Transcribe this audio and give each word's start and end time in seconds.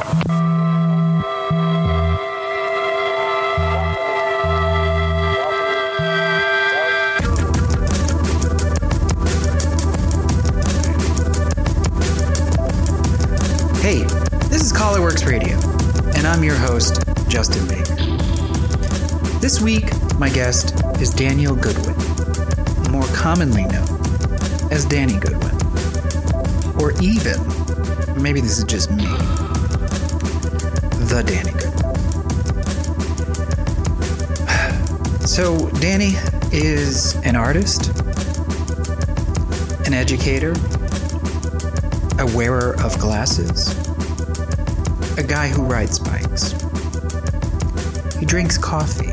Hey, 0.00 0.06
this 14.48 14.62
is 14.62 14.72
Collarworks 14.72 15.26
Radio, 15.26 15.58
and 16.16 16.26
I'm 16.26 16.42
your 16.42 16.54
host, 16.54 17.02
Justin 17.28 17.68
Baker. 17.68 17.96
This 19.40 19.60
week, 19.60 19.84
my 20.18 20.30
guest 20.30 20.82
is 20.98 21.10
Daniel 21.10 21.54
Goodwin, 21.54 21.94
more 22.90 23.06
commonly 23.14 23.64
known 23.64 23.88
as 24.72 24.86
Danny 24.86 25.18
Goodwin. 25.18 25.54
Or 26.80 26.92
even, 27.02 27.36
maybe 28.22 28.40
this 28.40 28.56
is 28.56 28.64
just 28.64 28.90
me, 28.90 29.04
the 31.10 31.24
Danny. 31.24 31.50
So, 35.26 35.68
Danny 35.80 36.12
is 36.52 37.16
an 37.24 37.34
artist, 37.34 37.88
an 39.86 39.94
educator, 39.94 40.52
a 42.20 42.26
wearer 42.36 42.80
of 42.84 42.96
glasses, 43.00 43.76
a 45.18 45.24
guy 45.24 45.48
who 45.48 45.62
rides 45.64 45.98
bikes. 45.98 46.52
He 48.20 48.24
drinks 48.24 48.56
coffee. 48.56 49.10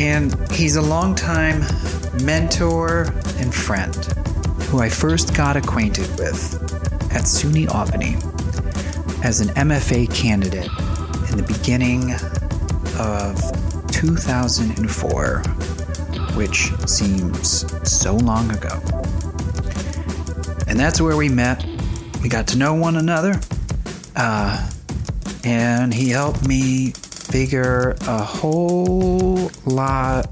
And 0.00 0.34
he's 0.50 0.76
a 0.76 0.82
longtime 0.82 1.62
mentor 2.24 3.12
and 3.36 3.54
friend 3.54 3.94
who 4.70 4.80
I 4.80 4.88
first 4.88 5.34
got 5.34 5.58
acquainted 5.58 6.08
with 6.18 6.54
at 7.12 7.24
SUNY 7.24 7.68
Albany 7.68 8.16
as 9.22 9.40
an 9.40 9.48
MFA 9.48 10.12
candidate 10.14 10.70
in 11.30 11.36
the 11.36 11.44
beginning 11.46 12.12
of 12.98 13.36
2004, 13.92 15.42
which 16.36 16.70
seems 16.88 17.64
so 17.90 18.14
long 18.16 18.50
ago. 18.50 18.80
And 20.68 20.78
that's 20.78 21.00
where 21.00 21.16
we 21.16 21.28
met. 21.28 21.64
We 22.22 22.28
got 22.28 22.46
to 22.48 22.58
know 22.58 22.74
one 22.74 22.96
another. 22.96 23.40
Uh, 24.14 24.70
and 25.44 25.94
he 25.94 26.10
helped 26.10 26.46
me 26.46 26.92
figure 26.92 27.96
a 28.02 28.18
whole 28.18 29.50
lot 29.66 30.26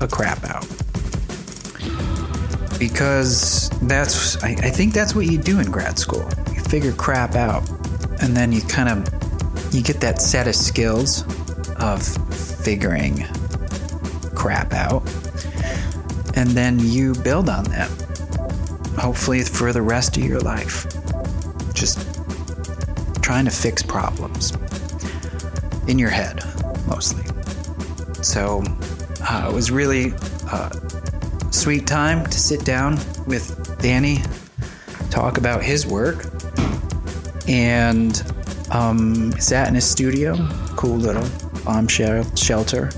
of 0.00 0.10
crap 0.10 0.44
out. 0.44 0.66
Because 2.78 3.70
that's, 3.82 4.42
I, 4.42 4.50
I 4.50 4.70
think 4.70 4.94
that's 4.94 5.14
what 5.14 5.26
you 5.26 5.38
do 5.38 5.58
in 5.58 5.70
grad 5.70 5.98
school. 5.98 6.28
You 6.54 6.60
figure 6.62 6.92
crap 6.92 7.34
out, 7.34 7.68
and 8.20 8.36
then 8.36 8.52
you 8.52 8.60
kind 8.62 8.88
of, 8.88 9.74
you 9.74 9.82
get 9.82 10.00
that 10.00 10.20
set 10.20 10.48
of 10.48 10.54
skills 10.54 11.22
of 11.76 12.02
figuring 12.64 13.24
crap 14.34 14.72
out, 14.72 15.02
and 16.34 16.50
then 16.50 16.78
you 16.78 17.14
build 17.14 17.48
on 17.48 17.64
that 17.64 17.90
hopefully 18.98 19.42
for 19.42 19.72
the 19.72 19.82
rest 19.82 20.16
of 20.16 20.24
your 20.24 20.40
life. 20.40 20.86
Just 21.72 21.98
trying 23.22 23.44
to 23.44 23.50
fix 23.50 23.82
problems 23.82 24.52
in 25.86 25.98
your 25.98 26.10
head, 26.10 26.42
mostly. 26.86 27.24
So 28.22 28.62
uh, 29.22 29.48
it 29.50 29.54
was 29.54 29.70
really 29.70 30.12
a 30.52 30.72
sweet 31.50 31.86
time 31.86 32.24
to 32.24 32.38
sit 32.38 32.64
down 32.64 32.94
with 33.26 33.78
Danny, 33.80 34.18
talk 35.10 35.38
about 35.38 35.62
his 35.62 35.86
work, 35.86 36.24
and 37.48 38.22
um, 38.70 39.32
sat 39.32 39.68
in 39.68 39.74
his 39.74 39.88
studio, 39.88 40.36
cool 40.76 40.96
little 40.96 41.28
bombshell 41.64 42.24
shelter. 42.36 42.90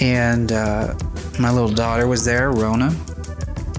And 0.00 0.52
uh, 0.52 0.94
my 1.38 1.50
little 1.50 1.72
daughter 1.72 2.06
was 2.06 2.24
there, 2.24 2.50
Rona, 2.50 2.94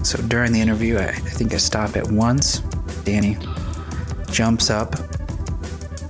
so 0.04 0.20
during 0.28 0.52
the 0.52 0.60
interview, 0.60 0.98
I, 0.98 1.08
I 1.08 1.12
think 1.12 1.54
I 1.54 1.56
stop 1.56 1.96
at 1.96 2.06
once. 2.10 2.58
Danny 3.04 3.38
jumps 4.30 4.68
up, 4.68 4.94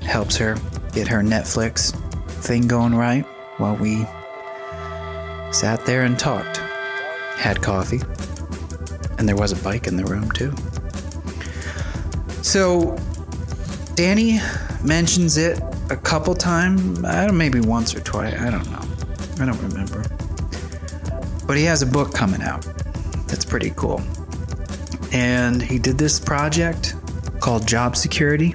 helps 0.02 0.36
her 0.36 0.56
get 0.92 1.06
her 1.06 1.20
Netflix 1.20 1.94
thing 2.42 2.66
going 2.66 2.94
right 2.94 3.24
while 3.58 3.76
we 3.76 4.04
sat 5.52 5.86
there 5.86 6.02
and 6.02 6.18
talked. 6.18 6.56
Had 7.36 7.62
coffee. 7.62 8.00
And 9.18 9.28
there 9.28 9.36
was 9.36 9.52
a 9.52 9.62
bike 9.62 9.86
in 9.86 9.96
the 9.96 10.04
room, 10.04 10.28
too. 10.32 10.52
So 12.42 12.96
Danny 13.94 14.40
mentions 14.82 15.36
it 15.36 15.60
a 15.90 15.96
couple 15.96 16.34
times, 16.34 17.00
maybe 17.32 17.60
once 17.60 17.94
or 17.94 18.00
twice, 18.00 18.34
I 18.34 18.50
don't 18.50 18.68
know. 18.70 18.82
I 19.40 19.46
don't 19.46 19.60
remember. 19.62 20.04
But 21.46 21.56
he 21.56 21.64
has 21.64 21.82
a 21.82 21.86
book 21.86 22.12
coming 22.12 22.42
out 22.42 22.62
that's 23.26 23.44
pretty 23.44 23.72
cool. 23.76 24.00
And 25.12 25.62
he 25.62 25.78
did 25.78 25.98
this 25.98 26.18
project 26.18 26.94
called 27.40 27.68
Job 27.68 27.96
Security 27.96 28.54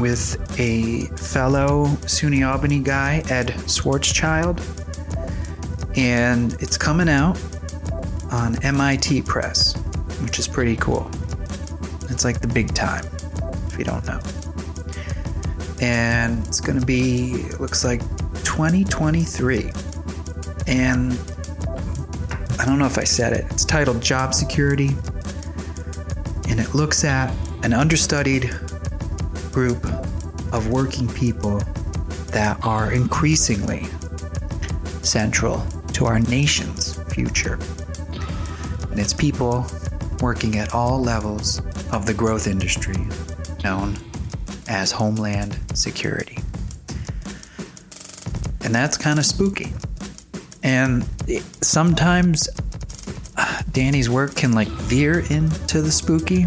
with 0.00 0.36
a 0.58 1.02
fellow 1.16 1.86
SUNY 2.06 2.46
Albany 2.50 2.80
guy, 2.80 3.22
Ed 3.28 3.48
Schwarzschild. 3.66 4.60
And 5.96 6.54
it's 6.54 6.76
coming 6.76 7.08
out 7.08 7.38
on 8.30 8.62
MIT 8.64 9.22
Press, 9.22 9.76
which 10.22 10.38
is 10.38 10.48
pretty 10.48 10.76
cool. 10.76 11.10
It's 12.10 12.24
like 12.24 12.40
the 12.40 12.48
big 12.48 12.74
time, 12.74 13.04
if 13.74 13.78
you 13.78 13.84
don't 13.84 14.06
know. 14.06 14.20
And 15.80 16.46
it's 16.46 16.60
going 16.60 16.78
to 16.78 16.86
be, 16.86 17.42
looks 17.58 17.84
like 17.84 18.00
2023. 18.44 19.70
And 20.66 21.18
I 22.58 22.64
don't 22.64 22.78
know 22.78 22.86
if 22.86 22.98
I 22.98 23.04
said 23.04 23.32
it. 23.32 23.44
It's 23.50 23.64
titled 23.64 24.00
Job 24.00 24.32
Security, 24.32 24.90
and 26.48 26.60
it 26.60 26.72
looks 26.74 27.04
at 27.04 27.34
an 27.64 27.72
understudied 27.72 28.48
group 29.50 29.84
of 30.52 30.70
working 30.70 31.08
people 31.08 31.58
that 32.28 32.58
are 32.64 32.92
increasingly 32.92 33.86
central 35.02 35.66
to 35.94 36.06
our 36.06 36.20
nation's 36.20 37.02
future. 37.12 37.58
And 38.90 39.00
it's 39.00 39.12
people 39.12 39.66
working 40.20 40.58
at 40.58 40.72
all 40.72 41.00
levels 41.00 41.60
of 41.92 42.06
the 42.06 42.14
growth 42.14 42.46
industry 42.46 42.96
known 43.64 43.96
as 44.68 44.92
Homeland 44.92 45.58
Security. 45.74 46.38
And 48.62 48.74
that's 48.74 48.96
kind 48.96 49.18
of 49.18 49.26
spooky. 49.26 49.72
And 50.62 51.04
sometimes 51.62 52.48
uh, 53.36 53.62
Danny's 53.72 54.08
work 54.08 54.36
can 54.36 54.52
like 54.52 54.68
veer 54.68 55.20
into 55.30 55.82
the 55.82 55.90
spooky 55.90 56.46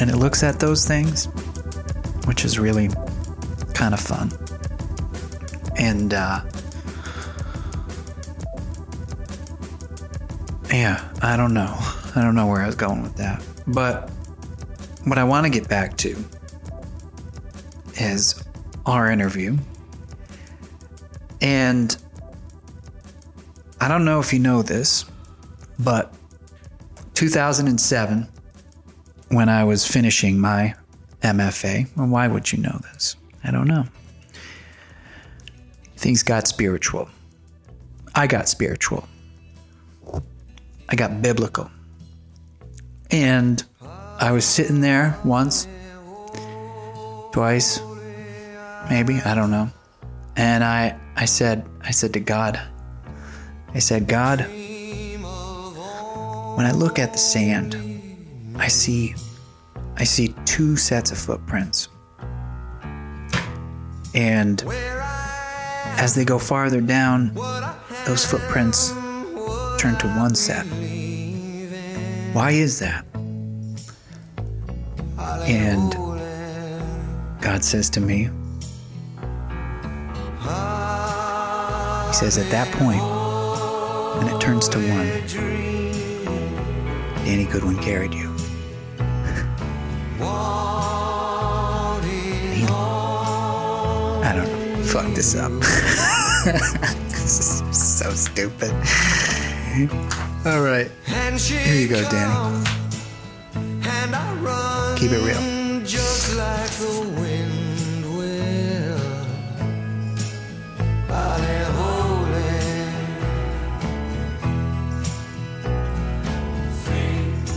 and 0.00 0.10
it 0.10 0.16
looks 0.16 0.42
at 0.42 0.60
those 0.60 0.86
things, 0.86 1.26
which 2.26 2.44
is 2.44 2.58
really 2.58 2.88
kind 3.74 3.94
of 3.94 4.00
fun. 4.00 4.30
And 5.76 6.14
uh, 6.14 6.40
yeah, 10.72 11.08
I 11.22 11.36
don't 11.36 11.54
know. 11.54 11.74
I 12.14 12.22
don't 12.22 12.34
know 12.34 12.46
where 12.46 12.62
I 12.62 12.66
was 12.66 12.76
going 12.76 13.02
with 13.02 13.16
that. 13.16 13.42
But 13.66 14.10
what 15.04 15.18
I 15.18 15.24
want 15.24 15.44
to 15.44 15.50
get 15.50 15.68
back 15.68 15.96
to 15.98 16.16
is 17.94 18.42
our 18.86 19.10
interview. 19.10 19.56
And 21.40 21.96
I 23.80 23.88
don't 23.88 24.04
know 24.04 24.20
if 24.20 24.32
you 24.32 24.38
know 24.38 24.62
this, 24.62 25.04
but 25.78 26.14
2007, 27.14 28.28
when 29.28 29.48
I 29.48 29.64
was 29.64 29.86
finishing 29.86 30.38
my 30.38 30.74
MFA, 31.22 31.88
well, 31.96 32.06
why 32.06 32.28
would 32.28 32.52
you 32.52 32.58
know 32.58 32.78
this? 32.92 33.16
I 33.44 33.50
don't 33.50 33.66
know. 33.66 33.84
Things 35.96 36.22
got 36.22 36.46
spiritual. 36.46 37.08
I 38.14 38.26
got 38.26 38.48
spiritual. 38.48 39.08
I 40.88 40.96
got 40.96 41.22
biblical. 41.22 41.70
And 43.10 43.64
I 44.18 44.30
was 44.32 44.44
sitting 44.44 44.80
there 44.80 45.18
once, 45.24 45.66
twice, 47.32 47.80
maybe, 48.88 49.20
I 49.20 49.34
don't 49.34 49.50
know. 49.50 49.70
And 50.36 50.64
I 50.64 50.98
I 51.16 51.24
said 51.26 51.66
I 51.82 51.90
said 51.90 52.12
to 52.14 52.20
God, 52.20 52.60
I 53.74 53.78
said, 53.78 54.06
God, 54.08 54.40
when 56.56 56.66
I 56.66 56.72
look 56.72 56.98
at 56.98 57.12
the 57.12 57.18
sand, 57.18 57.76
I 58.56 58.68
see 58.68 59.14
I 59.96 60.04
see 60.04 60.34
two 60.44 60.76
sets 60.76 61.10
of 61.10 61.18
footprints. 61.18 61.88
And 64.14 64.62
as 65.98 66.14
they 66.14 66.24
go 66.24 66.38
farther 66.38 66.80
down, 66.80 67.34
those 68.06 68.24
footprints 68.24 68.90
turn 69.78 69.96
to 69.98 70.08
one 70.16 70.34
set. 70.34 70.66
Why 72.34 72.52
is 72.52 72.78
that? 72.80 73.04
And 75.46 75.92
God 77.40 77.64
says 77.64 77.90
to 77.90 78.00
me, 78.00 78.30
He 82.08 82.16
says, 82.16 82.36
at 82.36 82.50
that 82.50 82.70
point, 82.72 83.00
when 84.18 84.28
it 84.34 84.40
turns 84.40 84.68
to 84.68 84.78
one, 84.78 85.08
Danny 87.24 87.44
Goodwin 87.44 87.78
carried 87.78 88.12
you. 88.12 88.34
I 94.24 94.32
don't 94.36 94.46
know. 94.46 94.84
Fuck 94.84 95.14
this 95.14 95.34
up. 95.34 95.50
this 97.08 97.40
is 97.40 97.62
so 97.76 98.10
stupid. 98.10 98.70
All 100.44 100.60
right. 100.60 100.90
Here 101.64 101.80
you 101.80 101.88
go, 101.88 102.02
Danny. 102.10 102.64
Keep 105.02 105.10
it 105.10 105.18
real. 105.18 105.84
Just 105.84 106.36
like 106.36 106.70
the 106.78 107.00
wind 107.20 108.04
will. 108.16 109.00
Holy. 111.78 112.54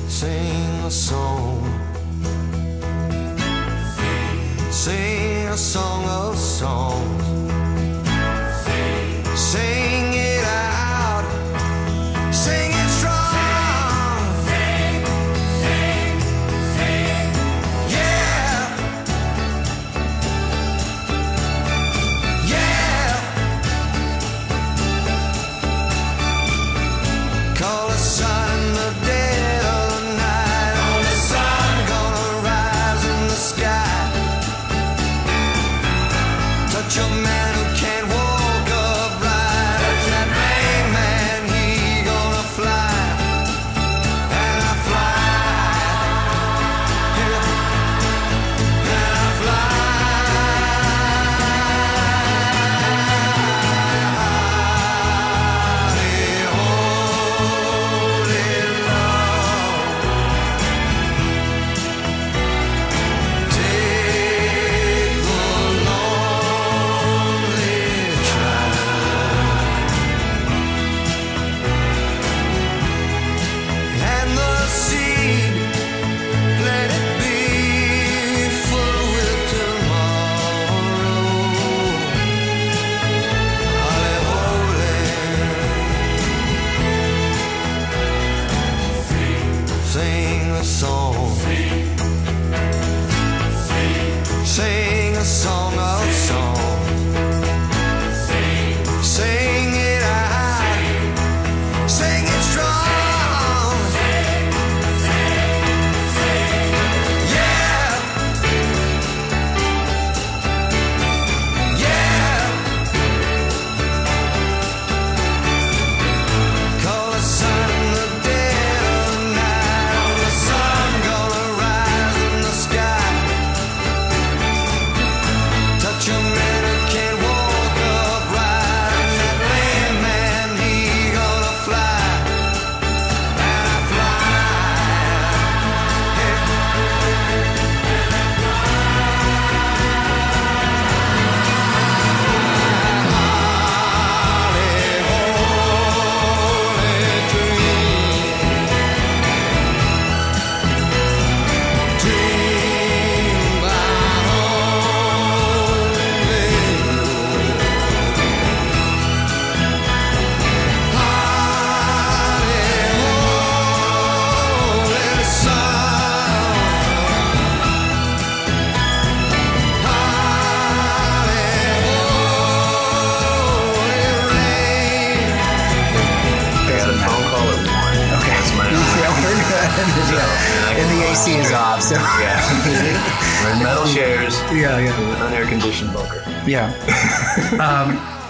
Sing 0.07 0.85
a 0.85 0.89
song. 0.89 1.61
Sing 4.71 5.47
a 5.47 5.55
song 5.55 6.03
of 6.05 6.35
songs. 6.39 6.94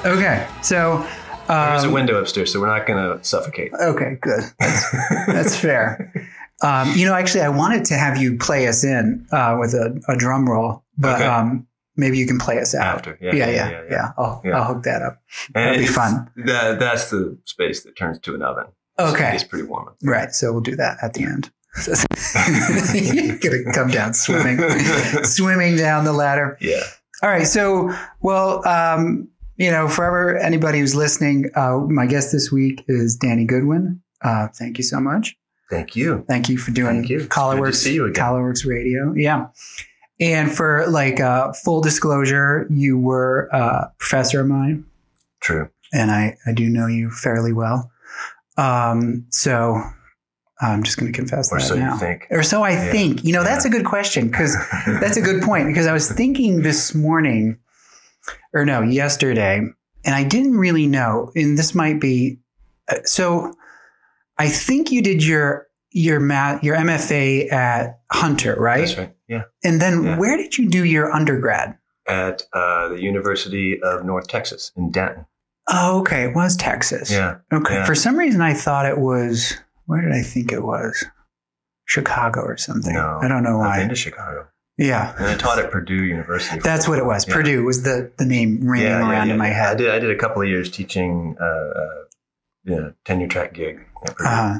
Okay. 0.05 0.47
So. 0.61 1.05
There's 1.47 1.83
a 1.83 1.87
Um, 1.87 1.93
window 1.93 2.19
upstairs, 2.19 2.51
so 2.51 2.59
we're 2.59 2.75
not 2.75 2.87
going 2.87 2.97
to 3.19 3.23
suffocate. 3.23 3.71
okay, 3.79 4.17
good. 4.19 4.43
That's, 4.59 4.91
that's 5.27 5.55
fair. 5.55 6.11
Um, 6.63 6.91
you 6.95 7.05
know, 7.05 7.13
actually, 7.13 7.41
I 7.41 7.49
wanted 7.49 7.85
to 7.85 7.95
have 7.95 8.17
you 8.17 8.37
play 8.37 8.67
us 8.67 8.83
in 8.83 9.27
uh, 9.31 9.55
with 9.59 9.73
a, 9.75 10.01
a 10.07 10.15
drum 10.17 10.49
roll, 10.49 10.83
but 10.97 11.15
Okay. 11.17 11.25
um, 11.25 11.67
maybe 11.97 12.17
you 12.17 12.25
can 12.25 12.39
play 12.39 12.59
us 12.59 12.73
out. 12.73 12.95
After, 12.95 13.17
yeah, 13.21 13.35
yeah, 13.35 13.45
yeah, 13.45 13.53
yeah. 13.53 13.69
yeah, 13.69 13.81
yeah. 13.91 14.11
I'll. 14.17 14.41
I'll 14.55 14.63
hook 14.73 14.83
that 14.83 15.03
up. 15.03 15.21
And 15.53 15.65
That'd 15.67 15.81
be 15.81 15.85
fun. 15.85 16.31
That, 16.45 16.79
that's 16.79 17.11
the 17.11 17.37
space 17.45 17.83
that 17.83 17.95
turns 17.95 18.17
to 18.21 18.33
an 18.33 18.41
oven. 18.41 18.65
Okay. 18.97 19.35
It's 19.35 19.43
pretty 19.43 19.67
warm. 19.67 19.93
Right. 20.01 20.33
So 20.33 20.51
we'll 20.51 20.61
do 20.61 20.75
that 20.77 20.97
at 21.03 21.13
the 21.13 21.25
end. 21.25 21.51
You're 22.93 23.37
gonna 23.37 23.73
come 23.73 23.89
down 23.89 24.13
swimming, 24.13 24.57
swimming 25.23 25.75
down 25.75 26.05
the 26.05 26.13
ladder. 26.13 26.57
Yeah. 26.61 26.81
All 27.21 27.29
right. 27.29 27.45
So, 27.45 27.93
well, 28.21 28.65
um, 28.67 29.27
you 29.57 29.71
know, 29.71 29.87
forever 29.87 30.37
anybody 30.37 30.79
who's 30.79 30.95
listening, 30.95 31.49
uh, 31.55 31.77
my 31.79 32.05
guest 32.05 32.31
this 32.31 32.51
week 32.51 32.83
is 32.87 33.15
Danny 33.15 33.45
Goodwin. 33.45 34.01
Uh, 34.21 34.47
thank 34.49 34.77
you 34.77 34.83
so 34.83 34.99
much. 34.99 35.35
Thank 35.69 35.95
you. 35.95 36.23
Thank 36.27 36.49
you 36.49 36.57
for 36.57 36.71
doing 36.71 36.97
Thank 36.97 37.09
you. 37.09 37.17
It's 37.17 37.25
good 37.27 37.33
to 37.33 37.39
Collarworks, 37.39 37.75
see 37.75 37.93
you 37.95 38.05
again. 38.05 38.23
Collarworks 38.23 38.65
Radio. 38.65 39.13
Yeah. 39.15 39.47
And 40.19 40.51
for 40.55 40.85
like 40.87 41.19
uh, 41.19 41.53
full 41.53 41.81
disclosure, 41.81 42.67
you 42.69 42.97
were 42.97 43.49
a 43.51 43.91
professor 43.97 44.41
of 44.41 44.47
mine, 44.47 44.85
True. 45.41 45.69
and 45.93 46.09
I, 46.11 46.37
I 46.47 46.53
do 46.53 46.69
know 46.69 46.87
you 46.87 47.09
fairly 47.11 47.51
well. 47.51 47.91
Um, 48.57 49.25
so 49.31 49.81
I'm 50.61 50.83
just 50.83 50.97
going 50.97 51.11
to 51.11 51.17
confess 51.17 51.49
that. 51.49 51.55
Or 51.55 51.59
that 51.59 51.65
so 51.65 51.75
now. 51.75 51.93
you 51.93 51.99
think. 51.99 52.27
Or 52.31 52.43
so 52.43 52.63
I 52.63 52.71
Yeah. 52.71 52.91
think. 52.91 53.25
You 53.25 53.33
know, 53.33 53.43
that's 53.43 53.65
a 53.65 53.69
good 53.69 53.85
question 53.85 54.29
because 54.29 54.55
that's 55.01 55.17
a 55.17 55.21
good 55.21 55.43
point 55.43 55.67
because 55.67 55.87
I 55.87 55.91
was 55.93 56.09
thinking 56.09 56.61
this 56.61 56.95
morning, 56.95 57.57
or 58.55 58.65
no, 58.65 58.81
yesterday, 58.81 59.57
and 59.57 60.15
I 60.15 60.23
didn't 60.23 60.57
really 60.57 60.87
know. 60.87 61.31
And 61.35 61.57
this 61.57 61.75
might 61.75 61.99
be 62.01 62.39
uh, 62.89 62.97
so. 63.03 63.53
I 64.37 64.49
think 64.49 64.91
you 64.91 65.01
did 65.01 65.23
your 65.23 65.67
your 65.91 66.19
ma- 66.19 66.59
your 66.61 66.75
MFA 66.75 67.51
at 67.53 67.99
Hunter, 68.11 68.55
right? 68.59 68.79
That's 68.79 68.97
right. 68.97 69.15
Yeah. 69.29 69.43
And 69.63 69.79
then 69.81 70.03
Yeah. 70.03 70.17
where 70.19 70.35
did 70.37 70.57
you 70.57 70.67
do 70.69 70.83
your 70.83 71.11
undergrad? 71.11 71.77
At 72.07 72.43
uh, 72.53 72.89
the 72.89 73.01
University 73.01 73.79
of 73.81 74.03
North 74.05 74.27
Texas 74.27 74.71
in 74.75 74.91
Denton. 74.91 75.25
Oh, 75.69 76.01
okay. 76.01 76.25
It 76.25 76.35
was 76.35 76.55
Texas. 76.57 77.09
Yeah. 77.09 77.37
Okay. 77.53 77.75
Yeah. 77.75 77.85
For 77.85 77.95
some 77.95 78.17
reason, 78.17 78.41
I 78.41 78.53
thought 78.53 78.85
it 78.85 78.99
was. 78.99 79.53
Where 79.85 80.01
did 80.01 80.11
I 80.11 80.21
think 80.21 80.51
it 80.51 80.63
was? 80.63 81.03
Chicago 81.85 82.41
or 82.41 82.57
something. 82.57 82.93
No. 82.93 83.19
I 83.21 83.27
don't 83.27 83.43
know 83.43 83.59
why. 83.59 83.75
I've 83.75 83.79
been 83.81 83.89
to 83.89 83.95
Chicago. 83.95 84.47
Yeah. 84.77 85.13
And 85.17 85.25
I 85.27 85.35
taught 85.35 85.59
at 85.59 85.71
Purdue 85.71 86.03
University. 86.03 86.59
That's 86.59 86.87
what 86.87 86.99
it 86.99 87.05
was. 87.05 87.27
Yeah. 87.27 87.33
Purdue 87.33 87.63
was 87.63 87.83
the, 87.83 88.11
the 88.17 88.25
name 88.25 88.59
ringing 88.67 88.87
Yeah, 88.87 88.99
yeah, 88.99 89.09
around 89.09 89.29
in 89.29 89.37
my 89.37 89.47
yeah. 89.47 89.53
I 89.53 89.67
head. 89.69 89.77
did. 89.77 89.89
I 89.89 89.99
did 89.99 90.11
a 90.11 90.17
couple 90.17 90.41
of 90.41 90.47
years 90.47 90.69
teaching, 90.69 91.35
uh, 91.39 91.45
uh, 91.45 92.03
yeah, 92.65 92.89
tenure 93.05 93.27
track 93.27 93.53
gig. 93.53 93.79
At 94.05 94.15
Purdue. 94.15 94.29
Uh, 94.29 94.59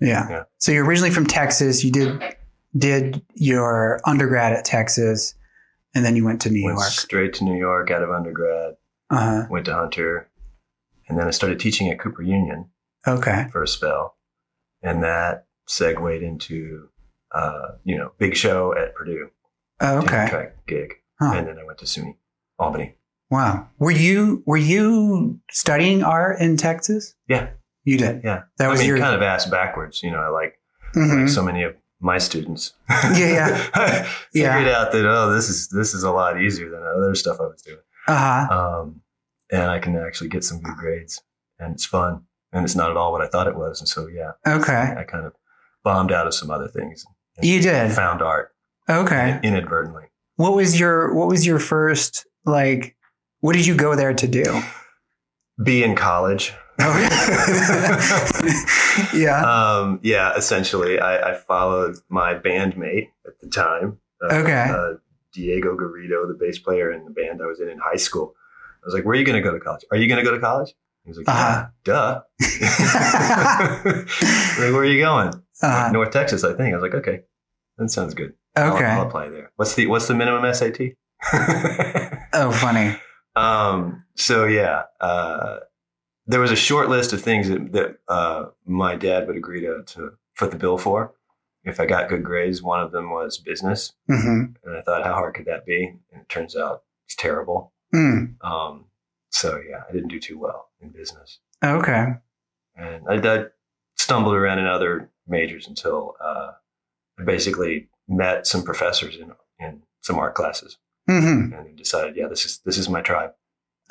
yeah. 0.00 0.28
Yeah. 0.28 0.42
So 0.58 0.72
you're 0.72 0.84
originally 0.84 1.10
from 1.12 1.26
Texas. 1.26 1.84
You 1.84 1.92
did 1.92 2.36
did 2.76 3.22
your 3.34 4.00
undergrad 4.04 4.52
at 4.52 4.64
Texas, 4.64 5.34
and 5.94 6.04
then 6.04 6.16
you 6.16 6.24
went 6.24 6.40
to 6.42 6.50
New 6.50 6.64
Went 6.64 6.78
York. 6.78 6.88
straight 6.88 7.34
to 7.34 7.44
New 7.44 7.56
York 7.56 7.90
out 7.90 8.02
of 8.02 8.10
undergrad. 8.10 8.74
Uh-huh. 9.10 9.46
Went 9.50 9.66
to 9.66 9.74
Hunter, 9.74 10.28
and 11.08 11.18
then 11.18 11.26
I 11.28 11.30
started 11.30 11.60
teaching 11.60 11.90
at 11.90 12.00
Cooper 12.00 12.22
Union 12.22 12.70
okay. 13.06 13.46
for 13.52 13.62
a 13.62 13.68
spell, 13.68 14.16
and 14.82 15.02
that 15.02 15.44
segued 15.68 16.22
into, 16.22 16.88
uh, 17.32 17.72
you 17.84 17.98
know, 17.98 18.12
big 18.18 18.34
show 18.34 18.74
at 18.74 18.94
Purdue. 18.94 19.28
Oh, 19.82 19.98
okay. 19.98 20.26
track 20.30 20.56
gig, 20.66 20.94
Huh. 21.20 21.32
and 21.36 21.46
then 21.46 21.58
I 21.58 21.64
went 21.64 21.78
to 21.78 21.84
SUNY 21.86 22.16
Albany. 22.58 22.94
Wow. 23.30 23.68
Were 23.78 23.90
you 23.90 24.42
were 24.46 24.56
you 24.58 25.40
studying 25.50 26.02
art 26.04 26.40
in 26.40 26.56
Texas? 26.56 27.14
Yeah. 27.28 27.48
You 27.84 27.98
did. 27.98 28.20
Yeah, 28.22 28.42
That 28.58 28.68
was 28.68 28.78
I 28.80 28.82
mean, 28.84 28.88
your. 28.90 28.98
kind 28.98 29.14
of 29.16 29.22
ass 29.22 29.46
backwards. 29.46 30.02
You 30.02 30.10
know, 30.12 30.20
I 30.20 30.28
like 30.28 30.58
Mhm. 30.94 31.22
like 31.22 31.28
so 31.28 31.42
many 31.42 31.62
of 31.64 31.74
my 32.00 32.18
students. 32.18 32.74
Yeah, 32.90 33.16
yeah. 33.74 34.08
Yeah. 34.32 34.54
Figured 34.56 34.72
out 34.74 34.92
that 34.92 35.04
oh, 35.06 35.32
this 35.34 35.48
is 35.48 35.68
this 35.70 35.94
is 35.94 36.02
a 36.04 36.10
lot 36.12 36.40
easier 36.40 36.70
than 36.70 36.82
other 36.82 37.14
stuff 37.14 37.38
I 37.40 37.44
was 37.44 37.62
doing. 37.62 37.78
Uh 38.06 38.46
huh. 38.46 38.58
Um, 38.58 39.00
and 39.50 39.62
I 39.70 39.78
can 39.80 39.96
actually 39.96 40.28
get 40.30 40.44
some 40.44 40.60
good 40.60 40.76
grades, 40.76 41.20
and 41.58 41.72
it's 41.74 41.84
fun, 41.86 42.22
and 42.52 42.64
it's 42.64 42.74
not 42.76 42.90
at 42.90 42.96
all 42.96 43.12
what 43.12 43.20
I 43.22 43.26
thought 43.28 43.46
it 43.48 43.56
was. 43.56 43.80
And 43.80 43.88
so, 43.88 44.06
yeah, 44.08 44.32
Okay. 44.46 44.94
I 44.96 45.04
kind 45.04 45.26
of 45.26 45.34
bombed 45.84 46.10
out 46.12 46.26
of 46.26 46.34
some 46.34 46.50
other 46.50 46.68
things. 46.68 47.04
You 47.42 47.60
did. 47.60 47.92
found 47.92 48.20
art 48.22 48.54
Okay. 48.88 49.40
inadvertently. 49.42 50.04
What 50.36 50.54
was 50.54 50.78
your 50.78 51.14
What 51.14 51.28
was 51.28 51.46
your 51.46 51.58
first 51.58 52.26
like? 52.44 52.96
What 53.40 53.54
did 53.54 53.66
you 53.66 53.74
go 53.76 53.94
there 53.96 54.14
to 54.14 54.28
do? 54.28 54.62
Be 55.62 55.84
in 55.84 55.94
college. 55.94 56.52
Oh, 56.80 56.98
yeah. 59.14 59.42
um, 59.44 60.00
yeah, 60.02 60.34
essentially, 60.34 60.98
I, 60.98 61.32
I 61.32 61.34
followed 61.34 61.96
my 62.08 62.34
bandmate 62.34 63.08
at 63.26 63.38
the 63.40 63.48
time. 63.48 63.98
uh, 64.22 64.34
Okay. 64.34 64.66
Uh, 64.70 64.94
Diego 65.34 65.76
Garrido, 65.76 66.26
the 66.28 66.36
bass 66.38 66.58
player 66.58 66.90
in 66.92 67.04
the 67.04 67.10
band 67.10 67.40
I 67.42 67.46
was 67.46 67.60
in 67.60 67.68
in 67.68 67.78
high 67.78 67.96
school. 67.96 68.34
I 68.82 68.86
was 68.86 68.94
like, 68.94 69.04
"Where 69.04 69.14
are 69.14 69.18
you 69.18 69.24
going 69.24 69.40
to 69.40 69.48
go 69.48 69.52
to 69.52 69.60
college? 69.60 69.84
Are 69.90 69.96
you 69.96 70.08
going 70.08 70.22
to 70.22 70.28
go 70.28 70.34
to 70.34 70.40
college?" 70.40 70.74
He 71.04 71.10
was 71.10 71.18
like, 71.18 71.28
Uh-huh. 71.28 71.66
"Yeah, 71.86 71.94
duh." 71.94 72.20
like, 74.58 74.72
where 74.72 74.80
are 74.80 74.84
you 74.84 75.00
going? 75.00 75.32
Uh, 75.62 75.90
North 75.92 76.10
Texas, 76.10 76.44
I 76.44 76.52
think. 76.54 76.72
I 76.72 76.76
was 76.76 76.82
like, 76.82 76.94
"Okay, 76.94 77.20
that 77.78 77.90
sounds 77.90 78.14
good. 78.14 78.34
I'll- 78.56 78.74
okay. 78.76 78.84
I'll, 78.86 79.06
apply 79.06 79.28
there." 79.30 79.50
What's 79.56 79.74
the 79.74 79.86
What's 79.86 80.08
the 80.08 80.14
minimum 80.14 80.52
SAT? 80.54 80.80
oh, 82.32 82.52
funny. 82.52 82.96
Um, 83.36 84.04
so 84.16 84.44
yeah, 84.44 84.82
uh, 85.00 85.58
there 86.26 86.40
was 86.40 86.50
a 86.50 86.56
short 86.56 86.88
list 86.88 87.12
of 87.12 87.22
things 87.22 87.48
that, 87.48 87.72
that 87.72 87.96
uh, 88.08 88.46
my 88.66 88.96
dad 88.96 89.26
would 89.26 89.36
agree 89.36 89.60
to, 89.62 89.82
to 89.86 90.12
foot 90.34 90.50
the 90.50 90.58
bill 90.58 90.78
for. 90.78 91.12
If 91.64 91.78
I 91.78 91.86
got 91.86 92.08
good 92.08 92.24
grades, 92.24 92.60
one 92.62 92.80
of 92.80 92.90
them 92.90 93.10
was 93.10 93.38
business. 93.38 93.92
hmm 94.08 94.46
And 94.64 94.76
I 94.76 94.82
thought, 94.82 95.04
how 95.04 95.14
hard 95.14 95.34
could 95.34 95.46
that 95.46 95.64
be? 95.64 95.94
And 96.12 96.22
it 96.22 96.28
turns 96.28 96.56
out 96.56 96.82
it's 97.06 97.14
terrible. 97.14 97.72
Mm. 97.94 98.34
Um, 98.44 98.86
so 99.30 99.60
yeah, 99.68 99.82
I 99.88 99.92
didn't 99.92 100.08
do 100.08 100.18
too 100.18 100.38
well 100.38 100.70
in 100.80 100.88
business. 100.88 101.38
Okay. 101.64 102.06
And 102.76 103.04
I, 103.08 103.34
I 103.34 103.44
stumbled 103.96 104.34
around 104.34 104.58
in 104.58 104.66
other 104.66 105.08
majors 105.28 105.68
until 105.68 106.16
uh, 106.20 106.52
I 107.18 107.24
basically 107.24 107.88
met 108.08 108.46
some 108.46 108.62
professors 108.62 109.16
in, 109.16 109.32
in 109.58 109.82
some 110.00 110.18
art 110.18 110.34
classes 110.34 110.78
hmm 111.08 111.52
and 111.52 111.76
decided, 111.76 112.16
yeah, 112.16 112.28
this 112.28 112.44
is, 112.44 112.60
this 112.64 112.78
is 112.78 112.88
my 112.88 113.00
tribe. 113.00 113.30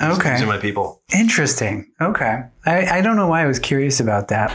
These- 0.00 0.18
Okay. 0.18 0.32
These 0.32 0.42
are 0.42 0.46
my 0.46 0.58
people. 0.58 1.02
Interesting. 1.14 1.92
Okay. 2.00 2.42
I, 2.66 2.86
I 2.98 3.00
don't 3.02 3.16
know 3.16 3.28
why 3.28 3.42
I 3.42 3.46
was 3.46 3.58
curious 3.58 4.00
about 4.00 4.28
that. 4.28 4.50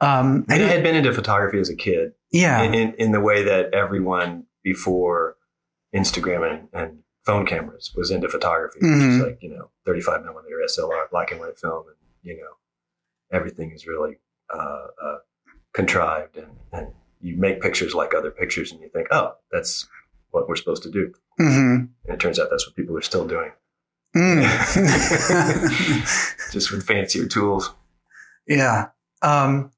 Um, 0.00 0.44
I 0.50 0.54
I 0.56 0.58
had 0.58 0.82
been 0.82 0.94
into 0.94 1.12
photography 1.12 1.58
as 1.58 1.70
a 1.70 1.74
kid 1.74 2.12
yeah. 2.30 2.62
in, 2.62 2.74
in, 2.74 2.94
in 2.98 3.12
the 3.12 3.20
way 3.20 3.42
that 3.44 3.72
everyone 3.74 4.44
before 4.62 5.36
Instagram 5.94 6.48
and, 6.48 6.68
and 6.74 6.98
phone 7.24 7.46
cameras 7.46 7.92
was 7.96 8.10
into 8.10 8.28
photography, 8.28 8.78
which 8.82 8.90
is 8.92 8.98
Mhm. 9.20 9.24
like, 9.26 9.38
you 9.42 9.48
know, 9.48 9.70
35 9.86 10.20
millimeter 10.22 10.56
SLR, 10.68 11.10
black 11.10 11.30
and 11.32 11.40
white 11.40 11.58
film. 11.58 11.84
And, 11.88 11.96
you 12.22 12.36
know, 12.36 12.52
everything 13.36 13.72
is 13.72 13.86
really 13.86 14.18
uh, 14.54 14.86
uh, 15.02 15.16
contrived 15.72 16.36
and, 16.36 16.52
and 16.72 16.88
you 17.20 17.36
make 17.36 17.60
pictures 17.60 17.94
like 17.94 18.14
other 18.14 18.30
pictures 18.30 18.72
and 18.72 18.80
you 18.80 18.88
think, 18.88 19.08
oh, 19.10 19.34
that's 19.52 19.86
what 20.30 20.48
we're 20.48 20.56
supposed 20.56 20.82
to 20.84 20.90
do. 20.90 21.12
hmm 21.38 21.76
And 22.04 22.14
it 22.14 22.20
turns 22.20 22.38
out 22.38 22.48
that's 22.50 22.66
what 22.66 22.76
people 22.76 22.96
are 22.96 23.02
still 23.02 23.26
doing, 23.26 23.52
Mm. 24.14 24.42
just 26.52 26.70
with 26.70 26.86
fancier 26.86 27.26
tools. 27.26 27.72
yeah. 28.46 28.88
Um, 29.22 29.70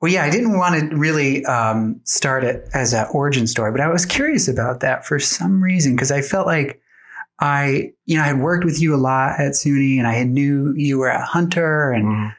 well, 0.00 0.12
yeah, 0.12 0.24
I 0.24 0.30
didn't 0.30 0.58
want 0.58 0.90
to 0.90 0.96
really 0.96 1.44
um, 1.46 2.00
start 2.04 2.44
it 2.44 2.68
as 2.74 2.92
an 2.92 3.06
origin 3.12 3.46
story, 3.46 3.72
but 3.72 3.80
I 3.80 3.88
was 3.88 4.04
curious 4.04 4.48
about 4.48 4.80
that 4.80 5.06
for 5.06 5.18
some 5.18 5.62
reason 5.62 5.94
because 5.96 6.10
I 6.12 6.20
felt 6.20 6.46
like 6.46 6.80
I, 7.40 7.92
you 8.04 8.16
know, 8.16 8.22
I 8.22 8.26
had 8.26 8.40
worked 8.40 8.64
with 8.64 8.80
you 8.80 8.94
a 8.94 8.98
lot 8.98 9.40
at 9.40 9.52
SUNY 9.52 9.98
and 9.98 10.06
I 10.06 10.12
had 10.12 10.28
knew 10.28 10.72
you 10.76 10.98
were 10.98 11.10
at 11.10 11.22
Hunter 11.26 11.90
and 11.90 12.04
Mhm. 12.04 12.34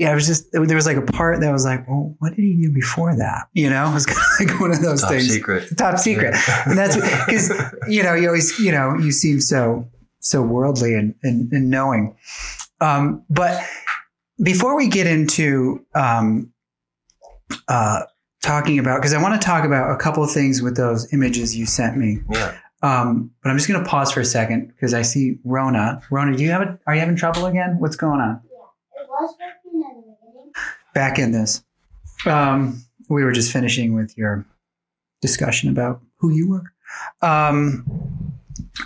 Yeah, 0.00 0.12
it 0.12 0.14
was 0.14 0.26
just 0.26 0.50
there 0.52 0.62
was 0.76 0.86
like 0.86 0.96
a 0.96 1.02
part 1.02 1.40
that 1.40 1.52
was 1.52 1.64
like, 1.66 1.86
well, 1.86 2.16
what 2.20 2.30
did 2.34 2.42
he 2.42 2.56
do 2.56 2.72
before 2.72 3.14
that? 3.16 3.48
You 3.52 3.68
know, 3.68 3.90
it 3.90 3.94
was 3.94 4.06
kind 4.12 4.18
of 4.18 4.50
like 4.50 4.60
one 4.60 4.70
of 4.70 4.80
those 4.80 5.02
Top 5.02 5.10
things. 5.10 5.28
secret. 5.30 5.76
Top 5.76 5.98
secret. 5.98 6.34
And 6.66 6.78
that's 6.78 6.96
because 6.96 7.52
you 7.88 8.02
know 8.02 8.14
you 8.14 8.26
always 8.28 8.58
you 8.58 8.72
know 8.72 8.96
you 8.96 9.12
seem 9.12 9.40
so 9.40 9.86
so 10.20 10.40
worldly 10.42 10.94
and 10.94 11.14
and, 11.22 11.52
and 11.52 11.68
knowing. 11.70 12.16
Um, 12.80 13.24
but 13.28 13.62
before 14.42 14.74
we 14.74 14.88
get 14.88 15.06
into 15.06 15.84
um, 15.94 16.50
uh, 17.68 18.00
talking 18.42 18.78
about, 18.78 19.00
because 19.00 19.12
I 19.12 19.20
want 19.20 19.38
to 19.40 19.44
talk 19.46 19.64
about 19.66 19.90
a 19.92 19.96
couple 19.98 20.24
of 20.24 20.30
things 20.30 20.62
with 20.62 20.76
those 20.76 21.12
images 21.12 21.54
you 21.54 21.66
sent 21.66 21.96
me. 21.98 22.20
yeah. 22.30 22.56
Um, 22.82 23.30
but 23.42 23.50
I'm 23.50 23.58
just 23.58 23.68
going 23.68 23.84
to 23.84 23.86
pause 23.86 24.10
for 24.10 24.20
a 24.20 24.24
second 24.24 24.68
because 24.68 24.94
I 24.94 25.02
see 25.02 25.36
Rona. 25.44 26.00
Rona, 26.10 26.34
do 26.34 26.42
you 26.42 26.50
have 26.52 26.62
a, 26.62 26.78
Are 26.86 26.94
you 26.94 27.00
having 27.00 27.16
trouble 27.16 27.44
again? 27.44 27.76
What's 27.78 27.96
going 27.96 28.22
on? 28.22 28.40
Yeah, 28.42 29.02
It 29.02 29.06
was 29.10 29.34
working 29.38 29.82
at 29.84 29.94
the 29.96 30.16
beginning. 30.24 30.52
Back 30.94 31.18
in 31.18 31.32
this. 31.32 31.62
Um, 32.26 32.82
we 33.08 33.24
were 33.24 33.32
just 33.32 33.52
finishing 33.52 33.94
with 33.94 34.16
your 34.16 34.44
discussion 35.22 35.70
about 35.70 36.00
who 36.18 36.30
you 36.30 36.48
were. 36.48 36.72
Um, 37.26 37.84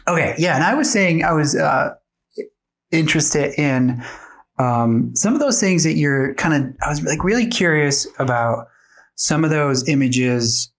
okay, 0.08 0.34
yeah, 0.38 0.54
and 0.54 0.64
I 0.64 0.74
was 0.74 0.90
saying 0.90 1.24
I 1.24 1.32
was 1.32 1.56
uh, 1.56 1.94
interested 2.90 3.58
in 3.58 4.02
um, 4.58 5.14
some 5.16 5.34
of 5.34 5.40
those 5.40 5.58
things 5.60 5.84
that 5.84 5.94
you're 5.94 6.34
kind 6.34 6.54
of. 6.54 6.76
I 6.82 6.88
was 6.90 7.02
like 7.02 7.24
really 7.24 7.46
curious 7.46 8.06
about 8.18 8.68
some 9.16 9.44
of 9.44 9.50
those 9.50 9.88
images 9.88 10.70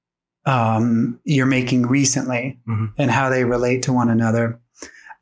um, 0.45 1.19
you're 1.23 1.45
making 1.47 1.87
recently 1.87 2.59
Mhm. 2.67 2.93
and 2.97 3.09
how 3.09 3.29
they 3.29 3.43
relate 3.45 3.81
to 3.83 3.93
one 3.93 4.09
another, 4.09 4.59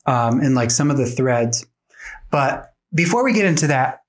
um, 0.05 0.39
and 0.41 0.53
like 0.55 0.69
some 0.69 0.91
of 0.91 0.97
the 0.97 1.05
threads. 1.05 1.65
But 2.29 2.73
before 2.93 3.23
we 3.23 3.33
get 3.33 3.45
into 3.45 3.67
that, 3.67 4.01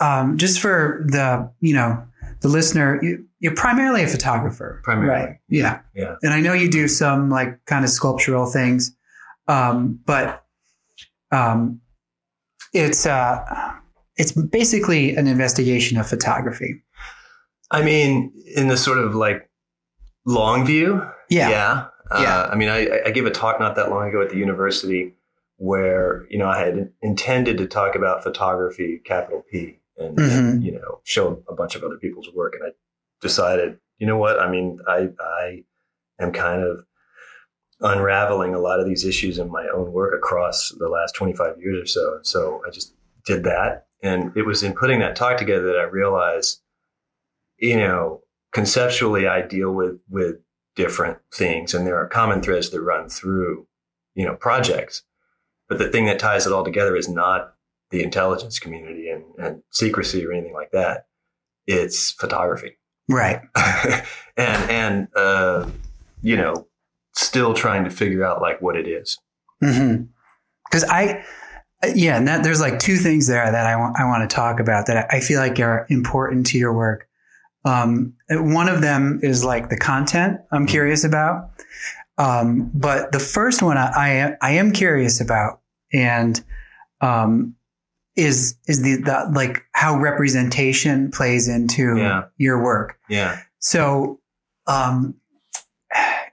um, 0.00 0.38
just 0.38 0.60
for 0.60 1.04
the 1.08 1.50
you 1.60 1.74
know 1.74 2.02
the 2.40 2.48
listener, 2.48 3.00
you, 3.02 3.24
you're 3.40 3.54
primarily 3.54 4.02
a 4.02 4.06
photographer, 4.08 4.80
Primarily. 4.84 5.24
right? 5.26 5.36
Yeah, 5.48 5.80
Yeah. 5.94 6.16
And 6.22 6.34
I 6.34 6.40
know 6.40 6.52
you 6.52 6.70
do 6.70 6.88
some 6.88 7.30
like 7.30 7.64
kind 7.64 7.84
of 7.84 7.90
sculptural 7.90 8.46
things, 8.46 8.94
um, 9.48 9.98
but 10.04 10.44
um, 11.32 11.80
it's 12.72 13.06
uh, 13.06 13.72
it's 14.16 14.32
basically 14.32 15.16
an 15.16 15.26
investigation 15.26 15.98
of 15.98 16.06
photography. 16.06 16.82
I 17.70 17.82
mean, 17.82 18.32
in 18.54 18.68
the 18.68 18.76
sort 18.76 18.98
of 18.98 19.14
like 19.14 19.48
long 20.26 20.64
view, 20.66 21.02
Yeah, 21.30 21.48
yeah. 21.48 21.86
Uh, 22.10 22.20
Yeah. 22.22 22.48
I 22.52 22.56
mean, 22.56 22.68
I, 22.68 23.00
I 23.06 23.10
gave 23.10 23.24
a 23.26 23.30
talk 23.30 23.58
not 23.58 23.74
that 23.76 23.90
long 23.90 24.06
ago 24.08 24.20
at 24.22 24.28
the 24.30 24.36
university 24.36 25.13
where 25.56 26.26
you 26.30 26.38
know 26.38 26.48
I 26.48 26.58
had 26.58 26.90
intended 27.02 27.58
to 27.58 27.66
talk 27.66 27.94
about 27.94 28.22
photography, 28.22 29.00
capital 29.04 29.42
P, 29.50 29.78
and, 29.96 30.18
and, 30.18 30.62
Mhm. 30.62 30.64
you 30.64 30.72
know 30.72 31.00
show 31.04 31.42
a 31.48 31.54
bunch 31.54 31.76
of 31.76 31.82
other 31.84 31.96
people's 31.96 32.30
work, 32.34 32.54
and 32.54 32.64
I 32.64 32.72
decided, 33.20 33.78
you 33.98 34.06
know 34.06 34.16
what? 34.18 34.40
I 34.40 34.50
mean, 34.50 34.80
I 34.88 35.10
I 35.20 35.64
am 36.20 36.32
kind 36.32 36.62
of 36.62 36.84
unraveling 37.80 38.54
a 38.54 38.58
lot 38.60 38.80
of 38.80 38.86
these 38.86 39.04
issues 39.04 39.38
in 39.38 39.50
my 39.50 39.66
own 39.68 39.92
work 39.92 40.14
across 40.14 40.70
the 40.78 40.88
last 40.88 41.14
25 41.14 41.58
years 41.60 41.82
or 41.82 41.86
so. 41.86 42.18
So 42.22 42.62
I 42.66 42.70
just 42.70 42.94
did 43.26 43.44
that. 43.44 43.86
And 44.02 44.34
it 44.36 44.42
was 44.46 44.62
in 44.62 44.74
putting 44.74 45.00
that 45.00 45.16
talk 45.16 45.38
together 45.38 45.66
that 45.72 45.78
I 45.80 45.84
realized, 45.84 46.60
you 47.58 47.76
know, 47.76 48.22
conceptually 48.52 49.26
I 49.26 49.42
deal 49.42 49.72
with 49.72 49.98
with 50.08 50.36
different 50.76 51.18
things, 51.32 51.74
and 51.74 51.86
there 51.86 51.96
are 51.96 52.08
common 52.08 52.42
threads 52.42 52.70
that 52.70 52.82
run 52.82 53.08
through, 53.08 53.66
you 54.14 54.24
know, 54.26 54.34
projects. 54.34 55.02
But 55.68 55.78
the 55.78 55.88
thing 55.88 56.06
that 56.06 56.18
ties 56.18 56.46
it 56.46 56.52
all 56.52 56.64
together 56.64 56.96
is 56.96 57.08
not 57.08 57.54
the 57.90 58.02
intelligence 58.02 58.58
community 58.58 59.08
and, 59.08 59.24
and 59.38 59.62
secrecy 59.70 60.24
or 60.24 60.32
anything 60.32 60.52
like 60.52 60.72
that. 60.72 61.06
It's 61.66 62.12
photography. 62.12 62.76
Right. 63.08 63.40
and 64.36 64.70
and 64.70 65.08
uh, 65.16 65.68
you 66.22 66.36
know, 66.36 66.66
still 67.14 67.54
trying 67.54 67.84
to 67.84 67.90
figure 67.90 68.24
out 68.24 68.40
like 68.40 68.60
what 68.60 68.76
it 68.76 68.88
is. 68.88 69.18
Because 69.60 70.84
I, 70.84 71.24
yeah, 71.94 72.16
and 72.16 72.26
that, 72.28 72.42
there's 72.42 72.60
like 72.60 72.78
two 72.78 72.96
things 72.96 73.26
there 73.26 73.50
that 73.50 73.66
I 73.66 73.76
want 73.76 73.98
I 73.98 74.04
want 74.04 74.28
to 74.28 74.34
talk 74.34 74.60
about 74.60 74.86
that 74.86 75.06
I 75.10 75.20
feel 75.20 75.38
like 75.38 75.60
are 75.60 75.86
important 75.88 76.46
to 76.48 76.58
your 76.58 76.74
work. 76.74 77.08
Um, 77.64 78.14
one 78.28 78.68
of 78.68 78.82
them 78.82 79.20
is 79.22 79.44
like 79.44 79.70
the 79.70 79.78
content 79.78 80.40
I'm 80.52 80.66
curious 80.66 81.04
about, 81.04 81.50
um, 82.18 82.70
but 82.74 83.12
the 83.12 83.18
first 83.20 83.62
one 83.62 83.76
I, 83.76 83.90
I 83.96 84.08
am 84.10 84.36
I 84.40 84.50
am 84.52 84.72
curious 84.72 85.20
about 85.20 85.60
and 85.92 86.42
um, 87.00 87.54
is 88.16 88.56
is 88.68 88.82
the, 88.82 88.96
the 89.02 89.30
like 89.34 89.64
how 89.72 89.98
representation 89.98 91.10
plays 91.10 91.48
into 91.48 91.96
Yeah. 91.98 92.24
your 92.38 92.62
work. 92.62 92.98
Yeah. 93.08 93.40
So, 93.58 94.20
um, 94.66 95.14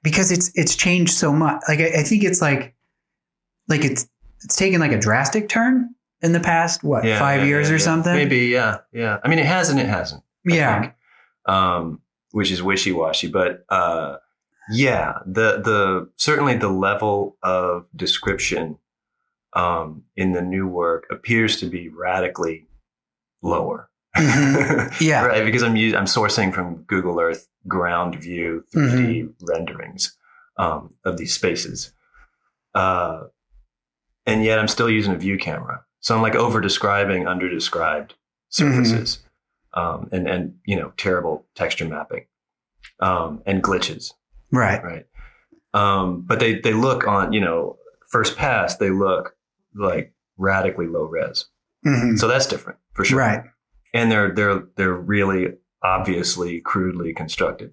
because 0.04 0.32
it's 0.32 0.52
it's 0.56 0.76
changed 0.76 1.14
so 1.14 1.32
much. 1.34 1.62
Like 1.68 1.80
I, 1.80 2.00
I 2.00 2.04
think 2.04 2.24
it's 2.24 2.42
like 2.42 2.76
like 3.68 3.84
it's 3.86 4.08
it's 4.44 4.56
taken 4.56 4.80
like 4.80 4.92
a 4.92 5.00
drastic 5.00 5.50
turn 5.50 5.94
in 6.22 6.34
the 6.34 6.40
past 6.40 6.84
what 6.84 7.04
Yeah, 7.04 7.20
five 7.20 7.42
yeah, 7.42 7.48
years 7.48 7.72
or 7.72 7.80
something. 7.80 8.14
Maybe, 8.14 8.48
yeah, 8.48 8.78
yeah. 8.92 9.18
I 9.24 9.28
mean, 9.28 9.40
it 9.40 9.46
has 9.46 9.70
and 9.70 9.80
it 9.80 9.88
hasn't. 9.88 10.24
I 10.50 10.56
Yeah. 10.56 10.82
think, 10.82 10.94
um, 11.46 12.02
which 12.32 12.52
is 12.52 12.62
wishy 12.64 12.92
washy, 12.92 13.28
but 13.28 13.66
uh, 13.70 14.18
yeah, 14.70 15.20
the 15.26 15.62
the 15.62 16.10
certainly 16.18 16.56
the 16.58 16.70
level 16.70 17.38
of 17.44 17.86
description 17.96 18.78
um, 19.54 20.04
in 20.16 20.32
the 20.34 20.42
new 20.42 20.68
work 20.68 21.06
appears 21.12 21.60
to 21.60 21.66
be 21.66 21.90
radically 21.90 22.68
lower. 23.42 23.90
Mhm. 24.18 24.92
Yeah. 25.02 25.26
right. 25.26 25.44
Because 25.46 25.64
I'm 25.64 25.76
I'm 25.76 26.06
sourcing 26.06 26.54
from 26.54 26.84
Google 26.84 27.20
Earth 27.20 27.48
ground 27.68 28.16
view 28.16 28.64
3D 28.74 29.24
Mm-hmm. 29.24 29.46
renderings 29.46 30.16
um, 30.58 30.94
of 31.06 31.18
these 31.18 31.34
spaces, 31.34 31.94
uh, 32.76 33.24
and 34.26 34.44
yet 34.44 34.60
I'm 34.60 34.68
still 34.68 34.90
using 34.90 35.14
a 35.14 35.18
view 35.18 35.38
camera. 35.38 35.86
So 36.02 36.16
I'm 36.16 36.22
like 36.22 36.36
over 36.36 36.60
describing 36.62 37.28
under 37.28 37.50
described 37.50 38.16
surfaces, 38.50 39.20
um, 39.74 40.10
and 40.12 40.28
and 40.28 40.56
you 40.66 40.76
know 40.76 40.92
terrible 40.98 41.46
texture 41.56 41.86
mapping, 41.88 42.26
um, 43.00 43.42
and 43.46 43.64
glitches. 43.64 44.14
Right. 44.52 44.84
Right. 44.84 45.06
Um, 45.74 46.22
but 46.28 46.40
they 46.40 46.60
they 46.60 46.74
look 46.74 47.08
on 47.08 47.34
you 47.34 47.40
know 47.42 47.78
first 48.10 48.36
pass 48.38 48.78
they 48.78 48.90
look 48.90 49.36
like 49.76 50.14
radically 50.38 50.88
low 50.88 51.04
res. 51.04 51.46
Mhm. 51.86 52.18
So 52.20 52.28
that's 52.28 52.46
different 52.48 52.80
for 52.94 53.06
sure 53.06 53.18
Right. 53.20 53.44
and 53.94 54.12
they're 54.12 54.32
they're 54.34 54.64
they're 54.76 54.94
really 54.94 55.54
obviously 55.84 56.60
crudely 56.62 57.14
constructed 57.14 57.72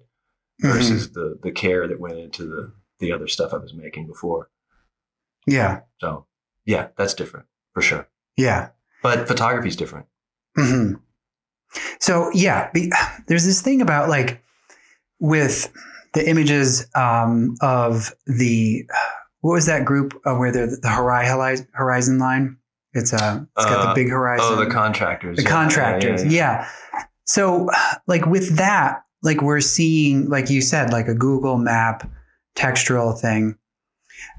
versus 0.61 1.11
the 1.11 1.37
the 1.43 1.51
care 1.51 1.87
that 1.87 1.99
went 1.99 2.17
into 2.17 2.43
the 2.45 2.73
the 2.99 3.11
other 3.11 3.27
stuff 3.27 3.53
I 3.53 3.57
was 3.57 3.73
making 3.73 4.07
before. 4.07 4.49
Yeah. 5.45 5.81
So 5.99 6.25
yeah, 6.65 6.87
that's 6.97 7.13
different 7.13 7.45
for 7.73 7.81
sure. 7.81 8.07
Yeah. 8.37 8.69
But 9.03 9.27
photography's 9.27 9.75
different. 9.75 10.05
Mm-hmm. 10.57 10.95
So 11.99 12.29
yeah, 12.33 12.69
be, 12.73 12.91
there's 13.27 13.45
this 13.45 13.61
thing 13.61 13.81
about 13.81 14.09
like 14.09 14.41
with 15.19 15.71
the 16.13 16.27
images 16.29 16.87
um, 16.95 17.55
of 17.61 18.13
the 18.27 18.83
what 19.41 19.53
was 19.53 19.65
that 19.67 19.85
group 19.85 20.19
uh, 20.25 20.35
where 20.35 20.51
the 20.51 20.77
the 20.81 20.89
horizon 21.73 22.17
line? 22.19 22.57
It's 22.93 23.13
uh, 23.13 23.43
it's 23.55 23.65
got 23.65 23.83
the 23.83 23.89
Uh, 23.89 23.93
big 23.95 24.09
horizon. 24.09 24.45
Oh, 24.49 24.55
the 24.63 24.69
contractors. 24.71 25.37
the 25.37 25.43
Yeah, 25.43 25.49
contractors. 25.49 26.23
yeah, 26.25 26.29
Yeah, 26.31 26.67
yeah. 26.93 27.03
So 27.25 27.69
like 28.07 28.25
with 28.25 28.57
that, 28.57 29.03
like 29.21 29.41
we're 29.41 29.61
seeing, 29.61 30.27
like 30.29 30.49
you 30.49 30.61
said, 30.61 30.91
like 30.91 31.07
a 31.07 31.13
Google 31.13 31.57
map 31.57 32.09
textural 32.55 33.17
thing. 33.19 33.55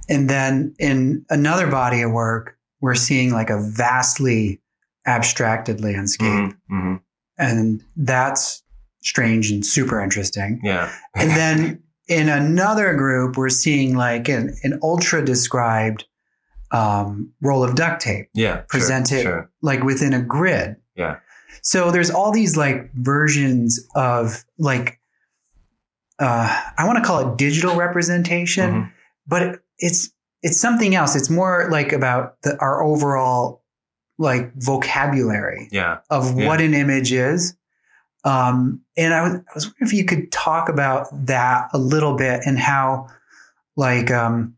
And 0.09 0.29
then 0.29 0.75
in 0.81 1.25
another 1.31 1.69
body 1.71 2.03
of 2.03 2.11
work, 2.11 2.57
we're 2.81 2.97
seeing 2.97 3.33
like 3.33 3.51
a 3.51 3.63
vastly 3.63 4.61
abstracted 5.07 5.81
landscape. 5.81 6.27
Mhm, 6.29 6.57
mhm. 6.71 7.01
And 7.39 7.83
that's 7.97 8.63
strange 9.01 9.51
and 9.51 9.65
super 9.65 10.01
interesting. 10.01 10.61
Yeah. 10.63 10.93
And 11.15 11.31
then 11.31 11.83
in 12.09 12.29
another 12.29 12.95
group, 12.95 13.37
we're 13.37 13.49
seeing 13.51 13.97
like 13.97 14.29
an, 14.29 14.57
an 14.65 14.79
ultra 14.83 15.25
described 15.25 16.05
um, 16.73 17.33
roll 17.41 17.63
of 17.65 17.75
duct 17.75 18.01
tape 18.01 18.29
yeah. 18.35 18.55
sure, 18.57 18.65
presented 18.69 19.23
Sure. 19.23 19.51
like 19.63 19.83
within 19.83 20.13
a 20.13 20.23
grid. 20.23 20.77
Yeah. 20.97 21.17
So 21.63 21.91
there's 21.91 22.11
all 22.11 22.33
these 22.33 22.57
like 22.57 22.93
versions 22.95 23.81
of 23.95 24.45
like 24.59 24.99
uh 26.19 26.63
I 26.79 26.87
want 26.87 26.99
to 26.99 27.05
call 27.05 27.29
it 27.33 27.39
digital 27.39 27.75
representation, 27.77 28.71
Mhm. 28.71 28.93
but 29.27 29.43
it- 29.43 29.61
it's 29.79 30.11
it's 30.43 30.59
something 30.61 30.95
else. 30.95 31.17
It's 31.17 31.29
more 31.31 31.69
like 31.71 31.93
about 31.93 32.41
the, 32.43 32.57
our 32.61 32.83
overall 32.83 33.63
like 34.19 34.53
vocabulary 34.57 35.69
Yeah. 35.71 35.99
of 36.11 36.39
Yeah. 36.39 36.47
what 36.47 36.61
an 36.61 36.73
image 36.75 37.13
is. 37.13 37.55
Um, 38.25 38.83
and 38.97 39.15
I 39.15 39.23
was, 39.23 39.33
I 39.35 39.55
was 39.55 39.67
wondering 39.67 39.87
if 39.89 39.93
you 39.93 40.05
could 40.05 40.31
talk 40.31 40.69
about 40.69 41.07
that 41.27 41.69
a 41.73 41.79
little 41.79 42.17
bit 42.17 42.41
and 42.45 42.59
how, 42.59 43.07
like, 43.77 44.11
um, 44.11 44.57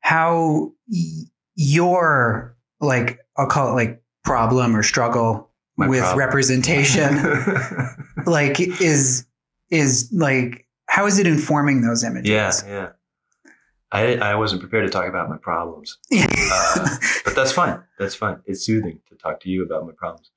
how 0.00 0.72
y- 0.88 1.24
your, 1.54 2.56
like, 2.80 3.20
I'll 3.36 3.46
call 3.46 3.70
it 3.70 3.72
like 3.72 4.02
problem 4.24 4.76
or 4.76 4.82
struggle 4.82 5.50
My 5.76 5.88
with 5.88 6.00
problem. 6.00 6.18
representation, 6.18 7.16
like, 8.26 8.60
is, 8.60 9.26
is 9.70 10.10
like, 10.12 10.66
how 10.86 11.06
is 11.06 11.18
it 11.18 11.26
informing 11.26 11.80
those 11.82 12.04
images? 12.04 12.30
yeah. 12.30 12.52
Yeah. 12.66 12.88
I, 13.92 14.16
I 14.16 14.34
wasn't 14.34 14.60
prepared 14.60 14.86
to 14.86 14.90
talk 14.90 15.08
about 15.08 15.28
my 15.30 15.36
problems. 15.36 15.98
Uh, 16.56 16.88
but 17.24 17.34
that's 17.34 17.52
fine. 17.52 17.80
That's 17.98 18.14
fine. 18.14 18.40
It's 18.44 18.64
soothing 18.66 19.00
to 19.08 19.14
talk 19.16 19.40
to 19.40 19.48
you 19.48 19.64
about 19.64 19.86
my 19.86 19.92
problems. 19.96 20.30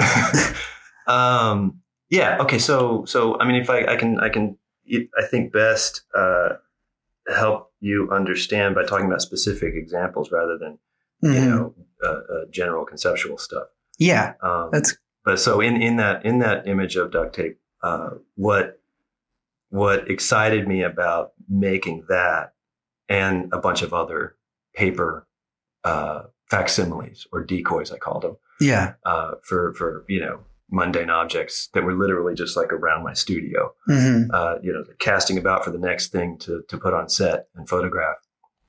um, 1.10 1.80
yeah. 2.08 2.38
Okay. 2.40 2.58
So, 2.58 3.04
so 3.04 3.38
I 3.40 3.44
mean, 3.46 3.56
if 3.62 3.70
I, 3.70 3.84
I 3.86 3.96
can, 3.96 4.18
I 4.20 4.28
can, 4.28 4.56
I 5.18 5.24
think 5.30 5.52
best 5.52 6.02
uh, 6.14 6.54
help 7.34 7.72
you 7.80 8.10
understand 8.10 8.74
by 8.74 8.84
talking 8.84 9.06
about 9.06 9.22
specific 9.22 9.74
examples 9.74 10.30
rather 10.32 10.58
than 10.58 10.78
you 11.22 11.30
Mhm. 11.30 11.48
know 11.48 11.74
uh, 12.04 12.08
uh, 12.08 12.44
general 12.50 12.84
conceptual 12.84 13.38
stuff. 13.38 13.68
yeah, 13.98 14.32
Um, 14.42 14.70
that's, 14.72 14.96
but 15.24 15.38
so 15.38 15.60
in 15.60 15.80
in 15.82 15.96
that 15.96 16.24
in 16.24 16.38
that 16.40 16.66
image 16.66 16.96
of 16.96 17.10
duct 17.12 17.34
tape, 17.34 17.58
uh, 17.82 18.10
what 18.36 18.80
what 19.68 20.10
excited 20.10 20.66
me 20.66 20.82
about 20.82 21.32
making 21.48 22.04
that 22.08 22.54
and 23.08 23.52
a 23.52 23.58
bunch 23.58 23.82
of 23.82 23.92
other 23.94 24.34
paper 24.74 25.26
uh, 25.84 26.22
facsimiles 26.50 27.26
or 27.32 27.44
decoys, 27.44 27.92
I 27.92 27.98
called 27.98 28.22
them, 28.22 28.36
yeah. 28.60 28.94
uh, 29.04 29.32
for 29.44 29.74
for 29.74 30.04
you 30.08 30.20
know 30.20 30.40
mundane 30.70 31.10
objects 31.10 31.68
that 31.74 31.84
were 31.84 31.94
literally 31.94 32.34
just 32.34 32.56
like 32.56 32.72
around 32.72 33.02
my 33.04 33.12
studio. 33.12 33.72
hmm 33.86 34.24
Uh, 34.32 34.56
you 34.62 34.72
know, 34.72 34.84
casting 34.98 35.38
about 35.38 35.64
for 35.64 35.70
the 35.70 35.78
next 35.78 36.12
thing 36.12 36.38
to 36.38 36.62
to 36.68 36.78
put 36.78 36.94
on 36.94 37.08
set 37.08 37.48
and 37.54 37.68
photograph 37.68 38.16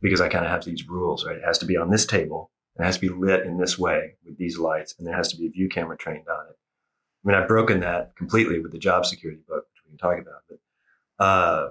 because 0.02 0.22
I 0.22 0.30
kind 0.30 0.46
of 0.46 0.52
have 0.52 0.66
these 0.66 0.88
rules, 0.88 1.26
right? 1.26 1.38
It 1.38 1.44
has 1.46 1.60
to 1.60 1.66
be 1.66 1.78
on 1.78 1.92
this 1.92 2.06
table. 2.06 2.50
And 2.76 2.86
it 2.86 2.88
has 2.88 2.96
to 2.98 3.02
be 3.02 3.10
lit 3.10 3.46
in 3.46 3.58
this 3.58 3.78
way 3.78 4.16
with 4.26 4.38
these 4.38 4.58
lights, 4.58 4.96
and 4.98 5.06
there 5.06 5.16
has 5.16 5.28
to 5.32 5.38
be 5.38 5.46
a 5.48 5.50
view 5.50 5.68
camera 5.68 5.98
trained 5.98 6.28
on 6.30 6.48
it. 6.48 6.56
I 6.58 7.28
mean, 7.28 7.36
I've 7.36 7.48
broken 7.48 7.82
that 7.82 8.16
completely 8.16 8.60
with 8.62 8.72
the 8.72 8.80
job 8.80 9.06
security 9.06 9.42
book, 9.46 9.66
which 9.66 9.82
we 9.86 9.90
can 9.92 9.98
talk 9.98 10.18
about. 10.20 10.42
But, 10.50 11.24
uh, 11.24 11.70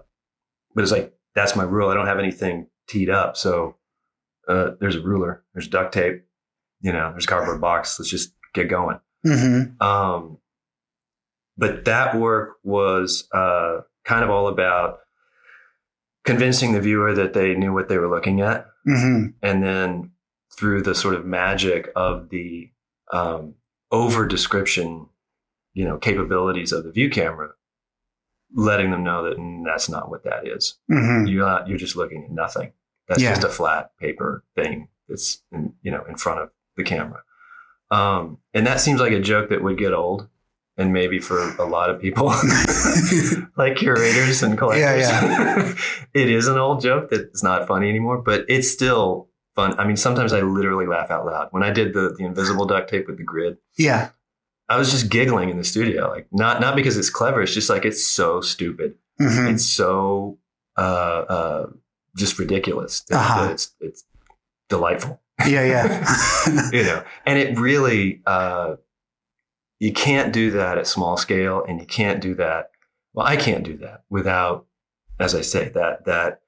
but 0.75 0.83
it's 0.83 0.93
like 0.93 1.15
that's 1.35 1.57
my 1.57 1.65
rule. 1.65 1.89
I 1.89 1.95
don't 1.95 2.07
have 2.07 2.19
anything 2.19 2.67
teed 2.87 3.09
up, 3.09 3.37
so 3.39 3.77
uh, 4.47 4.73
there's 4.79 4.97
a 4.97 5.01
ruler, 5.01 5.43
there's 5.55 5.69
duct 5.69 5.95
tape, 5.95 6.23
you 6.83 6.93
know, 6.93 7.11
there's 7.13 7.25
a 7.25 7.29
cardboard 7.29 7.61
box. 7.63 7.99
Let's 7.99 8.11
just 8.11 8.35
get 8.53 8.69
going. 8.69 9.01
Hmm 9.25 9.63
Um, 9.83 10.39
but 11.57 11.85
that 11.85 12.17
work 12.17 12.57
was 12.63 13.29
uh, 13.33 13.81
kind 14.05 14.25
of 14.25 14.31
all 14.31 14.49
about 14.49 15.01
convincing 16.25 16.73
the 16.73 16.81
viewer 16.81 17.15
that 17.15 17.33
they 17.33 17.55
knew 17.55 17.73
what 17.73 17.89
they 17.89 17.99
were 17.99 18.09
looking 18.09 18.41
at, 18.41 18.67
hmm 18.85 19.27
and 19.43 19.63
then 19.63 20.11
through 20.57 20.83
the 20.83 20.95
sort 20.95 21.15
of 21.15 21.25
magic 21.25 21.91
of 21.97 22.29
the 22.31 22.71
um, 23.13 23.55
over 23.91 24.27
description, 24.27 25.07
you 25.75 25.85
know, 25.85 25.97
capabilities 25.99 26.73
of 26.73 26.85
the 26.85 26.93
view 26.93 27.09
camera, 27.11 27.51
letting 28.55 28.91
them 28.91 29.03
know 29.05 29.25
that 29.29 29.39
mm, 29.39 29.63
that's 29.65 29.89
not 29.89 30.11
what 30.11 30.25
that 30.25 30.47
is. 30.47 30.77
hmm 30.89 31.27
You're 31.27 31.47
not. 31.47 31.69
You're 31.69 31.79
just 31.79 31.97
looking 31.97 32.25
at 32.25 32.31
nothing. 32.31 32.73
That's 33.09 33.23
Yeah. 33.23 33.31
just 33.31 33.45
a 33.45 33.49
flat 33.49 33.97
paper 33.99 34.45
thing 34.55 34.89
that's 35.09 35.43
in, 35.53 35.75
you 35.83 35.91
know 35.91 36.05
in 36.09 36.17
front 36.17 36.41
of 36.41 36.51
the 36.77 36.85
camera. 36.85 37.23
Um, 37.91 38.39
and 38.55 38.67
that 38.67 38.81
seems 38.81 39.01
like 39.01 39.13
a 39.13 39.21
joke 39.21 39.51
that 39.51 39.63
would 39.63 39.79
get 39.79 39.93
old 39.93 40.29
and 40.77 40.93
maybe 40.93 41.19
for 41.19 41.55
a 41.57 41.65
lot 41.65 41.91
of 41.91 42.01
people, 42.01 42.27
like 43.57 43.77
curators 43.77 44.43
and 44.43 44.57
collectors, 44.57 45.03
Yeah, 45.09 45.75
it 46.15 46.31
is 46.31 46.47
an 46.49 46.57
old 46.59 46.81
joke 46.81 47.11
that's 47.11 47.43
not 47.43 47.67
funny 47.67 47.89
anymore, 47.89 48.19
but 48.19 48.45
it's 48.49 48.71
still 48.71 49.29
fun. 49.55 49.79
I 49.79 49.87
mean, 49.87 49.97
sometimes 49.97 50.33
I 50.33 50.41
literally 50.41 50.87
laugh 50.87 51.11
out 51.11 51.27
loud. 51.27 51.49
When 51.51 51.63
I 51.63 51.71
did 51.71 51.93
the, 51.93 52.15
the 52.17 52.25
invisible 52.25 52.65
duct 52.67 52.89
tape 52.89 53.07
with 53.09 53.19
the 53.19 53.25
grid, 53.25 53.59
Yeah. 53.77 54.11
I 54.69 54.79
was 54.79 54.91
just 54.93 55.11
giggling 55.11 55.51
in 55.51 55.59
the 55.59 55.65
studio. 55.65 56.09
Like 56.09 56.29
not 56.31 56.61
not 56.61 56.77
because 56.77 56.97
it's 56.97 57.11
clever, 57.11 57.43
it's 57.43 57.53
just 57.53 57.69
like 57.69 57.85
it's 57.85 58.07
so 58.07 58.41
stupid. 58.41 58.95
Mhm. 59.21 59.53
It's 59.55 59.67
so 59.67 60.39
uh, 60.79 60.81
uh, 61.29 61.67
just 62.17 62.39
ridiculous. 62.39 63.01
that- 63.09 63.17
Uh-huh. 63.17 63.43
that 63.47 63.51
It's 63.53 63.75
it's 63.81 64.05
delightful. 64.69 65.21
Yeah. 65.47 65.65
Yeah. 65.65 66.71
you 66.73 66.83
know 66.85 67.03
and 67.27 67.39
it 67.39 67.59
really 67.59 68.23
uh 68.27 68.77
you 69.79 69.93
can't 69.93 70.33
do 70.33 70.51
that 70.53 70.79
at 70.79 70.87
small 70.87 71.17
scale 71.17 71.65
and 71.67 71.81
you 71.81 71.87
can't 71.87 72.21
do 72.21 72.35
that 72.37 72.71
well 73.15 73.27
i 73.27 73.37
can't 73.37 73.65
do 73.65 73.77
that 73.79 74.05
without 74.11 74.67
as 75.19 75.35
i 75.35 75.41
say 75.41 75.69
that 75.71 76.05
that 76.05 76.41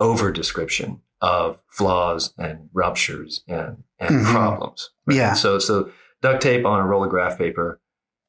over 0.00 0.32
description 0.32 1.00
of 1.20 1.62
flaws 1.68 2.34
and 2.38 2.68
ruptures 2.72 3.42
and 3.46 3.84
and 3.98 4.10
Mhm. 4.26 4.32
problems 4.32 4.90
Yeah. 5.08 5.34
so 5.34 5.58
so 5.58 5.90
duct 6.20 6.42
tape 6.42 6.64
on 6.66 6.80
a 6.80 6.84
roll 6.86 7.04
of 7.04 7.10
graph 7.10 7.38
paper 7.38 7.80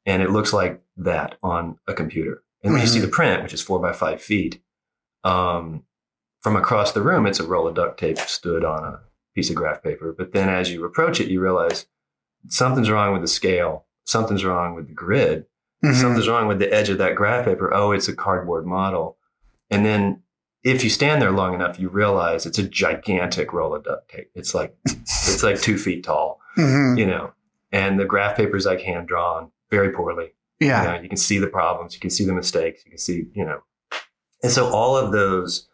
and 0.06 0.22
it 0.22 0.30
looks 0.30 0.54
like 0.54 0.82
that 0.98 1.38
on 1.42 1.78
a 1.88 1.94
computer 1.94 2.44
and 2.64 2.74
when 2.74 2.82
you 2.82 2.88
see 2.88 3.00
Mhm. 3.00 3.04
the 3.04 3.08
print 3.08 3.42
which 3.44 3.54
is 3.54 3.62
four 3.62 3.80
by 3.80 3.94
five 3.94 4.22
feet 4.22 4.62
um 5.24 5.84
from 6.42 6.56
across 6.56 6.92
the 6.92 7.02
room 7.02 7.26
it's 7.26 7.40
a 7.40 7.48
roll 7.48 7.68
of 7.68 7.74
duct 7.76 8.00
tape 8.00 8.20
stood 8.20 8.64
on 8.64 8.84
a 8.84 9.00
piece 9.36 9.50
of 9.50 9.56
graph 9.56 9.82
paper. 9.84 10.14
But 10.18 10.32
then 10.34 10.50
as 10.50 10.72
you 10.72 10.84
approach 10.86 11.20
it, 11.20 11.28
you 11.28 11.40
realize 11.42 11.86
something's 12.48 12.90
wrong 12.90 13.14
with 13.14 13.22
the 13.22 13.28
scale, 13.28 13.86
something's 14.06 14.46
wrong 14.46 14.76
with 14.76 14.88
the 14.88 14.94
grid, 14.94 15.46
Mhm. 15.84 15.96
something's 15.96 16.28
wrong 16.30 16.48
with 16.48 16.60
the 16.60 16.72
edge 16.74 16.90
of 16.90 16.98
that 17.00 17.16
graph 17.16 17.46
paper. 17.46 17.74
Oh, 17.74 17.92
it's 17.92 18.08
a 18.08 18.16
cardboard 18.16 18.66
model. 18.66 19.18
And 19.70 19.86
then 19.86 20.22
if 20.64 20.84
you 20.84 20.90
stand 20.90 21.22
there 21.22 21.32
long 21.32 21.54
enough, 21.54 21.80
you 21.80 21.90
realize 21.90 22.46
it's 22.46 22.60
a 22.60 22.64
gigantic 22.68 23.52
roll 23.54 23.74
of 23.76 23.84
duct 23.84 24.10
tape. 24.10 24.30
It's 24.36 24.54
like 24.54 24.76
it's 24.86 25.44
like 25.44 25.60
two 25.62 25.78
feet 25.78 26.04
tall, 26.04 26.40
Mhm. 26.58 26.98
you 26.98 27.06
know. 27.06 27.34
And 27.72 28.00
the 28.00 28.06
graph 28.06 28.38
paper 28.38 28.56
is 28.56 28.66
like 28.66 28.82
hand 28.82 29.08
drawn 29.08 29.52
very 29.72 29.92
poorly. 29.92 30.34
Yeah. 30.60 30.82
You, 30.84 30.88
know, 30.98 31.02
you 31.04 31.10
can 31.10 31.18
see 31.18 31.40
the 31.40 31.48
problems, 31.48 31.94
you 31.96 32.00
can 32.00 32.10
see 32.12 32.24
the 32.24 32.34
mistakes, 32.34 32.84
you 32.86 32.92
can 32.92 33.00
see, 33.00 33.26
you 33.34 33.44
know. 33.44 33.64
And 34.44 34.52
so 34.52 34.68
all 34.68 34.96
of 34.96 35.12
those 35.12 35.68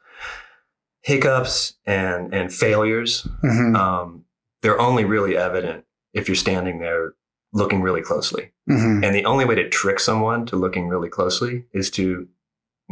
hiccups 1.10 1.74
and 1.86 2.34
and 2.38 2.54
failures 2.54 3.28
Mhm. 3.44 3.76
um, 3.84 4.26
they're 4.62 4.80
only 4.80 5.06
really 5.06 5.36
evident 5.48 5.86
if 6.14 6.28
you're 6.28 6.36
standing 6.48 6.80
there 6.80 7.14
looking 7.52 7.82
really 7.82 8.02
closely. 8.10 8.52
Mhm. 8.70 9.04
And 9.04 9.16
the 9.16 9.26
only 9.26 9.46
way 9.46 9.56
to 9.56 9.68
trick 9.70 10.00
someone 10.00 10.46
to 10.48 10.56
looking 10.56 10.88
really 10.88 11.10
closely 11.10 11.66
is 11.74 11.90
to 11.92 12.28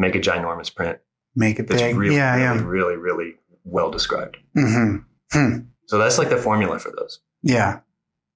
make 0.03 0.15
a 0.15 0.19
ginormous 0.19 0.73
print 0.73 0.97
Make 1.35 1.59
it 1.59 1.67
that's 1.67 1.81
big. 1.81 1.95
really, 1.95 2.15
yeah. 2.15 2.33
really, 2.35 2.43
Yeah. 2.59 2.65
really, 2.75 2.95
really 3.07 3.35
well 3.63 3.91
described. 3.91 4.37
hmm 4.55 4.97
So 5.89 5.97
that's 6.01 6.17
like 6.17 6.29
the 6.29 6.37
formula 6.47 6.79
for 6.79 6.91
those. 6.97 7.19
Yeah. 7.43 7.79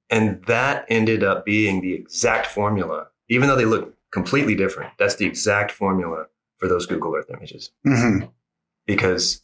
And 0.10 0.44
that 0.46 0.86
ended 0.90 1.24
up 1.24 1.44
being 1.46 1.82
the 1.82 1.94
exact 1.94 2.46
formula, 2.48 3.08
even 3.30 3.48
though 3.48 3.56
they 3.62 3.66
look 3.76 3.86
completely 4.12 4.56
different. 4.56 4.92
That's 5.00 5.16
the 5.16 5.26
exact 5.26 5.72
formula 5.72 6.28
for 6.60 6.68
those 6.68 6.86
Google 6.86 7.16
Earth 7.16 7.30
images. 7.36 7.72
hmm 7.84 8.20
Because 8.86 9.42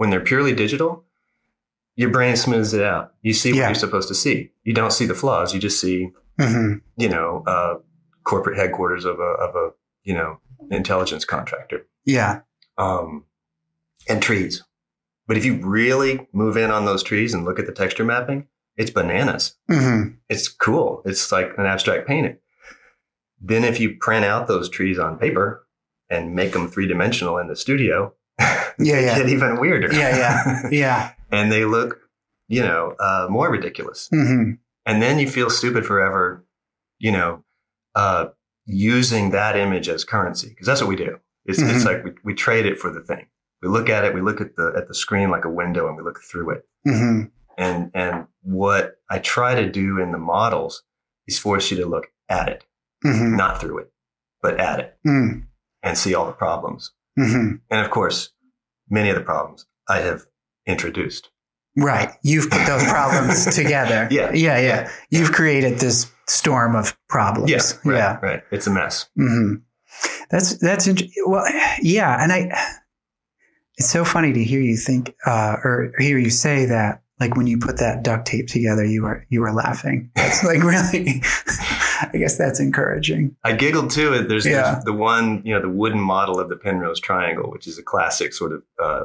when 0.00 0.08
they're 0.08 0.18
purely 0.32 0.54
digital, 0.54 1.04
your 1.94 2.08
brain 2.08 2.34
smooths 2.34 2.72
it 2.72 2.82
out. 2.82 3.12
You 3.20 3.34
see 3.34 3.52
what 3.52 3.58
Yeah. 3.58 3.66
you're 3.68 3.74
supposed 3.74 4.08
to 4.08 4.14
see. 4.14 4.50
You 4.64 4.72
don't 4.72 4.94
see 4.94 5.04
the 5.04 5.14
flaws. 5.14 5.52
You 5.52 5.60
just 5.60 5.78
see 5.78 6.08
hmm 6.38 6.76
you 6.96 7.10
know, 7.10 7.44
uh, 7.46 7.74
corporate 8.24 8.56
headquarters 8.56 9.04
of 9.04 9.18
a, 9.20 9.22
of 9.46 9.54
a, 9.54 9.70
you 10.04 10.14
know, 10.14 10.40
intelligence 10.70 11.26
contractor, 11.26 11.86
Yeah. 12.06 12.40
um, 12.78 13.26
and 14.08 14.22
trees. 14.22 14.64
But 15.26 15.36
if 15.36 15.44
you 15.44 15.56
really 15.56 16.26
move 16.32 16.56
in 16.56 16.70
on 16.70 16.86
those 16.86 17.02
trees 17.02 17.34
and 17.34 17.44
look 17.44 17.58
at 17.58 17.66
the 17.66 17.72
texture 17.72 18.04
mapping, 18.04 18.46
it's 18.78 18.90
bananas. 18.90 19.54
hmm 19.68 20.02
It's 20.30 20.48
cool. 20.48 21.02
It's 21.04 21.30
like 21.30 21.52
an 21.58 21.66
abstract 21.66 22.06
painting. 22.08 22.38
Then 23.38 23.64
if 23.64 23.78
you 23.78 23.96
print 24.00 24.24
out 24.24 24.46
those 24.48 24.70
trees 24.70 24.98
on 24.98 25.18
paper 25.18 25.66
and 26.08 26.34
make 26.34 26.52
them 26.54 26.68
three 26.68 26.86
dimensional 26.86 27.36
in 27.36 27.48
the 27.48 27.56
studio, 27.56 28.14
Yeah. 28.78 28.98
Yeah. 29.00 29.18
get 29.18 29.28
even 29.28 29.60
weirder. 29.60 29.92
Yeah, 29.92 30.16
yeah. 30.16 30.68
Yeah. 30.70 31.12
and 31.30 31.52
they 31.52 31.64
look, 31.66 32.00
you 32.48 32.62
know, 32.62 32.94
uh, 32.98 33.26
more 33.30 33.50
ridiculous. 33.50 34.08
hmm 34.10 34.52
and 34.86 35.02
then 35.02 35.18
you 35.18 35.28
feel 35.28 35.50
stupid 35.50 35.84
forever, 35.84 36.44
you 36.98 37.12
know, 37.12 37.44
uh, 37.94 38.28
using 38.64 39.30
that 39.30 39.54
image 39.56 39.88
as 39.90 40.04
currency 40.04 40.48
because 40.48 40.66
that's 40.66 40.80
what 40.80 40.88
we 40.88 40.96
do. 40.96 41.18
It's, 41.44 41.60
it's 41.60 41.84
Mhm. 41.84 41.84
like 41.84 42.04
we, 42.04 42.12
we 42.24 42.34
trade 42.34 42.64
it 42.66 42.78
for 42.78 42.90
the 42.90 43.00
thing. 43.00 43.26
We 43.62 43.68
look 43.68 43.90
at 43.90 44.04
it, 44.04 44.14
we 44.14 44.22
look 44.22 44.40
at 44.40 44.56
the 44.56 44.72
at 44.76 44.88
the 44.88 44.94
screen 44.94 45.30
like 45.30 45.44
a 45.44 45.50
window, 45.50 45.86
and 45.86 45.96
we 45.98 46.02
look 46.02 46.20
through 46.20 46.50
it. 46.50 46.62
hmm 46.84 47.24
And 47.58 47.90
and 47.94 48.26
what 48.42 48.96
I 49.10 49.18
try 49.18 49.54
to 49.54 49.68
do 49.70 50.00
in 50.00 50.12
the 50.12 50.18
models 50.18 50.82
is 51.26 51.38
force 51.38 51.70
you 51.70 51.76
to 51.78 51.86
look 51.86 52.06
at 52.30 52.48
it, 52.48 52.64
hmm 53.02 53.36
not 53.36 53.60
through 53.60 53.78
it, 53.80 53.92
but 54.42 54.58
at 54.58 54.80
it, 54.80 54.98
hmm 55.04 55.40
and 55.82 55.96
see 55.98 56.14
all 56.14 56.26
the 56.26 56.32
problems. 56.32 56.92
Hmm 57.16 57.54
And 57.70 57.84
of 57.84 57.90
course, 57.90 58.30
many 58.88 59.08
of 59.10 59.16
the 59.16 59.22
problems 59.22 59.66
I 59.88 59.98
have 60.00 60.22
introduced. 60.66 61.30
Right. 61.76 62.10
You've 62.22 62.50
put 62.50 62.66
those 62.66 62.82
problems 62.84 63.54
together. 63.54 64.08
Yeah. 64.10 64.32
Yeah. 64.32 64.58
Yeah. 64.58 64.90
You've 65.10 65.32
created 65.32 65.78
this 65.78 66.10
storm 66.26 66.74
of 66.76 66.96
problems. 67.08 67.50
Yeah, 67.50 67.60
right, 67.90 67.96
Yeah. 67.96 68.18
right. 68.20 68.42
It's 68.50 68.66
a 68.66 68.70
mess. 68.70 69.06
hmm 69.16 69.54
That's 70.30 70.58
that's 70.58 70.86
int- 70.86 71.02
well, 71.26 71.44
yeah, 71.82 72.22
and 72.22 72.32
I. 72.32 72.50
It's 73.78 73.88
so 73.90 74.04
funny 74.04 74.32
to 74.34 74.44
hear 74.44 74.60
you 74.60 74.76
think 74.76 75.14
uh, 75.26 75.56
or 75.64 75.92
hear 75.98 76.18
you 76.18 76.30
say 76.30 76.66
that. 76.66 77.02
Like 77.18 77.36
when 77.36 77.46
you 77.46 77.58
put 77.58 77.78
that 77.78 78.02
duct 78.02 78.26
tape 78.26 78.46
together, 78.48 78.84
you 78.84 79.02
were 79.02 79.24
you 79.28 79.40
were 79.40 79.52
laughing. 79.52 80.10
That's 80.16 80.42
like 80.44 80.62
really. 80.62 81.22
I 82.12 82.16
guess 82.18 82.36
that's 82.38 82.60
encouraging. 82.60 83.36
I 83.44 83.52
giggled 83.52 83.90
too. 83.90 84.22
There's, 84.24 84.46
Yeah. 84.46 84.72
there's 84.72 84.84
the 84.84 84.92
one, 84.92 85.42
you 85.44 85.54
know, 85.54 85.60
the 85.60 85.68
wooden 85.68 86.00
model 86.00 86.38
of 86.40 86.48
the 86.48 86.56
Penrose 86.56 87.00
Triangle, 87.00 87.50
which 87.50 87.66
is 87.66 87.78
a 87.78 87.82
classic 87.82 88.32
sort 88.32 88.52
of, 88.52 88.62
uh, 88.82 89.04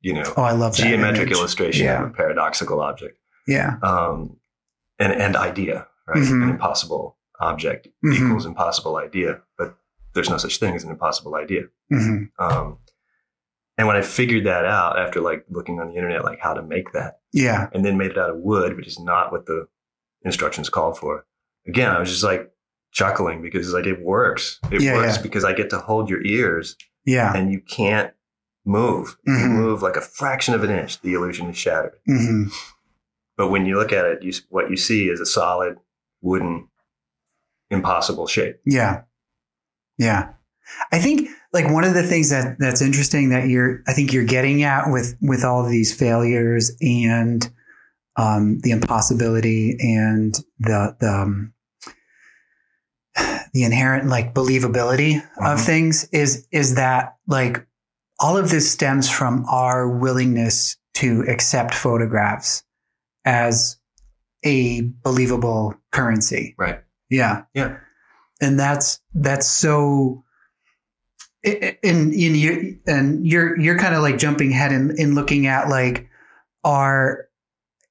you 0.00 0.12
know, 0.12 0.24
Oh, 0.36 0.42
I 0.42 0.52
love 0.52 0.74
geometric 0.74 1.28
image. 1.28 1.32
illustration 1.38 1.86
Yeah. 1.86 2.02
of 2.04 2.10
a 2.10 2.12
paradoxical 2.12 2.80
object 2.80 3.18
Yeah. 3.46 3.76
um, 3.82 4.36
and, 4.98 5.12
and 5.12 5.36
idea, 5.36 5.86
right? 6.06 6.18
Mhm. 6.22 6.42
An 6.42 6.50
impossible 6.50 7.16
object 7.40 7.88
Mhm. 8.04 8.14
equals 8.26 8.46
impossible 8.46 8.96
idea, 8.96 9.40
but 9.58 9.76
there's 10.14 10.30
no 10.30 10.36
such 10.36 10.58
thing 10.58 10.74
as 10.74 10.84
an 10.84 10.90
impossible 10.90 11.34
idea. 11.34 11.62
hmm 11.90 12.24
Um, 12.38 12.78
and 13.76 13.88
when 13.88 13.96
I 13.96 14.02
figured 14.02 14.44
that 14.44 14.64
out 14.64 14.98
after 14.98 15.20
like 15.20 15.44
looking 15.50 15.80
on 15.80 15.88
the 15.88 15.94
internet, 15.96 16.24
like 16.24 16.38
how 16.40 16.54
to 16.54 16.62
make 16.62 16.92
that, 16.92 17.18
Yeah. 17.32 17.68
and 17.72 17.84
then 17.84 17.96
made 17.98 18.12
it 18.12 18.18
out 18.18 18.30
of 18.30 18.36
wood, 18.36 18.76
which 18.76 18.86
is 18.86 18.98
not 19.00 19.32
what 19.32 19.46
the 19.46 19.66
instructions 20.22 20.68
called 20.70 20.96
for. 20.98 21.26
Again, 21.66 21.90
I 21.90 21.98
was 21.98 22.10
just 22.10 22.24
like 22.24 22.50
chuckling 22.92 23.42
because 23.42 23.72
like 23.72 23.86
it 23.86 24.02
works. 24.02 24.58
It 24.70 24.82
Yeah, 24.82 24.94
works 24.94 25.16
yeah. 25.16 25.22
because 25.22 25.44
I 25.44 25.52
get 25.52 25.70
to 25.70 25.78
hold 25.78 26.08
your 26.10 26.24
ears 26.24 26.76
Yeah. 27.04 27.32
and 27.34 27.50
you 27.52 27.60
can't 27.60 28.12
move. 28.64 29.16
If 29.24 29.40
you 29.42 29.48
move 29.48 29.82
like 29.82 29.96
a 29.96 30.00
fraction 30.00 30.54
of 30.54 30.62
an 30.64 30.70
inch, 30.70 31.00
the 31.02 31.14
illusion 31.14 31.48
is 31.50 31.56
shattered. 31.56 31.94
hmm 32.06 32.44
But 33.36 33.48
when 33.48 33.66
you 33.66 33.76
look 33.76 33.92
at 33.92 34.04
it, 34.04 34.22
you, 34.22 34.32
what 34.48 34.70
you 34.70 34.76
see 34.76 35.08
is 35.08 35.20
a 35.20 35.26
solid 35.26 35.76
wooden, 36.22 36.68
impossible 37.70 38.26
shape. 38.26 38.60
Yeah. 38.64 39.02
Yeah. 39.98 40.30
I 40.92 40.98
think 40.98 41.28
like 41.52 41.70
one 41.72 41.84
of 41.84 41.94
the 41.94 42.02
things 42.02 42.30
that 42.30 42.56
that's 42.58 42.80
interesting 42.80 43.28
that 43.30 43.48
you're 43.48 43.82
I 43.86 43.92
think 43.92 44.12
you're 44.12 44.24
getting 44.24 44.62
at 44.62 44.90
with 44.90 45.16
with 45.20 45.44
all 45.44 45.64
of 45.64 45.70
these 45.70 45.94
failures 45.96 46.72
and 46.80 47.48
um, 48.16 48.60
the 48.60 48.70
impossibility 48.70 49.76
and 49.80 50.34
the 50.60 50.96
the 51.00 51.08
um, 51.08 51.52
the 53.52 53.62
inherent 53.64 54.08
like 54.08 54.34
believability 54.34 55.16
of 55.38 55.58
Mhm. 55.58 55.64
things 55.66 56.04
is 56.12 56.46
is 56.50 56.74
that 56.74 57.16
like 57.26 57.64
all 58.20 58.36
of 58.36 58.50
this 58.50 58.70
stems 58.70 59.08
from 59.08 59.44
our 59.48 59.88
willingness 59.88 60.76
to 60.94 61.24
accept 61.28 61.74
photographs 61.74 62.62
as 63.24 63.76
a 64.44 64.82
believable 65.02 65.74
currency. 65.92 66.54
Right. 66.58 66.80
Yeah. 67.10 67.42
Yeah. 67.54 67.76
And 68.40 68.58
that's 68.58 69.00
that's 69.14 69.48
so 69.48 70.24
and 71.44 72.12
in 72.14 72.34
you 72.34 72.78
and 72.86 73.26
you're 73.26 73.58
you're 73.58 73.78
kind 73.78 73.94
of 73.94 74.02
like 74.02 74.18
jumping 74.18 74.50
ahead 74.52 74.72
and, 74.72 74.98
in 74.98 75.14
looking 75.14 75.46
at 75.46 75.68
like 75.68 76.08
our 76.64 77.26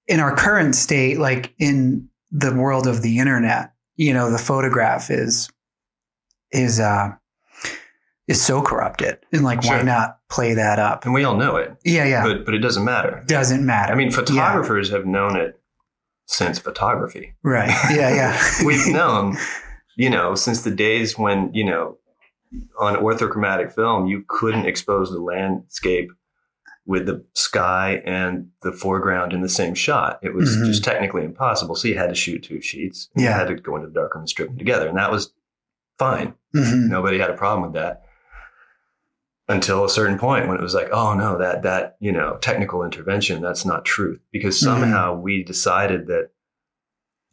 in 0.08 0.20
our 0.20 0.36
current 0.36 0.76
state, 0.76 1.18
like 1.20 1.54
in 1.60 2.10
the 2.32 2.54
world 2.54 2.88
of 2.88 3.02
the 3.02 3.20
internet, 3.20 3.73
you 3.96 4.14
know, 4.14 4.32
the 4.32 4.38
photograph 4.38 5.10
is 5.10 5.50
is 6.52 6.80
uh 6.80 7.12
is 8.28 8.42
so 8.42 8.62
corrupted. 8.62 9.18
And 9.32 9.44
like 9.44 9.64
why 9.64 9.82
not 9.82 10.20
play 10.30 10.54
that 10.54 10.80
up? 10.80 11.06
And 11.06 11.14
we 11.14 11.24
all 11.24 11.36
know 11.36 11.58
it, 11.58 11.76
Yeah, 11.84 12.06
yeah. 12.06 12.24
but, 12.24 12.46
but 12.46 12.54
it 12.54 12.60
doesn't 12.60 12.86
matter. 12.86 13.24
Doesn't 13.28 13.66
matter. 13.66 13.92
I 13.92 13.96
mean, 13.96 14.12
photographers 14.12 14.90
have 14.92 15.06
known 15.06 15.36
it 15.36 15.60
since 16.26 16.58
photography. 16.58 17.34
right. 17.44 17.70
Yeah, 17.92 18.14
yeah. 18.16 18.42
We've 18.66 18.88
known 18.88 19.38
you 19.96 20.10
know, 20.10 20.36
since 20.36 20.64
the 20.64 20.72
days 20.72 21.18
when, 21.18 21.54
you 21.54 21.64
know, 21.64 21.98
on 22.80 22.96
orthochromatic 22.96 23.72
film, 23.74 24.08
you 24.08 24.24
couldn't 24.28 24.66
expose 24.66 25.12
the 25.12 25.20
landscape 25.20 26.12
with 26.86 27.06
the 27.06 27.24
sky 27.34 28.02
and 28.06 28.50
the 28.62 28.72
foreground 28.74 29.32
in 29.34 29.42
the 29.42 29.50
same 29.50 29.74
shot. 29.74 30.20
It 30.22 30.34
was 30.34 30.58
Mhm. 30.58 30.66
just 30.66 30.84
technically 30.84 31.24
impossible. 31.24 31.76
So 31.76 31.88
you 31.88 31.98
had 31.98 32.10
to 32.10 32.16
shoot 32.16 32.44
two 32.44 32.60
sheets. 32.62 33.10
You 33.16 33.26
Yeah. 33.26 33.38
had 33.38 33.48
to 33.48 33.56
go 33.56 33.76
into 33.78 33.88
the 33.88 33.94
darkroom 33.94 34.24
and 34.24 34.30
strip 34.30 34.50
them 34.50 34.58
together. 34.58 34.88
And 34.90 34.98
that 34.98 35.12
was 35.12 35.34
fine. 35.98 36.34
Mhm. 36.54 36.90
Nobody 36.90 37.20
had 37.20 37.30
a 37.30 37.38
problem 37.38 37.64
with 37.64 37.74
that 37.82 38.04
until 39.48 39.86
a 39.86 39.90
certain 39.90 40.18
point 40.18 40.48
when 40.48 40.58
it 40.58 40.64
was 40.64 40.74
like, 40.74 40.90
oh 40.92 41.14
no, 41.14 41.38
that 41.38 41.64
that 41.64 41.96
you 42.00 42.12
know 42.12 42.38
technical 42.42 42.84
intervention 42.84 43.42
that's 43.42 43.66
not 43.66 43.86
truth 43.86 44.20
because 44.32 44.56
Mhm. 44.58 44.64
somehow 44.64 45.16
we 45.16 45.44
decided 45.44 46.08
that 46.08 46.32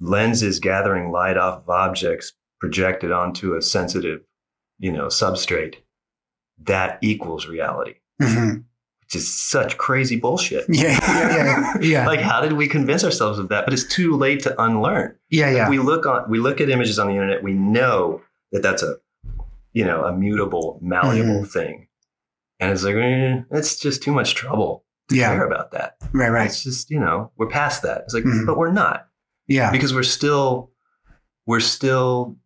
lenses 0.01 0.61
gathering 0.61 1.11
light 1.11 1.37
off 1.37 1.63
of 1.63 1.69
objects 1.71 2.33
projected 2.61 3.11
onto 3.13 3.55
a 3.55 3.63
sensitive, 3.63 4.21
you 4.79 4.93
know, 4.93 5.07
substrate 5.07 5.77
that 6.63 6.99
equals 7.01 7.47
reality, 7.47 7.95
Is 9.13 9.33
such 9.33 9.77
crazy 9.77 10.15
bullshit. 10.17 10.67
Yeah, 10.69 10.99
yeah, 11.03 11.37
yeah, 11.37 11.75
yeah. 11.81 12.07
like 12.13 12.21
how 12.21 12.41
did 12.41 12.53
we 12.53 12.69
convince 12.69 13.03
ourselves 13.03 13.39
of 13.41 13.49
that? 13.49 13.65
But 13.65 13.75
it's 13.75 13.83
too 13.85 14.17
late 14.17 14.41
to 14.45 14.63
unlearn 14.63 15.17
yeah, 15.31 15.51
yeah. 15.51 15.69
we 15.69 15.79
look 15.81 16.07
on 16.07 16.31
we 16.31 16.39
look 16.39 16.61
at 16.61 16.71
images 16.71 16.99
on 16.99 17.09
the 17.09 17.15
internet 17.15 17.43
we 17.43 17.53
know 17.53 18.23
that 18.53 18.63
that's 18.63 18.83
a 18.85 18.97
you 19.73 19.85
know 19.85 20.05
a 20.05 20.13
mutable 20.13 20.79
malleable 20.81 21.41
Mm-hmm. 21.43 21.45
thing 21.47 21.89
and 22.61 22.71
it's 22.73 22.85
like 22.85 22.95
eh, 22.95 23.41
it's 23.51 23.81
just 23.81 24.01
too 24.03 24.13
much 24.13 24.35
trouble 24.37 24.85
to 25.09 25.17
Yeah. 25.17 25.35
care 25.35 25.45
about 25.47 25.73
that 25.73 25.97
right, 26.13 26.31
right. 26.31 26.47
it's 26.47 26.63
just 26.63 26.89
you 26.91 27.01
know 27.01 27.33
we're 27.37 27.49
past 27.49 27.83
that 27.83 28.03
it's 28.03 28.15
like 28.15 28.23
Mhm. 28.25 28.47
but 28.47 28.57
we're 28.59 28.71
not 28.73 29.09
Yeah. 29.49 29.73
because 29.73 29.93
we're 29.93 30.05
still 30.05 30.71
we're 31.47 31.59
still 31.61 32.37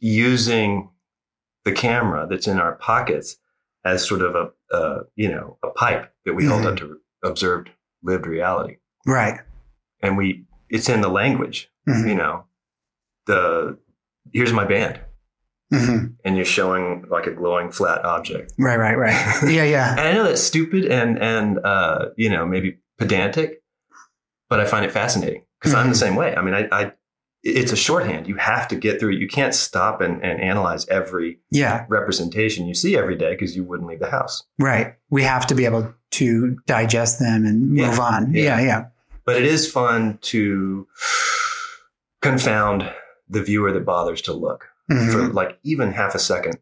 using 0.00 0.88
the 1.64 1.72
camera 1.72 2.26
that's 2.28 2.46
in 2.46 2.58
our 2.58 2.74
pockets 2.76 3.36
as 3.84 4.06
sort 4.06 4.22
of 4.22 4.34
a 4.34 4.50
uh, 4.72 4.98
you 5.14 5.28
know 5.30 5.58
a 5.62 5.70
pipe 5.70 6.12
that 6.24 6.34
we 6.34 6.44
hold 6.46 6.62
Mhm. 6.62 6.66
up 6.72 6.76
to 6.78 6.98
observed 7.24 7.70
lived 8.02 8.26
reality 8.26 8.76
Right. 9.06 9.40
and 10.02 10.16
we 10.16 10.44
it's 10.68 10.88
in 10.88 11.00
the 11.00 11.08
language 11.08 11.70
Mhm. 11.88 12.08
you 12.08 12.14
know 12.14 12.44
the 13.26 13.78
here's 14.32 14.52
my 14.52 14.64
band 14.64 15.00
Mhm. 15.72 16.14
and 16.24 16.36
you're 16.36 16.44
showing 16.44 17.04
like 17.10 17.26
a 17.26 17.32
glowing 17.32 17.70
flat 17.70 18.04
object 18.04 18.52
Right, 18.58 18.78
right, 18.78 18.96
right. 18.96 19.42
Yeah, 19.48 19.64
yeah. 19.64 19.90
and 19.98 20.00
i 20.00 20.12
know 20.12 20.24
that's 20.24 20.42
stupid 20.42 20.84
and 20.86 21.18
and 21.20 21.58
uh 21.64 22.06
you 22.16 22.28
know 22.30 22.46
maybe 22.46 22.78
pedantic 22.98 23.62
but 24.48 24.60
i 24.60 24.64
find 24.64 24.84
it 24.84 24.92
fascinating 24.92 25.44
because 25.60 25.74
i'm 25.74 25.88
the 25.88 25.94
same 25.94 26.14
way 26.16 26.34
i 26.36 26.42
mean 26.42 26.54
I, 26.54 26.68
I 26.70 26.92
it's 27.48 27.72
a 27.72 27.76
shorthand 27.76 28.26
you 28.26 28.36
have 28.36 28.66
to 28.68 28.76
get 28.76 28.98
through 28.98 29.12
it 29.12 29.18
you 29.20 29.28
can't 29.28 29.54
stop 29.54 30.00
and, 30.00 30.22
and 30.24 30.40
analyze 30.40 30.86
every 30.88 31.38
Yeah, 31.50 31.84
representation 31.88 32.66
you 32.66 32.74
see 32.74 32.96
every 32.96 33.16
day 33.16 33.30
because 33.34 33.54
you 33.56 33.62
wouldn't 33.64 33.88
leave 33.88 34.00
the 34.00 34.10
house 34.10 34.42
right. 34.58 34.94
We 35.10 35.22
have 35.22 35.46
to 35.48 35.54
be 35.54 35.64
able 35.64 35.94
to 36.12 36.56
digest 36.66 37.18
them 37.20 37.44
and 37.46 37.70
move 37.70 37.78
Yeah, 37.96 38.00
on. 38.00 38.32
yeah. 38.34 38.42
Yeah, 38.42 38.60
yeah. 38.66 38.84
but 39.24 39.36
it 39.36 39.44
is 39.44 39.70
fun 39.70 40.18
to 40.22 40.86
confound 42.22 42.90
the 43.28 43.42
viewer 43.42 43.72
that 43.72 43.84
bothers 43.84 44.22
to 44.22 44.32
look 44.32 44.68
Mhm. 44.90 45.12
for 45.12 45.22
like 45.32 45.58
even 45.62 45.92
half 45.92 46.14
a 46.14 46.18
second 46.18 46.58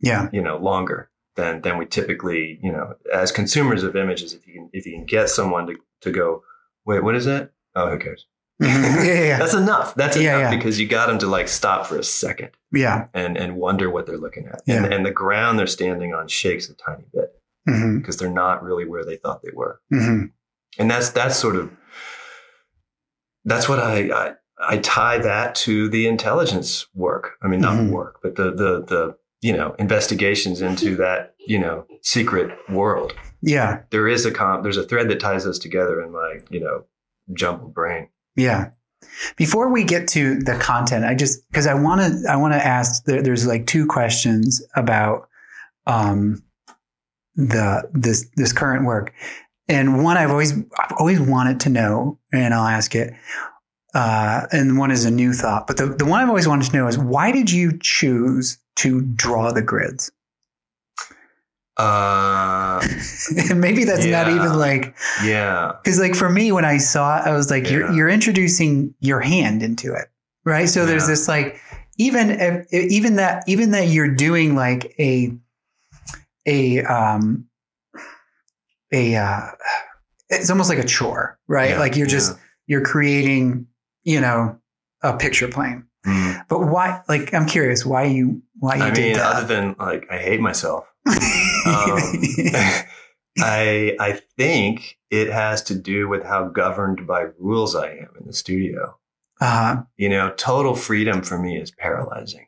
Yeah. 0.00 0.28
you 0.32 0.42
know 0.42 0.56
longer 0.58 1.10
than 1.36 1.62
than 1.62 1.78
we 1.78 1.86
typically 1.86 2.58
you 2.62 2.70
know 2.72 2.94
as 3.12 3.32
consumers 3.32 3.82
of 3.84 3.96
images 3.96 4.32
if 4.34 4.46
you 4.46 4.54
can 4.54 4.70
if 4.72 4.86
you 4.86 4.92
can 4.92 5.04
get 5.06 5.28
someone 5.28 5.66
to 5.66 5.76
to 6.02 6.10
go 6.10 6.42
wait 6.84 7.02
what 7.02 7.14
is 7.16 7.24
that 7.24 7.50
oh 7.74 7.90
who 7.90 7.98
cares. 7.98 8.26
Yeah, 8.60 9.02
yeah, 9.02 9.22
yeah. 9.24 9.38
that's 9.38 9.54
enough 9.54 9.94
that's 9.96 10.16
enough 10.16 10.40
yeah. 10.40 10.50
because 10.56 10.78
you 10.78 10.86
got 10.86 11.06
them 11.08 11.18
to 11.18 11.26
like 11.26 11.48
stop 11.48 11.86
for 11.86 11.98
a 11.98 12.04
second 12.04 12.50
Yeah. 12.72 13.08
and 13.12 13.36
and 13.36 13.56
wonder 13.56 13.90
what 13.90 14.06
they're 14.06 14.16
looking 14.16 14.46
at 14.46 14.62
Yeah. 14.66 14.84
and, 14.84 14.94
and 14.94 15.06
the 15.06 15.10
ground 15.10 15.58
they're 15.58 15.66
standing 15.66 16.14
on 16.14 16.28
shakes 16.28 16.68
a 16.70 16.74
tiny 16.74 17.04
bit 17.12 17.32
Mhm. 17.68 17.98
because 17.98 18.16
they're 18.16 18.30
not 18.30 18.62
really 18.62 18.86
where 18.86 19.04
they 19.04 19.16
thought 19.16 19.42
they 19.42 19.50
were 19.52 19.80
Mhm. 19.92 20.30
and 20.78 20.90
that's 20.90 21.10
that's 21.10 21.36
sort 21.36 21.56
of 21.56 21.70
that's 23.44 23.68
what 23.68 23.78
I, 23.80 24.10
I 24.12 24.34
I 24.58 24.78
tie 24.78 25.18
that 25.18 25.54
to 25.56 25.88
the 25.88 26.06
intelligence 26.06 26.86
work. 26.94 27.32
I 27.42 27.48
mean, 27.48 27.60
not 27.60 27.76
Mhm. 27.76 27.90
work, 27.90 28.20
but 28.22 28.36
the 28.36 28.52
the 28.52 28.84
the 28.84 29.16
you 29.42 29.52
know 29.54 29.74
investigations 29.78 30.62
into 30.62 30.96
that 31.04 31.34
you 31.38 31.58
know 31.58 31.86
secret 32.02 32.56
world. 32.70 33.14
Yeah. 33.42 33.80
There 33.90 34.08
is 34.08 34.24
a 34.24 34.30
comp. 34.30 34.62
there's 34.62 34.76
a 34.78 34.84
thread 34.84 35.08
that 35.10 35.20
ties 35.20 35.46
us 35.46 35.58
together 35.58 36.00
in 36.00 36.12
my 36.12 36.38
you 36.50 36.60
know 36.60 36.84
jumbled 37.32 37.74
brain. 37.74 38.08
Yeah. 38.36 38.70
Before 39.36 39.72
we 39.72 39.84
get 39.84 40.08
to 40.08 40.40
the 40.40 40.56
content, 40.58 41.04
I 41.04 41.14
just 41.14 41.46
because 41.48 41.66
I 41.66 41.74
want 41.74 42.00
to 42.00 42.30
I 42.30 42.36
want 42.36 42.54
to 42.54 42.64
ask. 42.64 43.04
There, 43.04 43.22
there's 43.22 43.46
like 43.46 43.66
two 43.66 43.86
questions 43.86 44.64
about 44.74 45.28
um, 45.86 46.42
the 47.36 47.88
this 47.92 48.28
this 48.36 48.52
current 48.52 48.84
work, 48.84 49.12
and 49.68 50.02
one 50.02 50.16
I've 50.16 50.30
always 50.30 50.52
I've 50.52 50.96
always 50.98 51.20
wanted 51.20 51.60
to 51.60 51.68
know, 51.68 52.18
and 52.32 52.52
I'll 52.52 52.66
ask 52.66 52.94
it. 52.94 53.14
Uh, 53.94 54.46
and 54.50 54.78
one 54.78 54.90
is 54.90 55.04
a 55.04 55.10
new 55.10 55.32
thought, 55.32 55.68
but 55.68 55.76
the 55.76 55.86
the 55.86 56.04
one 56.04 56.20
I've 56.20 56.28
always 56.28 56.48
wanted 56.48 56.70
to 56.70 56.76
know 56.76 56.88
is 56.88 56.98
why 56.98 57.30
did 57.30 57.50
you 57.50 57.78
choose 57.80 58.58
to 58.76 59.00
draw 59.02 59.52
the 59.52 59.62
grids? 59.62 60.10
Uh, 61.76 62.80
maybe 63.56 63.84
that's 63.84 64.06
not 64.06 64.28
even 64.28 64.56
like 64.56 64.94
yeah, 65.24 65.72
because 65.82 65.98
like 65.98 66.14
for 66.14 66.30
me 66.30 66.52
when 66.52 66.64
i 66.64 66.76
saw 66.76 67.18
it 67.18 67.26
i 67.26 67.32
was 67.32 67.50
like 67.50 67.68
you're 67.68 67.90
you're 67.92 68.08
introducing 68.08 68.94
your 69.00 69.20
hand 69.20 69.60
into 69.60 69.92
it 69.92 70.08
right? 70.44 70.68
So 70.68 70.86
there's 70.86 71.06
this 71.06 71.26
like 71.26 71.60
even 71.98 72.30
if- 72.30 72.72
even 72.72 73.16
that 73.16 73.44
even 73.48 73.70
that 73.72 73.88
you're 73.88 74.14
doing 74.14 74.54
like 74.54 74.94
a 74.98 75.32
a 76.46 76.82
um 76.84 77.46
a 78.92 79.16
uh 79.16 79.50
it's 80.28 80.50
almost 80.50 80.68
like 80.68 80.78
a 80.78 80.84
chore 80.84 81.38
right? 81.48 81.70
Yeah, 81.70 81.78
like 81.78 81.96
you're 81.96 82.06
just 82.06 82.32
yeah. 82.36 82.42
you're 82.66 82.84
creating 82.84 83.66
you 84.04 84.20
know 84.20 84.58
a 85.02 85.16
picture 85.16 85.48
plane. 85.48 85.86
Mm. 86.06 86.46
but 86.50 86.58
why 86.58 87.00
like 87.08 87.32
i'm 87.32 87.46
curious 87.46 87.86
why 87.86 88.04
you 88.04 88.42
why 88.58 88.76
you 88.76 88.82
I 88.82 88.90
did 88.90 89.04
mean, 89.04 89.12
that? 89.14 89.36
other 89.36 89.46
than 89.46 89.74
like 89.78 90.06
I 90.10 90.18
hate 90.18 90.38
myself. 90.38 90.84
Um, 91.06 91.14
I 93.38 93.96
I 94.00 94.20
think 94.36 94.98
it 95.10 95.28
has 95.30 95.62
to 95.64 95.74
do 95.74 96.08
with 96.08 96.24
how 96.24 96.48
governed 96.48 97.06
by 97.06 97.26
rules 97.38 97.74
I 97.74 97.88
am 97.90 98.08
in 98.20 98.26
the 98.26 98.32
studio. 98.32 98.96
uh 99.40 99.82
You 99.96 100.08
know, 100.08 100.30
total 100.36 100.74
freedom 100.74 101.22
for 101.22 101.38
me 101.38 101.58
is 101.60 101.70
paralyzing. 101.70 102.46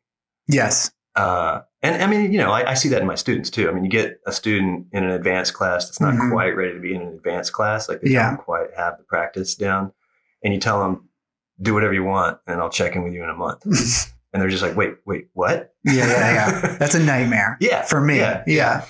yes 0.49 0.90
Uh, 1.16 1.62
and 1.83 2.03
I 2.03 2.07
mean, 2.07 2.31
you 2.33 2.38
know, 2.38 2.51
I, 2.51 2.71
I 2.73 2.75
see 2.75 2.88
that 2.90 3.01
in 3.01 3.07
my 3.07 3.14
students 3.16 3.49
too. 3.51 3.69
I 3.69 3.73
mean, 3.73 3.85
you 3.85 3.90
get 3.90 4.21
a 4.27 4.33
student 4.33 4.87
in 4.92 5.03
an 5.05 5.11
advanced 5.11 5.55
class 5.55 5.87
that's 5.87 6.01
not 6.01 6.14
Mhm. 6.14 6.31
quite 6.31 6.55
ready 6.57 6.75
to 6.75 6.81
be 6.81 6.95
in 6.95 7.01
an 7.03 7.09
advanced 7.14 7.53
class, 7.53 7.88
like 7.88 8.01
they 8.01 8.11
Yeah. 8.11 8.29
don't 8.31 8.38
quite 8.38 8.69
have 8.77 8.99
the 8.99 9.05
practice 9.05 9.55
down, 9.55 9.92
and 10.42 10.53
you 10.55 10.61
tell 10.61 10.79
them, 10.81 11.09
"Do 11.61 11.73
whatever 11.75 11.95
you 11.95 12.05
want, 12.05 12.38
and 12.47 12.61
I'll 12.61 12.71
check 12.71 12.95
in 12.97 13.03
with 13.05 13.12
you 13.14 13.23
in 13.25 13.31
a 13.31 13.35
month." 13.35 13.64
and 14.37 14.42
they're 14.42 14.51
just 14.51 14.62
like, 14.62 14.77
"Wait, 14.77 14.96
wait, 15.07 15.29
what?" 15.33 15.72
yeah 15.83 15.94
yeah 16.07 16.35
yeah 16.35 16.77
that's 16.79 16.94
a 16.94 17.03
nightmare 17.03 17.57
yeah, 17.59 17.81
for 17.83 18.03
me 18.03 18.18
Yeah, 18.18 18.42
yeah. 18.46 18.85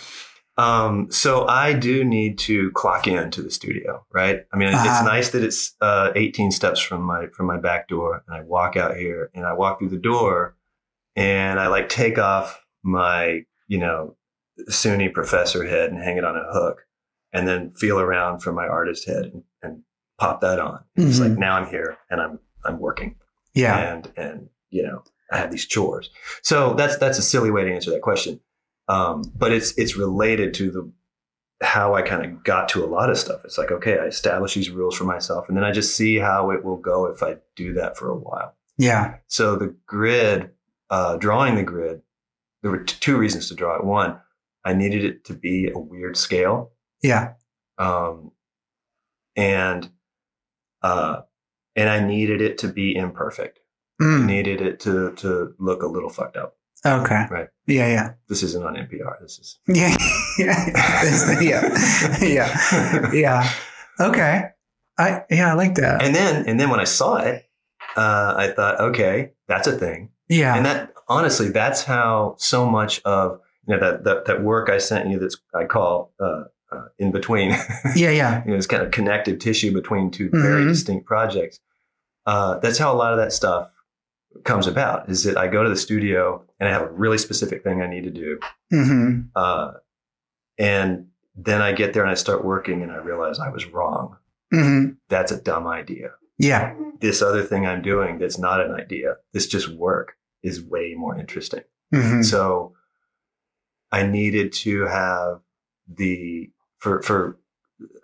Um, 0.59 1.09
so 1.12 1.46
I 1.46 1.72
do 1.74 2.02
need 2.02 2.38
to 2.38 2.70
clock 2.72 3.06
in 3.06 3.30
to 3.30 3.42
the 3.42 3.50
studio, 3.50 4.04
right? 4.12 4.46
I 4.52 4.56
mean, 4.56 4.74
Uh-huh. 4.74 4.85
it's 4.88 5.04
nice 5.04 5.28
that 5.30 5.44
it's 5.44 5.74
uh, 5.82 6.11
18 6.16 6.50
steps 6.50 6.80
from 6.80 7.02
my 7.02 7.26
from 7.28 7.46
my 7.46 7.59
back 7.59 7.87
door, 7.88 8.24
and 8.26 8.37
I 8.37 8.40
walk 8.42 8.74
out 8.76 8.96
here, 8.96 9.30
and 9.35 9.44
I 9.46 9.52
walk 9.52 9.78
through 9.78 9.90
the 9.90 9.98
door, 9.98 10.56
and 11.14 11.61
I 11.61 11.68
like 11.68 11.88
take 11.88 12.18
off 12.18 12.61
my 12.82 13.42
you 13.68 13.78
know 13.78 14.16
SUNY 14.70 15.12
professor 15.12 15.62
head 15.64 15.90
and 15.92 16.02
hang 16.02 16.16
it 16.16 16.24
on 16.24 16.37
a 16.37 16.44
hook, 16.52 16.87
and 17.32 17.46
then 17.46 17.72
feel 17.74 18.00
around 18.00 18.40
for 18.40 18.52
my 18.52 18.66
artist 18.66 19.06
head 19.06 19.24
and, 19.26 19.42
and 19.62 19.82
pop 20.18 20.40
that 20.40 20.59
on. 20.59 20.80
And 20.96 21.09
It's 21.09 21.20
like 21.20 21.32
now 21.38 21.56
I'm 21.56 21.68
here 21.68 21.98
and 22.11 22.20
I'm 22.20 22.38
I'm 22.64 22.78
working 22.80 23.16
yeah 23.54 23.92
and 23.92 24.12
and 24.16 24.48
you 24.70 24.82
know 24.82 25.02
I 25.30 25.38
have 25.38 25.50
these 25.50 25.66
chores. 25.66 26.10
So 26.42 26.74
that's 26.74 26.98
that's 26.98 27.18
a 27.18 27.22
silly 27.22 27.50
way 27.50 27.64
to 27.64 27.72
answer 27.72 27.90
that 27.90 28.02
question, 28.02 28.40
um, 28.88 29.22
but 29.36 29.52
it's 29.52 29.76
it's 29.78 29.96
related 29.96 30.54
to 30.54 30.70
the 30.70 30.92
how 31.62 31.94
I 31.94 32.02
kind 32.02 32.24
of 32.24 32.44
got 32.44 32.68
to 32.70 32.84
a 32.84 32.86
lot 32.86 33.10
of 33.10 33.18
stuff. 33.18 33.40
It's 33.44 33.58
like 33.58 33.70
okay, 33.70 33.98
I 33.98 34.06
establish 34.06 34.54
these 34.54 34.70
rules 34.70 34.96
for 34.96 35.04
myself, 35.04 35.48
and 35.48 35.56
then 35.56 35.64
I 35.64 35.72
just 35.72 35.96
see 35.96 36.16
how 36.18 36.50
it 36.50 36.64
will 36.64 36.76
go 36.76 37.06
if 37.06 37.22
I 37.22 37.36
do 37.54 37.74
that 37.74 37.96
for 37.96 38.10
a 38.10 38.16
while. 38.16 38.54
yeah 38.78 39.16
So 39.26 39.56
the 39.56 39.74
grid, 39.86 40.50
uh, 40.90 41.16
drawing 41.16 41.56
the 41.56 41.62
grid, 41.62 42.02
there 42.62 42.70
were 42.70 42.84
t- 42.84 42.96
two 43.00 43.16
reasons 43.16 43.48
to 43.48 43.54
draw 43.54 43.76
it. 43.76 43.84
One, 43.84 44.18
I 44.64 44.74
needed 44.74 45.04
it 45.04 45.24
to 45.26 45.34
be 45.34 45.70
a 45.70 45.78
weird 45.78 46.16
scale, 46.16 46.72
yeah 47.02 47.32
um, 47.78 48.32
and 49.34 49.90
uh, 50.82 51.22
and 51.74 51.88
I 51.88 52.00
needed 52.00 52.40
it 52.40 52.58
to 52.58 52.68
be 52.68 52.94
imperfect. 52.94 53.60
Mm. 54.00 54.26
needed 54.26 54.61
it 54.61 54.80
to 54.80 55.12
to 55.16 55.54
look 55.59 55.82
a 55.82 55.87
little 55.87 56.11
fucked 56.11 56.37
up. 56.37 56.56
Okay. 56.85 57.24
Right. 57.30 57.48
Yeah, 57.66 57.88
yeah. 57.88 58.12
This 58.28 58.42
isn't 58.42 58.62
on 58.64 58.74
NPR. 58.76 59.20
This 59.20 59.38
is 59.38 59.59
Yeah. 59.66 59.96
yeah. 60.38 61.40
yeah. 61.40 62.18
Yeah. 62.20 63.12
Yeah. 63.12 63.50
Okay. 63.98 64.50
I 64.98 65.24
yeah, 65.30 65.50
I 65.50 65.54
like 65.54 65.74
that. 65.76 66.02
And 66.02 66.14
then 66.14 66.46
and 66.46 66.61
then 66.61 66.70
when 66.70 66.80
I 66.80 66.85
saw 66.85 67.16
it, 67.16 67.48
uh, 67.96 68.35
I 68.37 68.48
thought, 68.54 68.80
okay, 68.80 69.32
that's 69.48 69.66
a 69.66 69.72
thing. 69.72 70.11
Yeah. 70.28 70.54
And 70.56 70.66
that 70.66 70.92
honestly, 71.09 71.48
that's 71.48 71.82
how 71.85 72.35
so 72.38 72.66
much 72.68 73.00
of 73.04 73.40
you 73.66 73.74
know 73.76 73.80
that 73.80 74.04
that, 74.04 74.24
that 74.26 74.42
work 74.42 74.68
I 74.68 74.78
sent 74.78 75.09
you 75.09 75.18
that's 75.18 75.37
I 75.54 75.64
call 75.64 76.12
uh, 76.20 76.44
uh, 76.70 76.85
in 76.98 77.12
between. 77.12 77.50
yeah. 77.96 78.11
Yeah. 78.11 78.42
you 78.44 78.50
know, 78.50 78.56
it's 78.59 78.66
kind 78.66 78.82
of 78.82 78.90
connective 78.90 79.38
tissue 79.38 79.72
between 79.72 80.11
2 80.11 80.30
very 80.32 80.64
Mhm. 80.64 80.68
distinct 80.68 81.06
projects. 81.06 81.61
Uh, 82.26 82.59
that's 82.59 82.76
how 82.78 82.92
a 82.92 82.96
lot 82.96 83.12
of 83.12 83.18
that 83.18 83.32
stuff 83.32 83.70
comes 84.44 84.66
about. 84.66 85.09
Is 85.09 85.25
that 85.25 85.37
I 85.37 85.49
go 85.49 85.62
to 85.62 85.68
the 85.68 85.77
studio 85.77 86.44
and 86.59 86.68
I 86.68 86.72
have 86.72 86.83
a 86.83 86.90
really 86.90 87.18
specific 87.18 87.62
thing 87.62 87.83
I 87.83 87.87
need 87.87 88.05
to 88.05 88.11
do, 88.11 88.38
hmm 88.70 89.20
uh, 89.35 89.72
and 90.59 91.09
then 91.37 91.61
I 91.61 91.72
get 91.72 91.92
there 91.92 92.03
and 92.03 92.11
I 92.11 92.14
start 92.14 92.44
working 92.44 92.83
and 92.83 92.90
I 92.90 92.96
realize 92.96 93.38
I 93.38 93.51
was 93.51 93.66
wrong. 93.66 94.16
hmm 94.51 94.90
That's 95.09 95.33
a 95.33 95.40
dumb 95.40 95.66
idea. 95.66 96.12
Yeah. 96.38 96.75
This 97.01 97.20
other 97.22 97.42
thing 97.42 97.66
I'm 97.66 97.83
doing 97.83 98.18
that's 98.18 98.38
not 98.38 98.61
an 98.64 98.72
idea, 98.72 99.16
this 99.33 99.46
just 99.46 99.68
work 99.68 100.16
is 100.42 100.62
way 100.62 100.94
more 100.96 101.18
interesting. 101.18 101.62
hmm 101.92 102.22
So 102.22 102.75
I 103.92 104.07
needed 104.07 104.53
to 104.64 104.87
have 104.87 105.40
the 105.88 106.51
for 106.79 107.03
for 107.03 107.38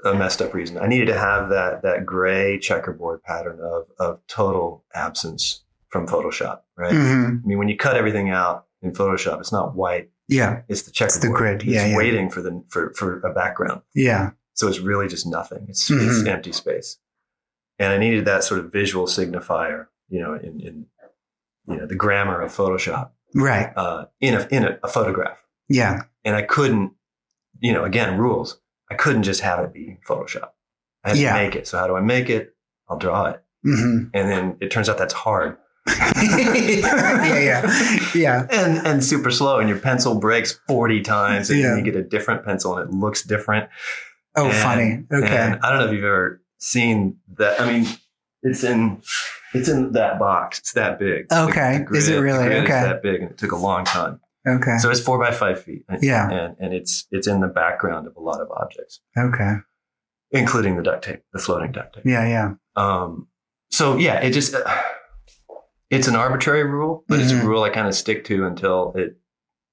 a 0.04 0.14
messed 0.14 0.42
up 0.42 0.54
reason. 0.54 0.78
I 0.78 0.86
needed 0.86 1.06
to 1.06 1.18
have 1.18 1.48
that 1.50 1.82
that 1.82 2.04
gray 2.06 2.58
checkerboard 2.58 3.22
pattern 3.22 3.60
of 3.60 3.84
of 3.98 4.20
total 4.26 4.84
absence 4.94 5.64
from 5.92 6.06
Photoshop, 6.06 6.60
right? 6.76 6.92
hmm 6.92 7.36
I 7.44 7.46
mean, 7.46 7.58
when 7.58 7.68
you 7.68 7.76
cut 7.76 7.96
everything 7.96 8.30
out 8.30 8.66
in 8.80 8.92
Photoshop, 8.92 9.38
it's 9.40 9.52
not 9.52 9.76
white; 9.76 10.10
Yeah. 10.28 10.62
it's 10.68 10.82
the 10.82 10.90
checkerboard. 10.90 11.22
the 11.22 11.36
grid. 11.36 11.62
Yeah, 11.62 11.82
it's 11.82 11.90
yeah. 11.92 11.96
waiting 11.96 12.30
for 12.30 12.42
the 12.42 12.64
for 12.68 12.92
for 12.94 13.20
a 13.20 13.32
background. 13.32 13.82
Yeah. 13.94 14.30
So 14.54 14.68
it's 14.68 14.80
really 14.80 15.06
just 15.08 15.26
nothing. 15.26 15.66
It's 15.68 15.88
Mhm. 15.90 16.06
it's 16.20 16.26
empty 16.26 16.52
space, 16.52 16.98
and 17.78 17.92
I 17.92 17.98
needed 17.98 18.24
that 18.24 18.42
sort 18.44 18.60
of 18.60 18.72
visual 18.72 19.06
signifier, 19.06 19.86
you 20.08 20.20
know, 20.20 20.34
in 20.34 20.60
in 20.60 20.86
you 21.68 21.76
know 21.76 21.86
the 21.86 21.94
grammar 21.94 22.40
of 22.40 22.50
Photoshop 22.52 23.10
Right. 23.34 23.72
uh, 23.76 24.06
in 24.20 24.34
a 24.34 24.48
in 24.50 24.64
a, 24.64 24.78
a 24.82 24.88
photograph 24.88 25.38
Yeah. 25.68 26.02
and 26.24 26.34
I 26.36 26.42
couldn't, 26.42 26.92
you 27.60 27.72
know, 27.72 27.84
again, 27.84 28.18
rules. 28.18 28.60
I 28.90 28.94
couldn't 28.94 29.22
just 29.22 29.40
have 29.42 29.60
it 29.64 29.72
be 29.72 29.98
Photoshop. 30.06 30.50
I 31.04 31.10
had 31.10 31.18
Yeah. 31.18 31.36
to 31.36 31.42
make 31.44 31.54
it. 31.56 31.66
So 31.68 31.78
how 31.78 31.86
do 31.86 31.96
I 31.96 32.00
make 32.00 32.28
it? 32.28 32.54
I'll 32.88 32.98
draw 32.98 33.26
it. 33.26 33.42
hmm 33.62 34.04
And 34.12 34.28
then 34.30 34.56
it 34.60 34.70
turns 34.72 34.88
out 34.88 34.98
that's 34.98 35.14
hard. 35.14 35.56
yeah. 35.86 37.38
Yeah. 37.38 37.98
Yeah. 38.14 38.46
And 38.50 38.86
and 38.86 39.04
super 39.04 39.30
slow. 39.30 39.58
And 39.58 39.68
your 39.68 39.78
pencil 39.78 40.18
breaks 40.18 40.58
40 40.68 41.00
times 41.02 41.50
and 41.50 41.58
Yeah. 41.60 41.76
you 41.76 41.82
get 41.82 41.96
a 41.96 42.02
different 42.02 42.44
pencil 42.44 42.76
and 42.78 42.88
it 42.88 42.94
looks 42.96 43.22
different. 43.22 43.68
Oh, 44.36 44.46
And- 44.46 44.54
funny. 44.56 45.04
Okay. 45.12 45.36
And 45.36 45.58
I 45.62 45.70
don't 45.70 45.78
know 45.80 45.86
if 45.86 45.92
you've 45.92 46.04
ever 46.04 46.40
seen 46.58 47.16
that. 47.36 47.60
I 47.60 47.70
mean, 47.70 47.86
it's 48.42 48.62
in 48.64 49.02
it's 49.54 49.68
in 49.68 49.92
that 49.92 50.18
box. 50.18 50.58
It's 50.60 50.72
that 50.72 50.98
big. 50.98 51.28
The- 51.28 51.42
Okay. 51.48 51.84
the 51.90 51.96
Is 51.96 52.08
it 52.08 52.18
really? 52.18 52.44
grid 52.46 52.64
Okay. 52.64 52.82
that 52.82 53.02
big 53.02 53.20
and 53.22 53.30
it 53.32 53.38
took 53.38 53.52
a 53.52 53.56
long 53.56 53.84
time. 53.84 54.20
okay. 54.46 54.78
So 54.78 54.88
it's 54.90 55.00
four 55.00 55.18
by 55.18 55.32
five 55.32 55.62
feet. 55.62 55.84
And, 55.88 56.02
Yeah. 56.02 56.30
And 56.30 56.56
and 56.60 56.72
it's 56.74 57.06
it's 57.10 57.26
in 57.26 57.40
the 57.40 57.48
background 57.48 58.06
of 58.06 58.16
a 58.16 58.20
lot 58.20 58.40
of 58.40 58.48
objects. 58.50 59.00
Okay. 59.18 59.56
including 60.34 60.76
the 60.76 60.82
duct 60.82 61.04
tape, 61.04 61.20
the 61.34 61.38
floating 61.38 61.72
duct 61.72 61.94
tape. 61.94 62.06
Yeah. 62.06 62.26
Yeah. 62.26 62.54
Um, 62.74 63.28
so 63.70 63.96
yeah, 63.98 64.14
it 64.20 64.30
just 64.30 64.54
uh, 64.54 64.62
it's 65.92 66.08
an 66.08 66.16
arbitrary 66.16 66.64
rule, 66.64 67.04
but 67.08 67.20
it's 67.20 67.32
Mhm. 67.32 67.42
a 67.42 67.46
rule 67.46 67.62
I 67.62 67.70
kind 67.70 67.86
of 67.86 67.94
stick 67.94 68.24
to 68.24 68.46
until 68.46 68.92
it 68.96 69.16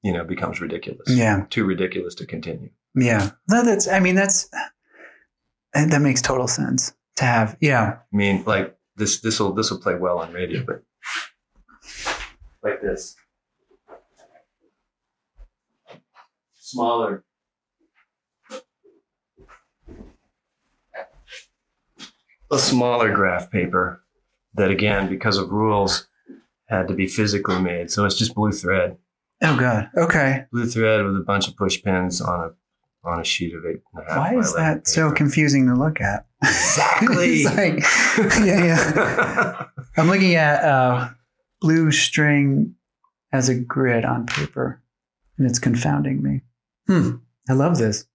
you 0.03 0.13
know 0.13 0.23
becomes 0.23 0.61
ridiculous. 0.61 1.09
Yeah. 1.09 1.45
too 1.49 1.65
ridiculous 1.65 2.13
to 2.15 2.25
continue. 2.25 2.69
Yeah. 2.95 3.31
No, 3.47 3.63
that's, 3.63 3.87
I 3.87 3.99
mean, 3.99 4.15
that's, 4.15 4.49
and 5.75 5.91
that 5.91 6.01
makes 6.01 6.21
total 6.21 6.47
sense 6.47 6.93
to 7.17 7.25
have. 7.25 7.55
Yeah. 7.61 7.97
I 8.13 8.15
mean, 8.15 8.43
like 8.45 8.75
this 8.95 9.21
this 9.21 9.39
will 9.39 9.53
this 9.53 9.71
will 9.71 9.79
play 9.79 9.95
well 9.95 10.19
on 10.19 10.31
radio, 10.33 10.63
but 10.63 10.83
like 12.63 12.81
this 12.81 13.15
smaller. 16.55 17.23
A 22.51 22.57
smaller 22.57 23.13
graph 23.13 23.51
paper 23.51 24.03
that 24.55 24.71
again, 24.71 25.07
because 25.07 25.37
of 25.37 25.51
rules, 25.51 26.07
had 26.69 26.87
to 26.87 26.93
be 26.93 27.07
physically 27.07 27.59
made. 27.61 27.91
So 27.91 28.05
it's 28.05 28.15
just 28.15 28.35
blue 28.35 28.51
thread. 28.51 28.97
Oh, 29.41 29.57
God. 29.57 29.89
Okay. 29.97 30.45
Blue 30.51 30.65
thread 30.65 31.03
with 31.05 31.15
a 31.15 31.21
bunch 31.21 31.47
of 31.47 31.55
push 31.55 31.81
pins 31.83 32.21
on 32.21 32.39
a 32.39 32.49
on 33.07 33.21
a 33.21 33.23
sheet 33.23 33.55
of 33.55 33.65
eight 33.65 33.81
and 33.93 34.03
a 34.05 34.09
half. 34.09 34.17
Why 34.17 34.37
is 34.37 34.51
11 34.53 34.55
that 34.75 34.87
so 34.87 35.09
confusing 35.11 35.67
to 35.67 35.73
look 35.73 36.01
at? 36.01 36.25
Exactly. 36.43 37.43
It's 37.45 37.55
like- 37.55 38.45
yeah, 38.45 38.65
yeah. 38.65 39.65
I'm 39.97 40.07
looking 40.09 40.35
at 40.35 40.63
uh, 40.63 41.09
blue 41.61 41.91
string 41.91 42.75
as 43.31 43.47
a 43.47 43.55
grid 43.55 44.03
on 44.03 44.25
paper, 44.25 44.81
and 45.37 45.47
it's 45.49 45.59
confounding 45.59 46.21
me. 46.21 46.41
Hmm. 46.87 47.17
I 47.49 47.53
love 47.53 47.77
this. 47.77 48.05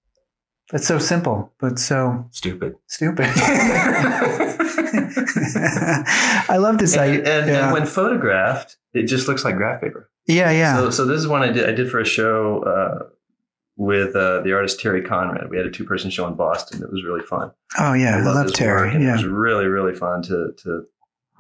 It's 0.73 0.87
so 0.87 0.99
simple, 0.99 1.53
but 1.61 1.79
so 1.79 2.27
Stupid. 2.31 2.75
stupid. 2.87 3.27
I 6.49 6.57
love 6.59 6.79
this. 6.79 6.97
I, 6.97 7.07
and, 7.07 7.27
and, 7.29 7.49
yeah. 7.49 7.65
and 7.65 7.73
when 7.73 7.87
photographed, 7.87 8.77
it 8.93 9.05
just 9.05 9.29
looks 9.29 9.45
like 9.45 9.57
graph 9.57 9.81
paper. 9.81 10.11
yeah, 10.27 10.51
yeah. 10.51 10.77
So, 10.77 10.91
so 10.91 11.05
this 11.05 11.19
is 11.19 11.29
one 11.29 11.43
I 11.43 11.53
did. 11.53 11.69
I 11.69 11.73
did 11.73 11.91
for 11.91 12.01
a 12.01 12.05
show 12.05 12.63
uh, 12.63 13.09
with 13.77 14.17
uh, 14.17 14.41
the 14.41 14.53
artist 14.55 14.81
Terry 14.81 15.03
Conrad. 15.03 15.51
We 15.51 15.57
had 15.57 15.67
a 15.67 15.71
two 15.71 15.85
person 15.85 16.11
show 16.11 16.27
in 16.29 16.35
Boston. 16.35 16.83
It 16.83 16.91
was 16.91 17.05
really 17.05 17.25
fun. 17.25 17.51
oh, 17.79 17.93
yeah. 17.93 18.17
I, 18.17 18.21
loved 18.23 18.47
love 18.47 18.53
Terry. 18.55 18.93
Yeah, 18.93 19.11
It 19.11 19.13
was 19.13 19.25
really 19.25 19.67
really 19.67 19.95
fun 19.95 20.23
to 20.23 20.53
to 20.63 20.85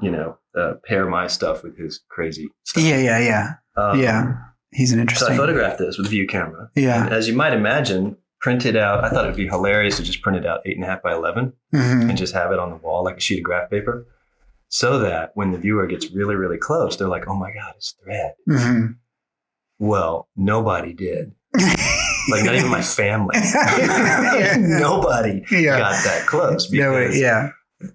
you 0.03 0.11
know 0.11 0.37
uh, 0.57 0.75
pair 0.85 1.07
my 1.09 1.27
stuff 1.29 1.63
with 1.63 1.79
his 1.79 2.01
crazy 2.09 2.49
stuff. 2.65 2.85
Yeah, 2.85 2.99
yeah, 2.99 3.19
yeah. 3.19 3.55
Um, 3.77 4.01
yeah. 4.01 4.35
He's 4.73 4.93
an 4.93 4.99
interesting. 4.99 5.29
So 5.29 5.35
I 5.35 5.37
photographed 5.37 5.79
this 5.79 5.97
with 5.97 6.09
a 6.09 6.11
view 6.11 6.27
camera. 6.27 6.69
Yeah. 6.75 7.05
And 7.05 7.15
as 7.15 7.29
you 7.29 7.35
might 7.35 7.53
imagine, 7.53 8.17
printed 8.45 8.77
out. 8.77 9.03
I 9.05 9.09
thought 9.09 9.25
it'd 9.25 9.37
be 9.37 9.47
hilarious 9.49 9.97
to 9.97 10.03
just 10.03 10.21
print 10.23 10.37
it 10.39 10.47
out 10.47 10.61
eight 10.67 10.77
and 10.77 10.85
a 10.85 10.87
half 10.87 11.03
by 11.03 11.13
eleven. 11.15 11.55
Mhm. 11.75 12.09
and 12.09 12.17
just 12.17 12.35
have 12.35 12.53
it 12.53 12.59
on 12.59 12.69
the 12.71 12.77
wall 12.77 13.03
like 13.03 13.17
a 13.17 13.21
sheet 13.21 13.39
of 13.39 13.45
graph 13.45 13.69
paper 13.71 14.07
so 14.69 14.99
that 15.01 15.31
when 15.35 15.51
the 15.53 15.59
viewer 15.59 15.87
gets 15.87 16.11
really 16.13 16.37
really 16.37 16.59
close 16.59 16.97
they're 16.97 17.09
like 17.17 17.27
oh 17.29 17.35
my 17.35 17.51
god 17.53 17.73
it's 17.77 17.95
thread 18.03 18.33
Mhm. 18.49 18.97
well 19.79 20.29
nobody 20.37 20.93
did 20.93 21.33
like 22.31 22.45
not 22.45 22.55
even 22.55 22.71
my 22.71 22.83
family 22.83 23.37
nobody 24.59 25.45
Yeah. 25.51 25.79
got 25.79 26.05
that 26.05 26.25
close 26.27 26.71
No, 26.71 26.91
because 26.93 27.15
way. 27.15 27.21
yeah. 27.21 27.51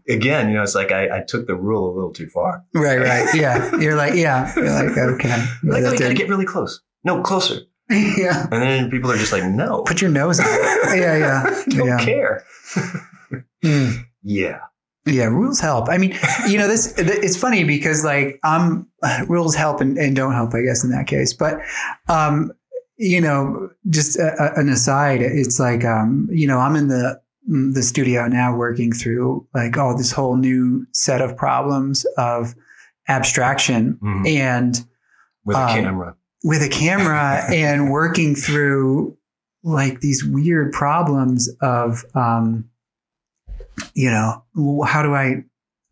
again 0.10 0.50
you 0.50 0.56
know 0.56 0.64
it's 0.64 0.76
like 0.76 0.92
I, 0.92 1.20
I 1.20 1.24
took 1.28 1.48
the 1.48 1.56
rule 1.56 1.92
a 1.92 1.94
little 1.96 2.12
too 2.14 2.28
far 2.28 2.64
Right, 2.74 3.00
right. 3.00 3.28
Yeah. 3.34 3.76
You're 3.78 3.96
like, 3.96 4.14
yeah. 4.16 4.52
You're 4.56 4.72
like, 4.72 4.98
okay. 4.98 5.30
like 5.64 5.84
oh, 5.84 5.92
you 5.94 6.00
gotta 6.00 6.14
get 6.14 6.30
really 6.30 6.46
close 6.46 6.82
no 7.04 7.22
closer 7.22 7.60
yeah. 8.18 8.44
and 8.52 8.62
then 8.62 8.90
people 8.92 9.12
are 9.12 9.18
just 9.18 9.32
like 9.32 9.44
no 9.44 9.82
Put 9.84 10.02
your 10.02 10.12
nose 10.12 10.40
on 10.40 10.46
it. 10.48 11.00
Yeah, 11.00 11.18
yeah. 11.18 11.64
don't 11.70 11.88
Yeah. 11.88 12.06
care 12.06 12.44
Mm. 13.64 14.06
yeah 14.24 14.60
Yeah, 15.06 15.26
rules 15.26 15.60
help. 15.60 15.90
I 15.90 15.98
mean, 15.98 16.16
you 16.48 16.58
know, 16.58 16.68
this 16.68 16.94
it's 16.98 17.36
funny 17.38 17.64
because 17.64 18.04
like 18.04 18.40
um 18.44 18.88
rules 19.28 19.56
help 19.56 19.82
and, 19.82 19.98
and 19.98 20.16
don't 20.16 20.34
help, 20.34 20.54
I 20.54 20.62
guess, 20.62 20.84
in 20.84 20.92
that 20.92 21.08
case. 21.08 21.34
But 21.34 21.60
um, 22.08 22.52
you 22.98 23.22
know, 23.22 23.70
just 23.90 24.18
a, 24.20 24.34
a- 24.40 24.60
an 24.60 24.70
aside, 24.70 25.22
it's 25.22 25.60
like 25.60 25.84
um, 25.86 26.28
you 26.32 26.48
know, 26.48 26.60
I'm 26.60 26.76
in 26.76 26.88
the 26.90 27.20
the 27.48 27.82
studio 27.82 28.28
now 28.28 28.56
working 28.56 28.92
through 28.92 29.48
like 29.56 29.78
all 29.78 29.98
this 29.98 30.12
whole 30.12 30.36
new 30.38 30.86
set 30.94 31.22
of 31.22 31.36
problems 31.36 32.06
of 32.18 32.54
abstraction 33.08 33.98
Mhm. 34.04 34.28
and 34.38 34.86
with 35.46 35.58
a 35.58 35.60
Um, 35.62 35.70
camera 35.84 36.16
with 36.44 36.62
a 36.62 36.70
camera 36.70 37.44
and 37.52 37.92
working 37.92 38.36
through 38.36 39.18
like 39.64 40.00
these 40.00 40.24
weird 40.24 40.72
problems 40.72 41.50
of 41.62 42.06
um 42.16 42.70
you 43.94 44.10
know 44.10 44.44
how 44.86 45.02
do 45.04 45.14
i 45.14 45.44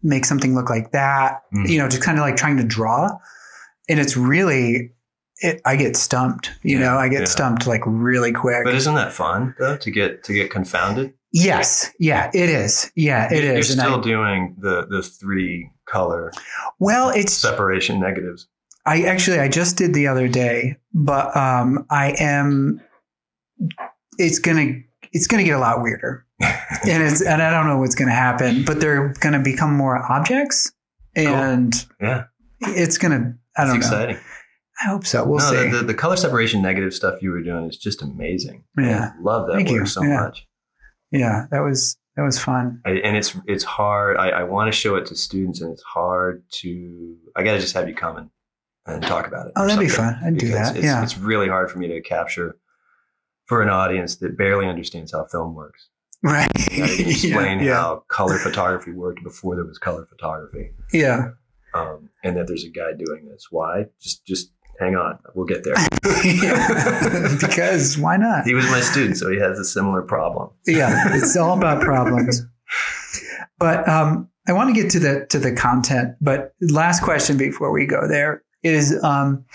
make 0.04 0.26
something 0.26 0.54
look 0.56 0.70
like 0.70 0.92
that? 0.92 1.42
Mm. 1.54 1.68
you 1.70 1.78
know 1.80 1.90
just 1.90 2.04
kind 2.04 2.18
of 2.18 2.22
like 2.22 2.38
trying 2.38 2.58
to 2.58 2.64
draw. 2.64 3.10
And 3.90 4.00
it's 4.00 4.16
really 4.18 4.92
it, 5.40 5.62
i 5.66 5.76
get 5.76 5.96
stumped 5.98 6.52
you 6.64 6.78
Yeah, 6.80 6.86
know? 6.86 6.98
I 6.98 7.10
get 7.10 7.22
yeah. 7.22 7.26
stumped 7.26 7.68
like 7.68 7.82
really 7.86 8.32
quick. 8.32 8.64
But 8.64 8.76
isn't 8.76 8.96
that 8.96 9.12
fun 9.12 9.56
though 9.60 9.78
to 9.78 9.92
get 9.92 10.24
to 10.26 10.34
get 10.34 10.52
confounded? 10.52 11.14
Yes. 11.34 11.92
Yeah 12.00 12.30
it 12.34 12.50
is. 12.50 12.92
Yeah 12.96 13.28
it 13.34 13.44
You're 13.44 13.56
is 13.58 13.72
And 13.72 13.82
I- 13.82 13.86
still 13.86 14.02
doing 14.02 14.56
the 14.60 14.86
the 14.88 15.02
three 15.04 15.72
color 15.86 16.32
well 16.80 17.10
it's 17.10 17.34
separation 17.34 18.00
negatives. 18.00 18.48
I 18.88 19.02
actually 19.04 19.40
I 19.40 19.48
just 19.50 19.78
did 19.78 19.94
the 19.94 20.08
other 20.08 20.28
day, 20.28 20.78
but 20.94 21.36
um 21.36 21.86
I 21.90 22.16
am 22.20 22.82
it's 24.18 24.40
gonna 24.40 24.74
it's 25.14 25.28
gonna 25.28 25.44
get 25.44 25.56
a 25.56 25.60
lot 25.60 25.82
weirder. 25.82 26.26
and 26.42 27.04
it's 27.04 27.22
and 27.22 27.42
I 27.42 27.50
don't 27.52 27.68
know 27.68 27.78
what's 27.80 27.96
gonna 27.96 28.12
happen, 28.12 28.64
but 28.66 28.80
they're 28.80 29.14
gonna 29.20 29.42
become 29.42 29.74
more 29.76 29.98
objects 30.12 30.72
and 31.16 31.74
Yeah, 32.02 32.26
it's 32.62 32.98
gonna 32.98 33.36
I 33.58 33.64
it's 33.64 33.72
don't 33.72 33.80
know. 33.80 33.86
exciting. 33.86 34.18
I 34.80 34.90
hope 34.90 35.08
so. 35.08 35.26
We'll 35.26 35.40
no, 35.40 35.50
see. 35.50 35.70
the, 35.72 35.78
the, 35.78 35.84
the 35.86 35.94
color 35.96 36.16
separation 36.16 36.62
negative 36.62 36.94
stuff 36.94 37.22
you 37.24 37.32
were 37.32 37.42
doing 37.42 37.68
is 37.68 37.78
just 37.78 38.04
amazing. 38.04 38.64
Yeah. 38.78 39.12
I 39.18 39.22
love 39.24 39.48
that 39.48 39.56
Thank 39.56 39.70
work 39.70 39.80
you. 39.80 39.86
so 39.88 40.04
Yeah. 40.04 40.20
much. 40.22 40.48
yeah, 41.12 41.46
that 41.50 41.62
was 41.62 41.98
that 42.16 42.22
was 42.24 42.38
fun. 42.40 42.82
I, 42.86 42.92
and 42.92 43.18
it's 43.18 43.36
it's 43.48 43.64
hard. 43.64 44.18
I, 44.18 44.30
I 44.30 44.44
want 44.44 44.72
to 44.72 44.72
show 44.72 44.96
it 44.96 45.08
to 45.08 45.16
students, 45.16 45.62
and 45.62 45.72
it's 45.74 45.82
hard 45.84 46.44
to. 46.62 47.16
I 47.36 47.44
got 47.44 47.54
to 47.54 47.60
just 47.60 47.74
have 47.74 47.88
you 47.90 47.96
come 47.96 48.18
and 48.18 48.30
and 48.88 49.04
talk 49.04 49.28
about 49.28 49.48
it. 49.48 49.54
Oh, 49.56 49.66
that'd 49.68 49.80
be 49.80 49.90
fun. 49.90 50.18
I'd 50.24 50.38
do 50.38 50.50
that. 50.50 50.76
It's, 50.76 50.86
Yeah. 50.86 51.04
it's 51.04 51.18
really 51.18 51.48
hard 51.48 51.70
for 51.70 51.78
me 51.80 51.88
to 51.88 52.02
capture 52.02 52.58
for 53.46 53.62
an 53.62 53.70
audience 53.70 54.18
that 54.18 54.38
barely 54.38 54.68
understands 54.68 55.12
how 55.12 55.26
film 55.26 55.54
works. 55.56 55.88
Right. 56.24 56.50
You 56.72 56.84
explain 57.08 57.60
yeah. 57.60 57.76
how 57.76 58.04
color 58.10 58.38
photography 58.40 58.92
worked 58.92 59.24
before 59.24 59.56
there 59.56 59.66
was 59.66 59.78
color 59.78 60.06
photography, 60.10 60.72
Yeah. 60.92 61.30
um, 61.74 62.10
and 62.24 62.36
that 62.38 62.48
there's 62.48 62.64
a 62.66 62.70
guy 62.70 62.92
doing 62.98 63.28
this. 63.30 63.48
Why? 63.52 63.86
Just 64.02 64.26
just 64.26 64.52
hang 64.80 64.96
on, 64.96 65.20
we'll 65.36 65.46
get 65.46 65.64
there. 65.64 65.76
Because 67.40 67.98
why 67.98 68.18
not? 68.18 68.46
he 68.46 68.54
was 68.54 68.66
my 68.72 68.80
student, 68.82 69.18
so 69.18 69.30
he 69.30 69.38
has 69.40 69.60
a 69.60 69.66
similar 69.66 70.02
problem. 70.02 70.50
yeah, 70.66 71.16
it's 71.16 71.36
all 71.38 71.58
about 71.58 71.82
problems. 71.82 72.42
But 73.60 73.88
um, 73.88 74.30
I 74.48 74.54
want 74.54 74.74
to 74.74 74.82
get 74.82 74.92
to 74.92 75.00
the 75.00 75.26
to 75.30 75.40
the 75.40 75.52
content. 75.54 76.16
But 76.22 76.54
last 76.62 77.02
question 77.04 77.38
before 77.38 77.72
we 77.72 77.86
go 77.86 78.08
there 78.08 78.44
is 78.64 79.02
um, 79.04 79.46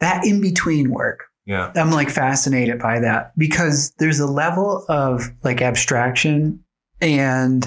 that 0.00 0.24
in 0.24 0.40
between 0.40 0.90
work. 0.90 1.26
Yeah, 1.46 1.72
I'm 1.74 1.90
like 1.90 2.10
fascinated 2.10 2.78
by 2.78 3.00
that 3.00 3.32
because 3.36 3.92
there's 3.98 4.20
a 4.20 4.26
level 4.26 4.84
of 4.88 5.22
like 5.42 5.62
abstraction 5.62 6.62
and 7.00 7.66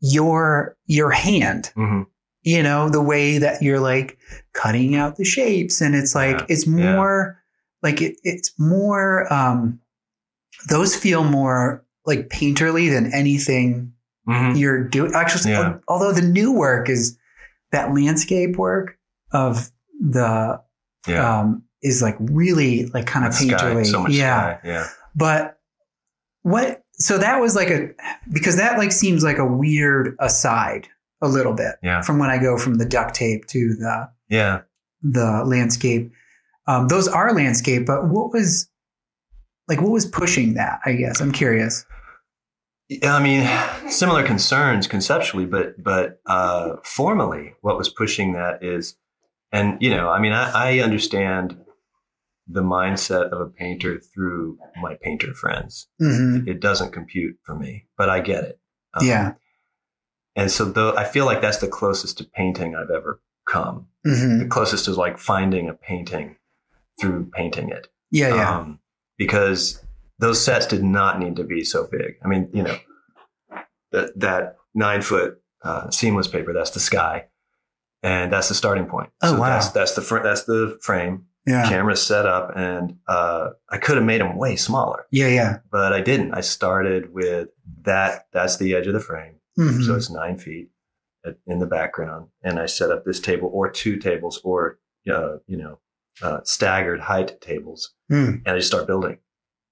your 0.00 0.76
your 0.86 1.10
hand 1.10 1.70
hmm 1.74 2.02
you 2.42 2.62
know 2.62 2.88
the 2.90 3.00
way 3.02 3.38
that 3.38 3.62
you're 3.62 3.80
like 3.80 4.18
cutting 4.52 4.94
out 4.94 5.16
the 5.16 5.24
shapes 5.24 5.80
and 5.80 5.94
it's 5.94 6.14
like 6.14 6.38
Yeah, 6.40 6.46
it's 6.48 6.66
yeah. 6.66 6.92
more 6.92 7.42
like 7.82 8.02
it, 8.02 8.16
it's 8.22 8.52
more 8.58 9.32
um 9.32 9.80
those 10.68 10.94
feel 10.94 11.24
more 11.24 11.84
like 12.04 12.28
painterly 12.28 12.90
than 12.90 13.12
anything 13.14 13.92
hmm 14.26 14.54
you're 14.54 14.84
doing 14.86 15.12
actually 15.14 15.52
Yeah. 15.52 15.78
although 15.88 16.12
the 16.12 16.22
new 16.22 16.52
work 16.52 16.88
is 16.90 17.16
that 17.72 17.94
landscape 17.94 18.56
work 18.56 18.98
of 19.32 19.70
the 20.00 20.60
yeah. 21.08 21.40
um 21.40 21.62
is 21.82 22.02
like 22.02 22.16
really 22.20 22.86
like 22.86 23.06
kind 23.06 23.24
of 23.26 23.32
painterly 23.32 23.86
so 23.86 24.06
yeah 24.08 24.58
sky. 24.58 24.60
Yeah. 24.68 24.86
but 25.14 25.58
what 26.42 26.82
so 26.92 27.18
that 27.18 27.40
was 27.40 27.54
like 27.54 27.68
a 27.70 27.90
because 28.32 28.56
that 28.56 28.78
like 28.78 28.92
seems 28.92 29.22
like 29.22 29.38
a 29.38 29.46
weird 29.46 30.16
aside 30.20 30.88
a 31.22 31.28
little 31.28 31.54
bit 31.54 31.76
Yeah. 31.82 32.02
from 32.02 32.18
when 32.18 32.30
I 32.30 32.38
go 32.38 32.58
from 32.58 32.74
the 32.76 32.84
duct 32.84 33.14
tape 33.14 33.46
to 33.48 33.74
the 33.74 34.10
Yeah. 34.28 34.62
the 35.02 35.42
landscape. 35.44 36.12
Um, 36.66 36.88
those 36.88 37.06
are 37.08 37.32
landscape, 37.34 37.86
but 37.86 38.08
what 38.08 38.32
was 38.32 38.68
like 39.68 39.80
what 39.80 39.90
was 39.92 40.06
pushing 40.06 40.54
that? 40.54 40.80
I 40.84 40.92
guess 40.94 41.20
I'm 41.20 41.32
curious. 41.32 41.84
Yeah, 42.88 43.16
I 43.16 43.22
mean, 43.22 43.90
similar 43.90 44.22
concerns 44.24 44.86
conceptually, 44.86 45.44
but 45.44 45.82
but 45.82 46.20
uh, 46.26 46.76
formally, 46.84 47.54
what 47.60 47.76
was 47.76 47.88
pushing 47.88 48.32
that 48.34 48.62
is, 48.62 48.96
and 49.52 49.80
you 49.80 49.90
know, 49.90 50.10
I 50.10 50.18
mean, 50.20 50.32
I, 50.32 50.50
I 50.50 50.78
understand 50.80 51.56
the 52.48 52.62
mindset 52.62 53.30
of 53.30 53.40
a 53.40 53.46
painter 53.46 53.98
through 53.98 54.58
my 54.80 54.96
painter 55.02 55.34
friends. 55.34 55.88
hmm 55.98 56.40
It 56.46 56.60
doesn't 56.60 56.92
compute 56.92 57.36
for 57.44 57.54
me, 57.56 57.86
but 57.98 58.08
I 58.08 58.20
get 58.20 58.44
it. 58.44 58.60
Um, 58.94 59.06
Yeah. 59.06 59.32
and 60.36 60.50
so 60.50 60.64
though 60.66 60.94
I 60.96 61.04
feel 61.04 61.26
like 61.26 61.40
that's 61.40 61.58
the 61.58 61.68
closest 61.68 62.18
to 62.18 62.24
painting 62.24 62.74
I've 62.76 62.90
ever 62.90 63.20
come. 63.46 63.88
hmm 64.04 64.38
The 64.40 64.46
closest 64.48 64.86
is 64.88 64.96
like 64.96 65.18
finding 65.18 65.68
a 65.68 65.74
painting 65.74 66.36
through 67.00 67.30
painting 67.32 67.70
it. 67.70 67.88
Yeah, 68.10 68.34
yeah, 68.34 68.56
Um, 68.58 68.78
because 69.18 69.82
those 70.18 70.42
sets 70.42 70.66
did 70.66 70.82
not 70.84 71.18
need 71.18 71.36
to 71.36 71.44
be 71.44 71.64
so 71.64 71.86
big. 71.90 72.14
I 72.24 72.28
mean, 72.28 72.48
you 72.52 72.62
know, 72.62 72.76
that 73.92 74.18
that 74.20 74.56
nine 74.74 75.02
foot 75.02 75.40
uh, 75.62 75.90
seamless 75.90 76.28
paper, 76.28 76.52
that's 76.52 76.70
the 76.70 76.80
sky. 76.80 77.24
And 78.02 78.32
that's 78.32 78.48
the 78.48 78.54
starting 78.54 78.86
point. 78.86 79.10
Oh, 79.22 79.32
so 79.34 79.40
wow. 79.40 79.48
That's, 79.48 79.70
that's 79.70 79.94
the 79.94 80.02
fr- 80.02 80.22
that's 80.22 80.44
the 80.44 80.78
frame. 80.82 81.26
yeah, 81.46 81.68
Camera 81.68 81.96
set 81.96 82.26
up, 82.26 82.52
and 82.56 82.96
uh, 83.08 83.50
I 83.70 83.78
could 83.78 83.96
have 83.96 84.04
made 84.04 84.20
them 84.20 84.36
way 84.36 84.56
smaller, 84.56 85.06
yeah, 85.10 85.28
yeah. 85.28 85.58
but 85.70 85.92
I 85.92 86.00
didn't. 86.00 86.34
I 86.34 86.40
started 86.40 87.12
with 87.12 87.48
that. 87.82 88.26
That's 88.32 88.56
the 88.58 88.74
edge 88.74 88.86
of 88.86 88.92
the 88.94 89.00
frame, 89.00 89.36
Mhm. 89.58 89.84
so 89.84 89.94
it's 89.94 90.10
nine 90.10 90.38
feet 90.38 90.70
at- 91.24 91.38
in 91.46 91.58
the 91.60 91.66
background, 91.66 92.28
and 92.42 92.58
I 92.58 92.66
set 92.66 92.90
up 92.90 93.04
this 93.04 93.20
table 93.20 93.48
or 93.52 93.70
two 93.70 93.96
tables 93.96 94.40
or 94.44 94.78
uh, 95.12 95.36
you 95.46 95.56
know 95.56 95.78
uh, 96.22 96.40
staggered 96.44 97.00
height 97.00 97.40
tables 97.40 97.92
Mm. 98.10 98.42
and 98.44 98.48
I 98.48 98.56
just 98.56 98.68
start 98.68 98.86
building 98.86 99.18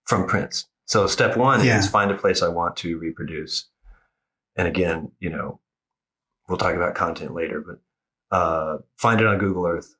from 0.06 0.26
prints. 0.26 0.66
So 0.86 1.06
step 1.06 1.36
one 1.36 1.64
Yeah. 1.64 1.78
is 1.78 1.88
find 1.88 2.10
a 2.10 2.16
place 2.16 2.42
I 2.42 2.48
want 2.48 2.76
to 2.78 2.98
reproduce. 2.98 3.68
And 4.56 4.68
again, 4.68 5.10
you 5.18 5.30
know, 5.30 5.60
we'll 6.48 6.58
talk 6.58 6.74
about 6.74 6.94
content 6.94 7.32
later, 7.34 7.60
but 7.66 7.80
uh, 8.34 8.78
find 8.96 9.20
it 9.20 9.26
on 9.26 9.38
Google 9.38 9.66
Earth. 9.66 9.94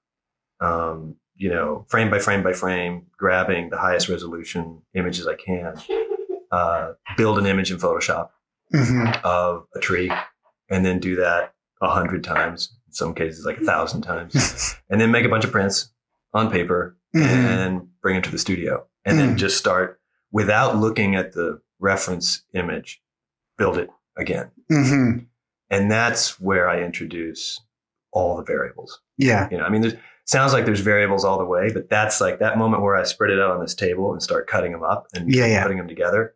Um, 0.61 1.17
you 1.37 1.51
know, 1.51 1.85
frame 1.89 2.11
by 2.11 2.19
frame 2.19 2.43
by 2.43 2.53
frame, 2.53 3.07
grabbing 3.17 3.71
the 3.71 3.79
highest 3.79 4.09
resolution 4.09 4.83
images 4.95 5.27
I 5.27 5.35
can. 5.35 5.75
Uh, 6.51 6.93
build 7.17 7.39
an 7.39 7.47
image 7.47 7.71
in 7.73 7.79
Photoshop 7.79 8.29
Mhm. 8.73 9.21
of 9.25 9.67
a 9.75 9.81
tree, 9.81 10.11
and 10.71 10.85
then 10.87 10.99
do 11.01 11.17
that 11.17 11.53
a 11.83 11.89
hundred 11.89 12.23
times. 12.23 12.73
In 12.87 12.93
some 12.93 13.15
cases, 13.15 13.45
like 13.45 13.59
a 13.59 13.65
thousand 13.65 14.03
times, 14.03 14.33
and 14.91 15.01
then 15.01 15.11
make 15.11 15.25
a 15.25 15.29
bunch 15.29 15.45
of 15.45 15.51
prints 15.53 15.93
on 16.33 16.51
paper 16.51 16.97
Mhm. 17.15 17.23
and 17.27 17.89
bring 18.01 18.15
them 18.17 18.23
to 18.23 18.31
the 18.31 18.39
studio 18.39 18.87
and 19.05 19.19
then 19.19 19.35
Mm. 19.35 19.39
just 19.39 19.57
start 19.59 20.01
without 20.33 20.77
looking 20.77 21.15
at 21.17 21.33
the 21.33 21.61
reference 21.81 22.43
image 22.55 23.03
build 23.59 23.77
it 23.79 23.91
again 24.17 24.51
Mhm. 24.71 25.27
and 25.71 25.91
that's 25.91 26.41
where 26.41 26.69
i 26.69 26.81
introduce 26.81 27.61
all 28.15 28.37
the 28.37 28.45
variables 28.45 29.01
Yeah, 29.19 29.49
you 29.51 29.59
know 29.59 29.65
i 29.65 29.69
mean 29.69 29.83
there's 29.83 29.95
sounds 30.25 30.53
like 30.55 30.65
there's 30.65 30.81
variables 30.81 31.25
all 31.25 31.39
the 31.39 31.45
way 31.45 31.71
but 31.73 31.91
that's 31.91 32.21
like 32.21 32.39
that 32.39 32.57
moment 32.57 32.83
where 32.83 32.97
i 32.97 33.03
spread 33.03 33.31
it 33.31 33.39
out 33.39 33.51
on 33.51 33.61
this 33.61 33.75
table 33.75 34.13
and 34.13 34.23
start 34.23 34.47
cutting 34.47 34.73
them 34.73 34.83
up 34.83 35.07
and 35.15 35.33
Yeah, 35.33 35.47
yeah. 35.47 35.63
putting 35.63 35.79
them 35.79 35.89
together 35.89 36.35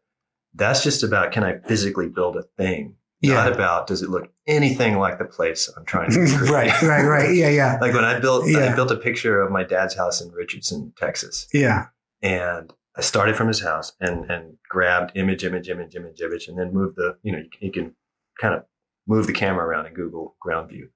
that's 0.54 0.82
just 0.82 1.02
about 1.02 1.32
can 1.32 1.44
i 1.44 1.58
physically 1.66 2.08
build 2.08 2.36
a 2.36 2.42
thing 2.58 2.96
yeah. 3.20 3.34
not 3.34 3.52
about 3.52 3.86
does 3.86 4.02
it 4.02 4.10
look 4.10 4.30
anything 4.46 4.98
like 4.98 5.18
the 5.18 5.24
place 5.24 5.70
i'm 5.76 5.84
trying 5.84 6.10
to 6.10 6.20
recreate. 6.20 6.50
right, 6.50 6.82
right, 6.82 7.04
right. 7.04 7.34
Yeah, 7.34 7.48
yeah, 7.48 7.78
like 7.80 7.94
when 7.94 8.04
i 8.04 8.18
built 8.18 8.44
i 8.44 8.74
built 8.74 8.90
a 8.90 8.96
picture 8.96 9.40
of 9.40 9.50
my 9.50 9.64
dad's 9.64 9.94
house 9.94 10.20
in 10.20 10.30
richardson 10.32 10.92
texas 10.98 11.48
yeah. 11.52 11.86
and 12.22 12.72
I 12.96 13.00
started 13.00 13.36
from 13.36 13.46
his 13.46 13.62
house 13.62 13.92
and 14.00 14.28
and 14.28 14.56
grabbed 14.68 15.12
image, 15.14 15.44
image, 15.44 15.68
image, 15.68 15.94
image, 15.94 16.20
image, 16.20 16.48
and 16.48 16.58
then 16.58 16.72
moved 16.72 16.96
the 16.96 17.16
you 17.22 17.30
know 17.30 17.38
you, 17.38 17.48
you 17.60 17.70
can 17.70 17.94
kind 18.40 18.54
of 18.54 18.64
move 19.06 19.28
the 19.28 19.32
camera 19.32 19.64
around 19.64 19.86
in 19.86 19.94
Google 19.94 20.36
Ground 20.40 20.68
View. 20.68 20.88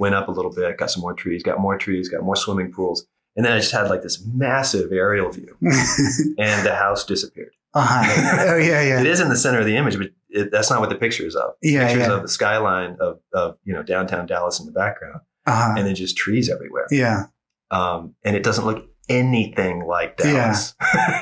Went 0.00 0.14
up 0.16 0.26
a 0.28 0.32
little 0.32 0.50
bit, 0.52 0.76
got 0.78 0.90
some 0.90 1.02
more 1.02 1.14
trees, 1.14 1.42
got 1.42 1.60
more 1.60 1.76
trees, 1.78 2.08
got 2.08 2.22
more 2.22 2.34
swimming 2.36 2.72
pools, 2.72 3.06
and 3.36 3.44
then 3.46 3.52
I 3.52 3.58
just 3.58 3.70
had 3.72 3.88
like 3.88 4.02
this 4.02 4.24
massive 4.34 4.90
aerial 4.92 5.30
view, 5.30 5.56
and 5.62 6.66
the 6.66 6.74
house 6.74 7.04
disappeared. 7.04 7.52
uh-huh. 7.74 8.46
Oh 8.54 8.56
yeah, 8.56 8.80
yeah. 8.82 9.00
It 9.00 9.06
is 9.06 9.20
in 9.20 9.28
the 9.28 9.36
center 9.36 9.60
of 9.60 9.66
the 9.66 9.76
image, 9.76 9.96
but 9.98 10.08
it, 10.30 10.50
that's 10.50 10.70
not 10.70 10.80
what 10.80 10.88
the 10.90 10.96
picture 10.96 11.24
is 11.26 11.36
of. 11.36 11.50
Yeah, 11.62 11.86
Pictures 11.86 12.08
yeah. 12.08 12.14
of 12.16 12.22
the 12.22 12.28
skyline 12.28 12.96
of 13.00 13.20
of 13.32 13.56
you 13.64 13.72
know 13.74 13.82
downtown 13.82 14.26
Dallas 14.26 14.58
in 14.58 14.66
the 14.66 14.72
background, 14.72 15.20
Uh-huh. 15.46 15.74
and 15.76 15.86
then 15.86 15.94
just 15.94 16.16
trees 16.16 16.48
everywhere. 16.50 16.86
Yeah, 16.90 17.24
Um, 17.70 18.14
and 18.24 18.34
it 18.36 18.42
doesn't 18.42 18.64
look 18.64 18.86
anything 19.10 19.84
like 19.86 20.14
Yeah. 20.24 20.32
Dallas. 20.32 20.74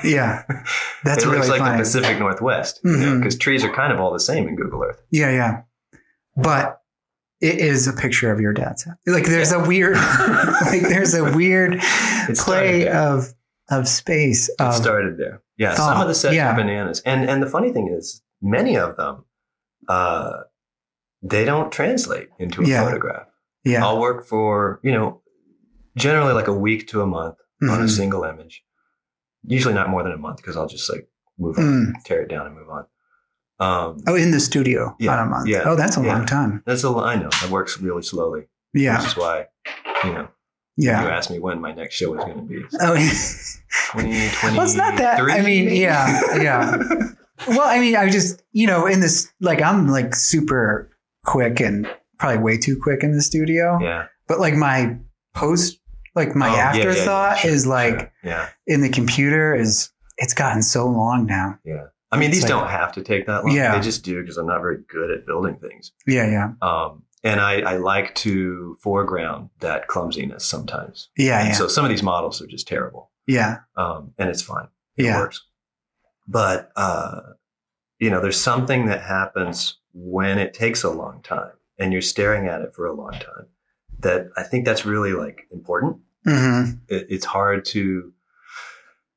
yeah. 0.05 0.43
That's 1.05 1.25
it 1.25 1.27
really 1.27 1.39
looks 1.39 1.49
like 1.49 1.73
the 1.73 1.79
Pacific 1.79 2.19
Northwest, 2.19 2.81
you 2.85 2.93
know, 2.97 3.07
Mhm. 3.15 3.19
because 3.21 3.37
trees 3.39 3.65
are 3.65 3.73
kind 3.73 3.93
of 3.93 3.99
all 3.99 4.13
the 4.13 4.21
same 4.21 4.47
in 4.47 4.55
Google 4.57 4.85
Earth. 4.85 5.01
Yeah, 5.11 5.31
yeah. 5.31 5.63
But 6.37 6.81
it 7.41 7.59
is 7.59 7.87
a 7.87 7.93
picture 7.93 8.33
of 8.33 8.41
your 8.41 8.53
dad's 8.53 8.85
house. 8.85 8.97
Like 9.07 9.27
there's 9.27 9.53
a 9.53 9.61
weird 9.67 9.97
like 10.67 10.83
there's 10.83 11.15
a 11.15 11.25
weird 11.37 11.81
play 12.37 12.89
of 12.89 13.33
of 13.71 13.87
space. 13.89 14.49
It 14.49 14.73
started 14.75 15.19
there. 15.19 15.43
Yeah, 15.57 15.75
thought, 15.75 15.93
some 15.95 16.01
of 16.03 16.09
the 16.09 16.15
sets 16.15 16.35
yeah. 16.35 16.53
are 16.53 16.57
bananas, 16.57 17.01
and 17.05 17.29
and 17.29 17.43
the 17.43 17.47
funny 17.49 17.73
thing 17.73 17.89
is, 17.89 18.23
many 18.41 18.77
of 18.77 18.97
them, 18.97 19.25
uh, 19.89 20.33
they 21.23 21.45
don't 21.45 21.71
translate 21.73 22.29
into 22.39 22.63
a 22.63 22.67
Yeah. 22.67 22.85
photograph. 22.85 23.27
yeah. 23.65 23.85
I'll 23.85 24.01
work 24.01 24.25
for 24.27 24.81
you 24.83 24.93
know, 24.93 25.21
generally 25.97 26.33
like 26.33 26.47
a 26.49 26.53
week 26.55 26.87
to 26.89 27.03
a 27.03 27.07
month 27.07 27.37
on 27.63 27.81
a 27.81 27.85
Mhm. 27.85 27.91
single 27.91 28.23
image. 28.25 28.63
Usually 29.45 29.75
not 29.75 29.89
more 29.91 30.03
than 30.05 30.13
a 30.13 30.17
month 30.19 30.37
because 30.39 30.57
I'll 30.57 30.69
just 30.69 30.89
like 30.91 31.09
move 31.39 31.59
on, 31.59 31.65
Mm. 31.65 32.05
tear 32.05 32.23
it 32.23 32.29
down, 32.29 32.47
and 32.47 32.55
move 32.55 32.69
on. 32.69 32.87
Um, 33.61 33.99
Oh, 34.07 34.15
in 34.15 34.31
the 34.31 34.41
studio 34.41 34.95
Yeah, 35.01 35.13
on 35.19 35.27
a 35.27 35.31
month. 35.31 35.49
yeah, 35.49 35.63
oh, 35.65 35.75
that's 35.77 35.97
a 35.97 36.01
yeah. 36.03 36.13
long 36.17 36.27
time. 36.27 36.63
that's 36.67 36.85
a 36.85 36.89
I 36.91 37.17
know 37.17 37.29
that 37.41 37.51
works 37.51 37.81
really 37.81 38.03
slowly. 38.03 38.47
Yeah. 38.75 38.99
which 38.99 39.09
is 39.09 39.17
why 39.17 39.47
you 40.05 40.13
know 40.13 40.29
yeah. 40.77 41.03
you 41.03 41.09
asked 41.09 41.31
me 41.31 41.39
when 41.41 41.61
my 41.61 41.73
next 41.73 41.97
show 41.97 42.13
was 42.13 42.25
going 42.25 42.37
to 42.37 42.43
be. 42.43 42.63
Oh, 42.81 42.95
2023. 42.95 44.57
well, 44.57 44.65
it's 44.67 44.75
not 44.77 44.97
that. 44.99 45.21
I 45.21 45.41
mean, 45.43 45.69
yeah, 45.75 46.21
yeah. 46.37 46.77
Well, 47.47 47.61
I 47.63 47.79
mean, 47.79 47.95
I 47.95 48.11
just, 48.11 48.43
you 48.51 48.67
know, 48.67 48.87
in 48.87 48.99
this, 49.01 49.33
like, 49.41 49.63
I'm 49.63 49.87
like 49.87 50.13
super 50.17 50.91
quick 51.25 51.61
and 51.61 51.89
probably 52.19 52.39
way 52.43 52.59
too 52.59 52.77
quick 52.83 53.05
in 53.05 53.13
the 53.13 53.23
studio. 53.23 53.79
yeah. 53.81 54.07
But 54.27 54.41
like 54.41 54.55
my 54.55 54.97
post, 55.37 55.79
like 56.17 56.35
my 56.35 56.49
Oh, 56.49 56.53
yeah, 56.53 56.57
yeah, 56.57 56.83
yeah, 56.83 56.89
afterthought 56.91 57.39
sure, 57.39 57.51
is 57.53 57.65
like 57.65 57.99
sure. 58.01 58.13
yeah, 58.25 58.49
in 58.67 58.81
the 58.81 58.89
computer 58.89 59.55
is, 59.55 59.91
it's 60.17 60.35
gotten 60.35 60.63
so 60.63 60.89
long 60.89 61.27
now. 61.27 61.59
yeah. 61.65 61.87
I 62.11 62.19
mean, 62.19 62.31
these 62.31 62.43
like- 62.43 62.49
don't 62.51 62.69
have 62.69 62.93
to 62.93 63.03
take 63.03 63.27
that 63.27 63.45
long. 63.45 63.55
Yeah. 63.55 63.75
They 63.77 63.83
just 63.83 64.05
do 64.05 64.21
because 64.21 64.37
I'm 64.39 64.47
not 64.47 64.61
very 64.61 64.79
good 64.89 65.11
at 65.11 65.27
building 65.27 65.57
things. 65.57 65.93
Yeah, 66.07 66.29
yeah. 66.31 66.53
Um, 66.63 67.03
and 67.25 67.41
I, 67.41 67.61
I 67.61 67.77
like 67.77 68.15
to 68.17 68.77
foreground 68.81 69.51
that 69.61 69.89
clumsiness 69.89 70.45
sometimes. 70.45 71.11
Yeah, 71.17 71.41
And 71.41 71.49
yeah, 71.49 71.55
So 71.55 71.69
some 71.69 71.85
of 71.85 71.91
these 71.91 72.03
models 72.03 72.41
are 72.41 72.47
just 72.47 72.69
terrible, 72.69 73.11
yeah, 73.27 73.59
um, 73.77 74.13
and 74.19 74.31
it's 74.31 74.41
fine. 74.43 74.69
It 74.97 75.05
yeah. 75.07 75.19
works. 75.19 75.45
But 76.27 76.71
uh, 76.77 77.21
you 77.99 78.11
know, 78.11 78.21
there's 78.21 78.41
something 78.41 78.87
that 78.87 79.03
happens 79.03 79.79
when 79.93 80.39
it 80.39 80.55
takes 80.55 80.85
a 80.85 80.91
long 80.91 81.21
time, 81.23 81.53
and 81.79 81.93
you're 81.93 82.03
staring 82.03 82.47
at 82.47 82.61
it 82.63 82.75
for 82.75 82.87
a 82.87 82.93
long 82.95 83.13
time. 83.13 83.47
That 84.01 84.29
I 84.37 84.45
think 84.45 84.65
that's 84.65 84.87
really 84.87 85.13
like 85.13 85.49
important. 85.51 85.99
hmm 86.25 86.65
It, 86.89 87.07
it's 87.11 87.25
hard 87.25 87.65
to. 87.67 88.13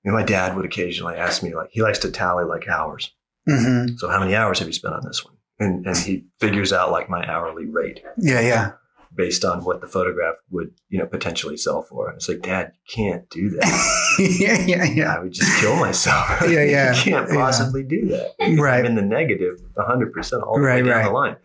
You 0.03 0.11
know, 0.11 0.17
my 0.17 0.23
dad 0.23 0.55
would 0.55 0.65
occasionally 0.65 1.15
ask 1.15 1.43
me, 1.43 1.53
like, 1.55 1.69
he 1.71 1.81
likes 1.81 1.99
to 1.99 2.11
tally 2.11 2.45
like 2.45 2.67
hours. 2.67 3.11
hmm 3.47 3.87
So, 3.97 4.09
how 4.09 4.19
many 4.19 4.35
hours 4.35 4.59
have 4.59 4.67
you 4.67 4.73
spent 4.73 4.95
on 4.95 5.01
this 5.05 5.23
one? 5.25 5.35
And 5.59 5.85
and 5.85 5.95
he 5.97 6.25
figures 6.39 6.73
out 6.73 6.91
like 6.91 7.07
my 7.09 7.23
hourly 7.27 7.65
rate 7.67 8.01
Yeah, 8.17 8.39
yeah, 8.41 8.71
based 9.15 9.45
on 9.45 9.63
what 9.63 9.79
the 9.81 9.87
photograph 9.87 10.35
would, 10.49 10.71
you 10.89 10.97
know, 10.97 11.05
potentially 11.05 11.55
sell 11.55 11.83
for. 11.83 12.07
And 12.09 12.15
it's 12.15 12.27
like, 12.27 12.41
Dad, 12.41 12.71
you 12.73 12.95
can't 12.95 13.29
do 13.29 13.49
that. 13.51 14.15
yeah, 14.39 14.65
yeah, 14.65 14.83
yeah. 14.85 15.15
I 15.15 15.19
would 15.19 15.33
just 15.33 15.59
kill 15.61 15.75
myself. 15.75 16.41
Yeah, 16.49 16.63
yeah, 16.63 16.95
you 16.95 17.01
can't 17.03 17.29
yeah. 17.29 17.35
possibly 17.35 17.83
do 17.83 18.07
that. 18.07 18.31
Right. 18.57 18.79
I'm 18.79 18.85
in 18.87 18.95
the 18.95 19.03
negative 19.03 19.59
100% 19.77 20.41
all 20.43 20.55
the 20.55 20.61
Right, 20.61 20.83
way 20.83 20.89
down 20.89 20.97
right. 20.97 21.05
the 21.05 21.11
line. 21.11 21.35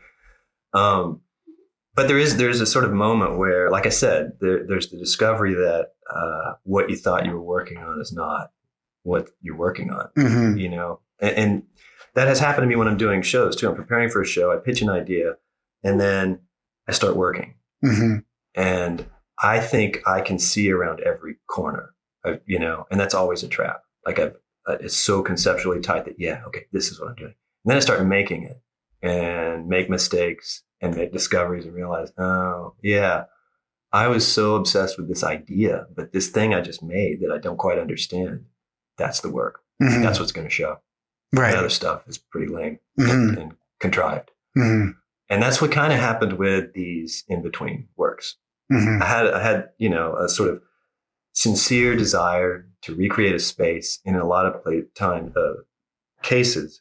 Um, 0.72 1.20
but 1.94 2.08
there 2.08 2.18
is 2.18 2.36
there's 2.38 2.60
a 2.62 2.66
sort 2.66 2.84
of 2.86 2.92
moment 2.92 3.38
where, 3.38 3.70
like 3.70 3.84
I 3.86 3.90
said, 3.90 4.32
there, 4.40 4.66
there's 4.66 4.88
the 4.90 4.98
discovery 4.98 5.54
that 5.54 5.88
uh, 6.14 6.54
what 6.64 6.90
you 6.90 6.96
thought 6.96 7.26
you 7.26 7.32
were 7.32 7.42
working 7.42 7.78
on 7.78 8.00
is 8.00 8.12
not 8.12 8.52
what 9.02 9.28
you're 9.40 9.56
working 9.56 9.90
on. 9.90 10.08
hmm 10.16 10.56
You 10.56 10.68
know, 10.68 11.00
and, 11.20 11.36
and 11.36 11.62
that 12.14 12.28
has 12.28 12.40
happened 12.40 12.64
to 12.64 12.68
me 12.68 12.76
when 12.76 12.88
I'm 12.88 12.96
doing 12.96 13.22
shows 13.22 13.56
too. 13.56 13.68
I'm 13.68 13.76
preparing 13.76 14.10
for 14.10 14.22
a 14.22 14.26
show. 14.26 14.52
I 14.52 14.56
pitch 14.56 14.82
an 14.82 14.88
idea, 14.88 15.34
and 15.82 16.00
then 16.00 16.40
I 16.88 16.92
start 16.92 17.16
working 17.16 17.54
hmm 17.82 18.18
and 18.54 19.04
I 19.38 19.60
think 19.60 20.00
I 20.06 20.22
can 20.22 20.38
see 20.38 20.70
around 20.72 21.00
every 21.00 21.36
corner, 21.46 21.94
I, 22.24 22.40
you 22.46 22.58
know, 22.58 22.86
and 22.90 22.98
that's 22.98 23.14
always 23.14 23.42
a 23.42 23.48
trap. 23.48 23.82
Like 24.06 24.18
I've, 24.18 24.36
uh, 24.66 24.78
it's 24.80 24.96
so 24.96 25.22
conceptually 25.22 25.80
tight 25.80 26.06
that 26.06 26.18
yeah, 26.18 26.42
okay, 26.46 26.64
this 26.72 26.90
is 26.90 26.98
what 26.98 27.10
I'm 27.10 27.16
doing. 27.16 27.34
And 27.64 27.70
then 27.70 27.76
I 27.76 27.80
start 27.80 28.04
making 28.06 28.44
it 28.44 28.60
and 29.02 29.68
make 29.68 29.90
mistakes 29.90 30.62
and 30.80 30.96
make 30.96 31.12
discoveries 31.12 31.66
and 31.66 31.74
realize, 31.74 32.12
oh 32.18 32.74
yeah, 32.82 33.24
I 33.92 34.08
was 34.08 34.26
so 34.30 34.56
obsessed 34.56 34.98
with 34.98 35.08
this 35.08 35.22
idea, 35.24 35.86
but 35.94 36.12
this 36.12 36.28
thing 36.28 36.54
I 36.54 36.60
just 36.60 36.82
made 36.82 37.20
that 37.20 37.32
I 37.32 37.38
don't 37.38 37.56
quite 37.56 37.78
understand, 37.78 38.44
that's 38.98 39.20
the 39.20 39.30
work. 39.30 39.60
hmm 39.80 40.02
That's 40.02 40.18
what's 40.18 40.32
going 40.32 40.46
to 40.46 40.52
show. 40.52 40.78
The 41.52 41.58
other 41.58 41.70
stuff 41.70 42.02
is 42.08 42.18
pretty 42.18 42.52
lame 42.52 42.78
hmm 42.96 43.34
and, 43.38 43.52
contrived. 43.80 44.30
hmm 44.54 44.90
And 45.28 45.42
that's 45.42 45.60
what 45.60 45.72
kind 45.72 45.92
of 45.92 45.98
happened 45.98 46.34
with 46.34 46.72
these 46.72 47.24
in 47.28 47.42
between 47.42 47.88
works. 47.96 48.36
hmm 48.70 49.02
I 49.02 49.06
had 49.06 49.26
I 49.28 49.42
had 49.42 49.68
you 49.78 49.88
know 49.88 50.16
a 50.16 50.28
sort 50.28 50.50
of 50.50 50.62
sincere 51.32 51.94
desire 51.96 52.66
to 52.82 52.94
recreate 52.94 53.34
a 53.34 53.38
space 53.38 54.00
in 54.04 54.14
a 54.16 54.26
lot 54.26 54.46
of 54.46 54.62
play 54.62 54.82
time 54.94 55.32
uh, 55.36 55.54
cases, 56.22 56.80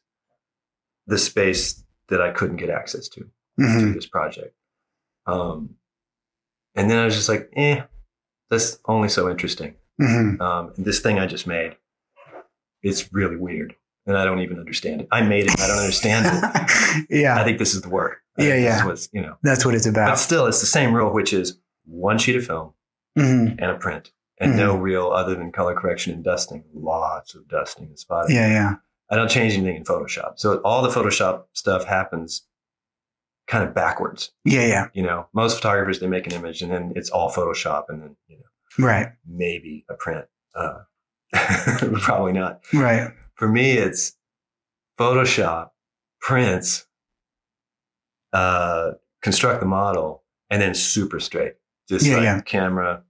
the 1.07 1.17
space 1.17 1.83
that 2.07 2.21
I 2.21 2.31
couldn't 2.31 2.57
get 2.57 2.69
access 2.69 3.09
to 3.09 3.29
through 3.59 3.93
this 3.93 4.05
project. 4.05 4.55
Um, 5.27 5.75
and 6.75 6.89
then 6.89 6.97
I 6.99 7.05
was 7.05 7.15
just 7.15 7.29
like, 7.29 7.49
eh, 7.55 7.81
that's 8.49 8.79
only 8.85 9.09
so 9.09 9.29
interesting. 9.29 9.75
hmm 9.99 10.41
Um, 10.41 10.73
this 10.77 10.99
thing 10.99 11.19
I 11.19 11.25
just 11.27 11.47
made, 11.47 11.75
it's 12.83 13.11
really 13.13 13.37
weird, 13.37 13.75
and 14.05 14.17
I 14.17 14.25
don't 14.25 14.39
even 14.39 14.59
understand 14.59 15.01
it. 15.01 15.07
I 15.11 15.21
made 15.21 15.45
it, 15.47 15.59
I 15.59 15.67
don't 15.67 15.79
understand 15.79 16.25
it. 16.27 17.05
Yeah. 17.09 17.37
I 17.39 17.43
think 17.43 17.59
this 17.59 17.73
is 17.73 17.81
the 17.81 17.89
work. 17.89 18.19
I 18.37 18.43
Yeah, 18.43 18.49
think 18.53 18.63
yeah. 18.65 18.85
what's, 18.85 19.09
you 19.11 19.21
know, 19.21 19.35
that's 19.43 19.65
what 19.65 19.75
it's 19.75 19.85
about. 19.85 20.09
but 20.09 20.15
still, 20.15 20.45
it's 20.45 20.59
the 20.61 20.65
same 20.65 20.93
rule, 20.93 21.11
which 21.13 21.33
is 21.33 21.57
one 21.85 22.17
sheet 22.17 22.35
of 22.37 22.45
film 22.45 22.73
hmm 23.17 23.47
and 23.59 23.71
a 23.71 23.75
print 23.75 24.11
and 24.39 24.57
no 24.57 24.75
real 24.75 25.11
other 25.11 25.35
than 25.35 25.51
color 25.51 25.73
correction 25.75 26.13
and 26.13 26.23
dusting. 26.23 26.63
Lots 26.73 27.35
of 27.35 27.47
dusting 27.47 27.85
and 27.85 27.97
spotting. 27.99 28.35
Yeah, 28.35 28.47
yeah, 28.47 28.75
I 29.09 29.15
don't 29.15 29.29
change 29.29 29.53
anything 29.53 29.75
in 29.77 29.83
Photoshop. 29.85 30.33
So 30.37 30.57
all 30.65 30.81
the 30.81 30.89
Photoshop 30.89 31.43
stuff 31.53 31.85
happens 31.85 32.43
kind 33.47 33.63
of 33.67 33.73
backwards. 33.75 34.31
yeah, 34.43 34.65
yeah. 34.65 34.87
You 34.93 35.03
know, 35.03 35.27
most 35.33 35.57
photographers, 35.57 35.99
they 35.99 36.07
make 36.07 36.25
an 36.27 36.33
image 36.33 36.61
and 36.61 36.71
then 36.71 36.93
it's 36.95 37.09
all 37.09 37.31
Photoshop 37.31 37.85
and 37.89 38.01
then, 38.01 38.15
you 38.27 38.37
know, 38.37 38.85
Right, 38.85 39.09
maybe 39.27 39.85
a 39.89 39.93
print. 39.93 40.25
Uh, 40.55 40.79
probably 42.01 42.33
not. 42.33 42.61
right. 42.73 43.11
For 43.35 43.47
me, 43.47 43.71
it's 43.73 44.13
Photoshop, 44.99 45.69
prints, 46.21 46.85
uh, 48.33 48.91
construct 49.21 49.59
the 49.59 49.65
model, 49.65 50.23
and 50.49 50.61
then 50.61 50.73
super 50.73 51.19
straight. 51.19 51.53
Just 51.89 52.05
Yeah, 52.05 52.15
like 52.15 52.23
yeah. 52.23 52.41
camera, 52.41 53.03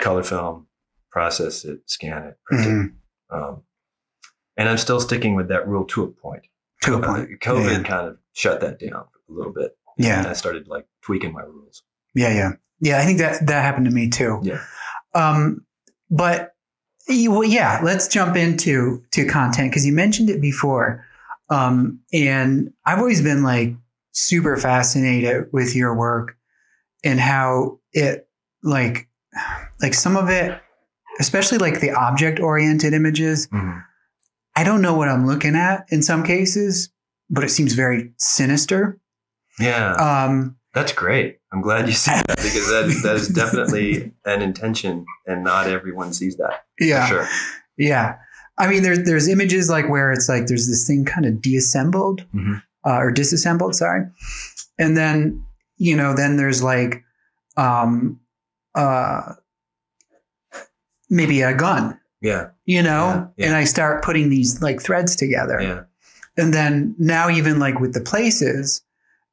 color 0.00 0.22
film, 0.22 0.66
process 1.10 1.64
it, 1.64 1.80
scan 1.86 2.22
it, 2.24 2.38
print 2.44 2.64
hmm 2.64 2.80
it. 2.86 2.92
Um, 3.34 3.62
and 4.56 4.68
I'm 4.68 4.76
still 4.78 5.00
sticking 5.00 5.34
with 5.34 5.48
that 5.48 5.66
rule 5.66 5.84
to 5.86 6.02
a 6.04 6.08
point. 6.08 6.42
To 6.82 6.94
a 6.94 6.98
Uh, 6.98 7.06
point. 7.06 7.40
COVID 7.40 7.78
Yeah. 7.78 7.82
kind 7.88 8.06
of 8.08 8.18
shut 8.34 8.60
that 8.60 8.78
down 8.78 9.04
a 9.32 9.36
little 9.36 9.52
bit. 9.52 9.76
Yeah. 9.98 10.18
And 10.20 10.28
I 10.28 10.32
started 10.34 10.68
like 10.68 10.86
tweaking 11.02 11.32
my 11.32 11.42
rules. 11.42 11.82
yeah, 12.14 12.32
yeah, 12.34 12.52
yeah. 12.80 12.98
I 12.98 13.04
think 13.04 13.18
that 13.18 13.46
that 13.46 13.62
happened 13.62 13.86
to 13.86 13.90
me 13.92 14.08
too. 14.08 14.40
Yeah. 14.42 14.60
Um, 15.14 15.64
but 16.10 16.54
you- 17.08 17.30
well, 17.30 17.44
yeah, 17.44 17.80
let's 17.82 18.08
jump 18.08 18.36
into 18.36 19.02
to 19.12 19.26
content 19.26 19.70
because 19.70 19.84
you 19.84 19.92
mentioned 19.92 20.30
it 20.30 20.40
before, 20.40 21.04
um, 21.50 22.00
and 22.12 22.72
I've 22.86 22.98
always 22.98 23.20
been 23.22 23.42
like 23.42 23.74
super 24.12 24.56
fascinated 24.56 25.46
with 25.52 25.74
your 25.74 25.94
work 25.96 26.36
and 27.04 27.18
how 27.20 27.80
it 27.92 28.28
like 28.62 29.08
like 29.80 29.94
some 29.94 30.16
of 30.16 30.28
it, 30.30 30.60
especially 31.20 31.58
like 31.58 31.80
the 31.80 31.90
object 31.90 32.38
oriented 32.40 32.92
images. 32.94 33.48
I 34.54 34.64
don't 34.64 34.82
know 34.82 34.94
what 34.94 35.08
I'm 35.08 35.26
looking 35.26 35.56
at 35.56 35.86
in 35.88 36.02
some 36.02 36.22
cases, 36.24 36.90
but 37.30 37.42
it 37.44 37.48
seems 37.50 37.72
very 37.72 38.12
sinister. 38.18 38.98
Yeah. 39.60 39.92
Um, 39.94 40.56
That's 40.74 40.92
great. 40.92 41.38
I'm 41.52 41.60
glad 41.60 41.86
you 41.86 41.92
said 41.94 42.22
that 42.26 42.36
because 42.38 42.66
that, 42.68 43.00
that 43.02 43.16
is 43.16 43.28
definitely 43.28 44.12
an 44.24 44.40
intention 44.42 45.04
and 45.26 45.44
not 45.44 45.66
everyone 45.66 46.12
sees 46.12 46.36
that. 46.38 46.64
yeah. 46.80 47.06
Sure. 47.06 47.28
Yeah. 47.76 48.16
I 48.58 48.68
mean, 48.68 48.82
there's 48.82 49.04
there's 49.04 49.28
images 49.28 49.68
like 49.70 49.88
where 49.88 50.12
it's 50.12 50.28
like 50.28 50.46
there's 50.46 50.68
this 50.68 50.86
thing 50.86 51.04
kind 51.04 51.26
of 51.26 51.40
deassembled 51.40 52.24
Mhm. 52.34 52.62
uh, 52.86 52.96
or 52.98 53.10
disassembled, 53.10 53.74
sorry, 53.74 54.06
and 54.78 54.96
then 54.96 55.42
you 55.78 55.96
know 55.96 56.14
then 56.14 56.36
there's 56.36 56.62
like 56.62 57.02
um 57.56 58.20
uh 58.74 59.32
maybe 61.10 61.42
a 61.42 61.54
gun, 61.54 61.98
Yeah. 62.20 62.48
you 62.64 62.82
know, 62.82 63.06
Yeah, 63.06 63.26
yeah. 63.36 63.46
and 63.48 63.56
I 63.56 63.64
start 63.64 64.02
putting 64.04 64.28
these 64.30 64.60
like 64.62 64.80
threads 64.82 65.16
together, 65.16 65.60
Yeah. 65.60 65.80
and 66.36 66.52
then 66.54 66.94
now 66.98 67.28
even 67.30 67.58
like 67.58 67.80
with 67.80 67.94
the 67.94 68.00
places, 68.00 68.82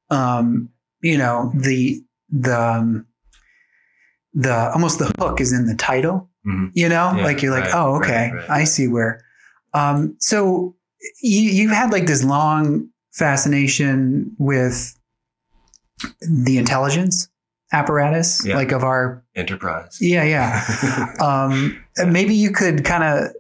um, 0.09 0.69
you 1.01 1.17
know 1.17 1.51
the 1.55 2.01
the 2.29 2.59
um, 2.59 3.05
the 4.33 4.71
almost 4.73 4.99
the 4.99 5.11
hook 5.19 5.41
is 5.41 5.51
in 5.53 5.65
the 5.65 5.75
title 5.75 6.27
Mhm. 6.47 6.71
you 6.73 6.87
know 6.87 7.13
Yeah, 7.17 7.23
like 7.23 7.41
you're 7.41 7.51
like 7.51 7.65
right, 7.65 7.75
oh 7.75 7.95
okay 7.97 8.31
right, 8.31 8.47
right. 8.47 8.49
i 8.49 8.63
see 8.63 8.87
where 8.87 9.21
um 9.73 10.15
so 10.19 10.73
you 11.21 11.41
you've 11.41 11.71
had 11.71 11.91
like 11.91 12.05
this 12.07 12.23
long 12.23 12.87
fascination 13.11 14.33
with 14.37 14.95
the 16.21 16.57
intelligence 16.57 17.27
apparatus 17.73 18.45
Yeah. 18.45 18.55
like 18.55 18.71
of 18.71 18.83
our 18.83 19.23
Enterprise. 19.35 19.97
yeah 19.99 20.23
yeah 20.23 21.13
um 21.19 21.77
maybe 22.07 22.33
you 22.35 22.51
could 22.51 22.85
kind 22.85 23.03
of 23.03 23.31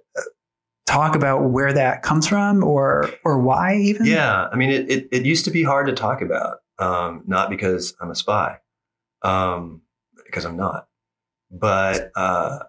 talk 0.85 1.15
about 1.15 1.49
where 1.51 1.71
that 1.71 2.03
comes 2.03 2.27
from 2.27 2.63
or 2.63 3.09
or 3.23 3.39
why 3.39 3.75
even 3.77 4.07
Yeah, 4.07 4.47
I 4.51 4.55
mean, 4.55 4.71
it, 4.71 4.89
it, 4.91 5.07
it 5.11 5.25
used 5.25 5.45
to 5.45 5.51
be 5.51 5.63
hard 5.63 5.85
to 5.87 5.93
talk 5.93 6.21
about, 6.21 6.58
um, 6.79 7.23
not 7.27 7.49
because 7.49 7.95
I'm 8.01 8.11
a 8.11 8.15
spy, 8.15 8.57
um, 9.21 9.81
because 10.25 10.45
I'm 10.45 10.57
not, 10.57 10.87
but 11.51 12.11
uh, 12.15 12.59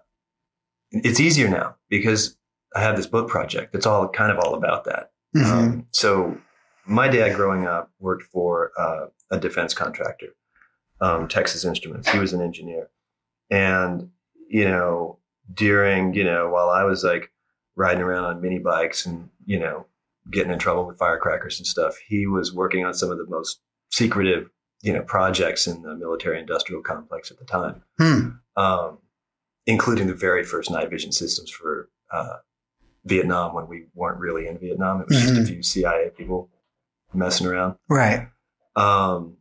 it's 0.91 1.19
easier 1.19 1.47
now 1.49 1.75
because 1.89 2.37
I 2.75 2.81
have 2.81 2.95
this 2.95 3.07
book 3.07 3.29
project. 3.29 3.75
It's 3.75 3.85
all 3.85 4.07
kind 4.09 4.31
of 4.31 4.39
all 4.39 4.55
about 4.55 4.85
that. 4.85 5.11
Mhm. 5.35 5.45
Um, 5.45 5.87
so 5.91 6.37
my 6.85 7.07
dad 7.07 7.35
growing 7.35 7.67
up 7.67 7.91
worked 7.99 8.23
for 8.23 8.71
uh, 8.77 9.07
a 9.29 9.39
defense 9.39 9.73
contractor, 9.73 10.35
um, 10.99 11.27
Texas 11.27 11.63
Instruments. 11.65 12.09
He 12.09 12.19
was 12.19 12.33
an 12.33 12.41
engineer. 12.41 12.89
And, 13.49 14.09
you 14.49 14.65
know, 14.65 15.19
during, 15.53 16.13
you 16.13 16.23
know, 16.23 16.49
while 16.49 16.69
I 16.69 16.83
was 16.83 17.03
like 17.03 17.31
riding 17.75 18.01
around 18.01 18.25
on 18.25 18.41
mini 18.41 18.59
bikes 18.59 19.05
and, 19.05 19.29
you 19.45 19.59
know, 19.59 19.85
getting 20.31 20.51
in 20.51 20.59
trouble 20.59 20.85
with 20.85 20.97
firecrackers 20.97 21.59
and 21.59 21.67
stuff, 21.67 21.97
he 22.07 22.27
was 22.27 22.53
working 22.53 22.85
on 22.85 22.93
some 22.93 23.11
of 23.11 23.17
the 23.17 23.25
most 23.27 23.59
secretive, 23.91 24.49
you 24.81 24.93
know, 24.93 25.01
projects 25.01 25.67
in 25.67 25.81
the 25.83 25.95
military 25.95 26.39
industrial 26.39 26.81
complex 26.81 27.29
at 27.31 27.37
the 27.37 27.45
time 27.45 27.83
Hmm. 27.97 28.29
um, 28.57 28.97
including 29.67 30.07
the 30.07 30.15
very 30.15 30.43
first 30.43 30.71
night 30.71 30.89
vision 30.89 31.11
systems 31.11 31.49
for 31.51 31.89
uh, 32.11 32.37
Vietnam 33.05 33.53
when 33.53 33.67
we 33.67 33.85
weren't 33.93 34.19
really 34.19 34.47
in 34.47 34.57
Vietnam. 34.57 35.01
It 35.01 35.07
was 35.07 35.21
just 35.21 35.33
a 35.33 35.41
Mhm. 35.41 35.47
few 35.47 35.63
CIA 35.63 36.09
people 36.17 36.49
messing 37.13 37.47
around. 37.47 37.75
right 37.89 38.27
Um, 38.75 39.37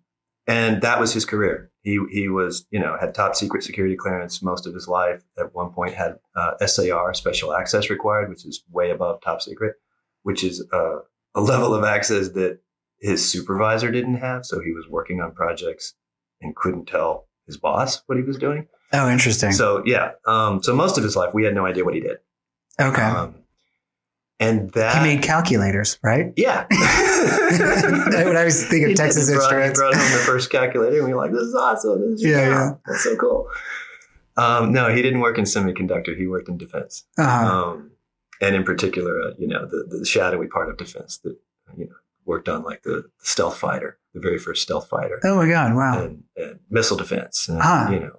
and 0.46 0.82
that 0.82 0.98
was 1.00 1.12
his 1.14 1.24
career. 1.24 1.70
He 1.82 1.98
he 2.10 2.28
was 2.28 2.66
you 2.70 2.80
know 2.80 2.96
had 3.00 3.14
top 3.14 3.34
secret 3.36 3.62
security 3.62 3.96
clearance 3.96 4.42
most 4.42 4.66
of 4.66 4.74
his 4.74 4.86
life. 4.88 5.22
At 5.38 5.54
one 5.54 5.72
point 5.72 5.94
had 5.94 6.18
uh, 6.36 6.52
SAR 6.66 7.14
special 7.14 7.54
access 7.54 7.88
required, 7.90 8.28
which 8.28 8.44
is 8.44 8.62
way 8.70 8.90
above 8.90 9.20
top 9.22 9.40
secret, 9.40 9.76
which 10.22 10.42
is 10.44 10.66
uh, 10.72 10.96
a 11.34 11.40
level 11.40 11.72
of 11.74 11.84
access 11.84 12.30
that 12.30 12.58
his 13.00 13.28
supervisor 13.30 13.90
didn't 13.90 14.16
have. 14.16 14.44
So 14.46 14.60
he 14.60 14.72
was 14.72 14.86
working 14.88 15.20
on 15.20 15.32
projects 15.32 15.94
and 16.40 16.54
couldn't 16.56 16.86
tell 16.86 17.28
his 17.46 17.56
boss 17.56 18.02
what 18.06 18.16
he 18.18 18.24
was 18.24 18.38
doing. 18.38 18.66
Oh, 18.92 19.08
interesting. 19.10 19.52
So 19.52 19.82
yeah, 19.86 20.12
um, 20.26 20.62
so 20.62 20.74
most 20.74 20.98
of 20.98 21.04
his 21.04 21.16
life 21.16 21.32
we 21.34 21.44
had 21.44 21.54
no 21.54 21.66
idea 21.66 21.84
what 21.84 21.94
he 21.94 22.00
did. 22.00 22.18
okay. 22.80 23.02
Um, 23.02 23.34
and 24.40 24.70
that 24.72 24.96
he 24.96 25.02
made 25.16 25.22
calculators, 25.22 25.98
right? 26.02 26.32
yeah. 26.36 26.64
when 26.70 28.36
I 28.36 28.42
was 28.44 28.66
thinking 28.66 28.92
of. 28.92 28.96
Texas 28.96 29.26
brought, 29.30 29.50
he 29.52 29.66
Instruments. 29.66 29.78
brought 29.78 29.94
home 29.94 30.12
the 30.12 30.18
first 30.24 30.50
calculator, 30.50 30.96
and 30.96 31.06
we 31.06 31.12
were 31.12 31.20
like, 31.20 31.30
"This 31.32 31.42
is 31.42 31.54
awesome! 31.54 32.00
This 32.00 32.20
is 32.20 32.26
Yeah, 32.26 32.36
yeah, 32.36 32.48
yeah. 32.48 32.70
that's 32.86 33.04
so 33.04 33.16
cool." 33.16 33.48
Um, 34.38 34.72
no, 34.72 34.88
he 34.94 35.02
didn't 35.02 35.20
work 35.20 35.36
in 35.36 35.44
semiconductor. 35.44 36.16
He 36.16 36.26
worked 36.26 36.48
in 36.48 36.56
defense, 36.56 37.04
Uh-huh. 37.18 37.46
um, 37.46 37.90
and 38.40 38.56
in 38.56 38.64
particular, 38.64 39.20
uh, 39.20 39.30
you 39.38 39.46
know, 39.46 39.66
the, 39.66 39.84
the 39.98 40.06
shadowy 40.06 40.46
part 40.46 40.70
of 40.70 40.78
defense 40.78 41.18
that 41.18 41.36
you 41.76 41.84
know 41.86 41.94
worked 42.30 42.48
on 42.48 42.62
like 42.70 42.82
the, 42.82 42.96
the 43.20 43.26
stealth 43.34 43.58
fighter, 43.58 43.98
the 44.14 44.20
very 44.20 44.38
first 44.38 44.62
stealth 44.62 44.88
fighter, 44.88 45.18
oh 45.24 45.36
my 45.36 45.48
God! 45.48 45.74
Wow. 45.74 45.94
and, 46.02 46.22
and 46.36 46.60
missile 46.70 46.96
defense, 46.96 47.48
and 47.48 47.58
Ah. 47.60 47.90
you 47.92 48.00
know, 48.00 48.16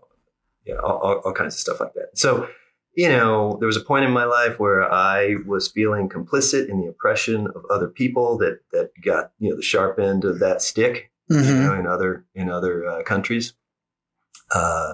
yeah, 0.65 0.75
all, 0.85 0.97
all, 1.05 1.15
all 1.25 1.33
kinds 1.33 1.53
of 1.55 1.59
stuff 1.59 1.79
like 1.79 1.93
that. 1.95 2.09
So, 2.15 2.47
you 3.01 3.09
know, 3.09 3.57
there 3.59 3.67
was 3.73 3.77
a 3.77 3.87
point 3.91 4.05
in 4.05 4.11
my 4.11 4.25
life 4.25 4.59
where 4.59 4.81
I 4.91 5.35
was 5.45 5.67
feeling 5.77 6.09
complicit 6.09 6.69
in 6.69 6.81
the 6.81 6.87
oppression 6.87 7.47
of 7.55 7.61
other 7.75 7.87
people 7.87 8.37
that 8.39 8.59
that 8.73 8.91
got 9.03 9.31
you 9.39 9.49
know 9.49 9.55
the 9.55 9.69
sharp 9.73 9.97
end 9.99 10.25
of 10.25 10.39
that 10.39 10.61
stick, 10.61 11.11
you 11.29 11.37
hmm 11.41 11.63
know, 11.63 11.73
in 11.79 11.87
other 11.87 12.25
in 12.35 12.49
other 12.49 12.85
uh, 12.85 13.03
countries. 13.03 13.53
Uh, 14.53 14.93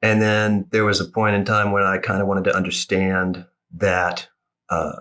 and 0.00 0.20
then 0.20 0.66
there 0.70 0.84
was 0.84 1.00
a 1.00 1.04
point 1.04 1.36
in 1.36 1.44
time 1.44 1.70
when 1.70 1.84
I 1.84 1.98
kind 1.98 2.20
of 2.22 2.26
wanted 2.26 2.44
to 2.44 2.56
understand 2.56 3.44
that 3.76 4.26
uh, 4.70 5.00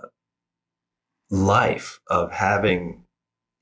life 1.30 2.00
of 2.08 2.32
having, 2.32 3.01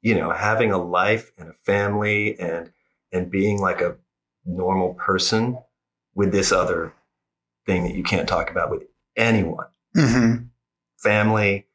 you 0.02 0.16
know, 0.16 0.32
having 0.32 0.72
a 0.72 0.78
life 0.78 1.32
and 1.38 1.50
a 1.50 1.54
family 1.66 2.40
and 2.40 2.72
and 3.12 3.30
being 3.32 3.60
like 3.60 3.82
a 3.82 3.98
normal 4.46 4.94
person 4.94 5.58
with 6.16 6.32
this 6.32 6.52
other 6.52 6.94
thing 7.66 7.84
that 7.84 7.96
you 7.96 8.04
can't 8.04 8.28
talk 8.28 8.50
about 8.52 8.70
with 8.72 8.84
anyone, 9.16 9.68
hmm 9.96 10.36
family, 10.98 11.66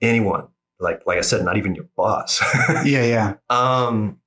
anyone. 0.00 0.48
Like 0.80 1.02
like 1.06 1.18
I 1.18 1.22
said, 1.22 1.44
not 1.44 1.56
even 1.56 1.74
your 1.74 1.86
boss. 1.96 2.40
Yeah, 2.84 3.04
yeah. 3.04 3.34
Um, 3.50 4.20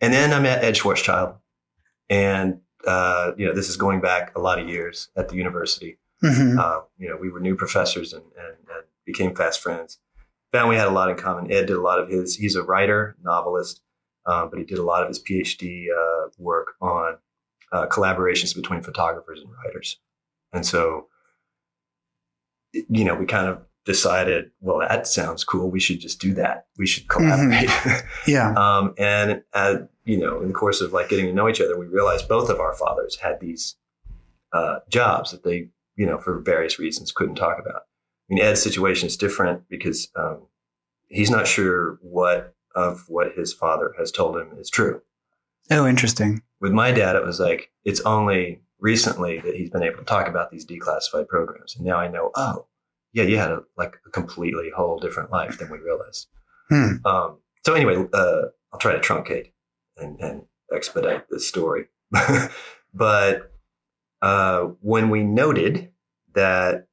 and 0.00 0.12
then 0.12 0.32
I 0.32 0.40
met 0.40 0.64
Ed 0.64 0.74
Schwarzschild, 0.74 1.36
and 2.10 2.60
uh, 2.86 3.32
you 3.36 3.46
know 3.46 3.54
this 3.54 3.68
is 3.68 3.76
going 3.76 4.00
back 4.00 4.36
a 4.36 4.40
lot 4.40 4.58
of 4.58 4.68
years 4.68 5.08
at 5.16 5.28
the 5.28 5.36
university. 5.36 5.98
hmm 6.20 6.58
Uh, 6.58 6.80
you 6.98 7.08
know, 7.08 7.16
we 7.16 7.30
were 7.30 7.40
new 7.40 7.54
professors 7.56 8.12
and, 8.12 8.24
and, 8.36 8.56
and 8.74 8.84
became 9.06 9.34
fast 9.34 9.60
friends. 9.60 9.98
Found 10.52 10.68
we 10.68 10.76
had 10.76 10.88
a 10.88 10.90
lot 10.90 11.10
in 11.10 11.16
common. 11.16 11.50
Ed 11.50 11.66
did 11.66 11.76
a 11.76 11.80
lot 11.80 11.98
of 11.98 12.08
his. 12.08 12.36
He's 12.36 12.56
a 12.56 12.62
writer, 12.62 13.16
novelist, 13.22 13.80
um, 14.26 14.50
but 14.50 14.58
he 14.58 14.64
did 14.64 14.78
a 14.78 14.82
lot 14.84 15.02
of 15.02 15.08
his 15.08 15.22
PhD 15.22 15.86
uh, 15.86 16.28
work 16.38 16.74
on 16.80 17.16
uh, 17.72 17.86
collaborations 17.86 18.54
between 18.54 18.82
photographers 18.82 19.40
and 19.40 19.50
writers. 19.64 19.98
And 20.52 20.66
so, 20.66 21.06
you 22.72 23.04
know, 23.04 23.14
we 23.14 23.24
kind 23.24 23.48
of 23.48 23.62
decided, 23.84 24.50
well, 24.60 24.80
that 24.80 25.06
sounds 25.06 25.42
cool. 25.42 25.70
We 25.70 25.80
should 25.80 26.00
just 26.00 26.20
do 26.20 26.34
that. 26.34 26.66
We 26.76 26.86
should 26.86 27.08
collaborate. 27.08 27.70
Yeah. 28.26 28.52
Um, 28.52 28.94
and 28.98 29.42
uh, 29.52 29.78
you 30.04 30.18
know, 30.18 30.40
in 30.40 30.48
the 30.48 30.54
course 30.54 30.80
of 30.80 30.92
like 30.92 31.08
getting 31.08 31.26
to 31.26 31.32
know 31.32 31.48
each 31.48 31.60
other, 31.60 31.78
we 31.78 31.86
realized 31.86 32.28
both 32.28 32.50
of 32.50 32.60
our 32.60 32.74
fathers 32.74 33.16
had 33.16 33.40
these 33.40 33.76
uh, 34.52 34.80
jobs 34.88 35.30
that 35.30 35.44
they, 35.44 35.68
you 35.96 36.06
know, 36.06 36.18
for 36.18 36.40
various 36.40 36.78
reasons 36.78 37.10
couldn't 37.10 37.36
talk 37.36 37.58
about. 37.58 37.82
Mean, 38.32 38.44
Ed's 38.44 38.62
situation 38.62 39.06
is 39.06 39.16
different 39.16 39.68
because 39.68 40.08
um, 40.16 40.46
he's 41.08 41.30
not 41.30 41.46
sure 41.46 41.98
what 42.00 42.54
of 42.74 43.04
what 43.08 43.34
his 43.36 43.52
father 43.52 43.94
has 43.98 44.10
told 44.10 44.38
him 44.38 44.56
is 44.58 44.70
true. 44.70 45.02
Oh, 45.70 45.86
interesting. 45.86 46.42
With 46.58 46.72
my 46.72 46.92
dad, 46.92 47.14
it 47.14 47.24
was 47.24 47.38
like 47.38 47.70
it's 47.84 48.00
only 48.00 48.62
recently 48.80 49.38
that 49.40 49.54
he's 49.54 49.68
been 49.68 49.82
able 49.82 49.98
to 49.98 50.04
talk 50.04 50.28
about 50.28 50.50
these 50.50 50.66
declassified 50.66 51.28
programs, 51.28 51.76
and 51.76 51.84
now 51.84 51.96
I 51.98 52.08
know, 52.08 52.30
oh, 52.34 52.66
yeah, 53.12 53.24
you 53.24 53.36
had 53.36 53.50
a 53.50 53.60
like 53.76 53.98
a 54.06 54.10
completely 54.10 54.70
whole 54.74 54.98
different 54.98 55.30
life 55.30 55.58
than 55.58 55.70
we 55.70 55.78
realized. 55.78 56.28
Hmm. 56.70 57.06
Um, 57.06 57.38
so 57.66 57.74
anyway, 57.74 58.06
uh, 58.14 58.42
I'll 58.72 58.80
try 58.80 58.92
to 58.94 59.00
truncate 59.00 59.52
and, 59.98 60.18
and 60.20 60.42
expedite 60.74 61.28
this 61.28 61.46
story. 61.46 61.84
but 62.94 63.52
uh, 64.22 64.62
when 64.80 65.10
we 65.10 65.22
noted 65.22 65.90
that 66.34 66.86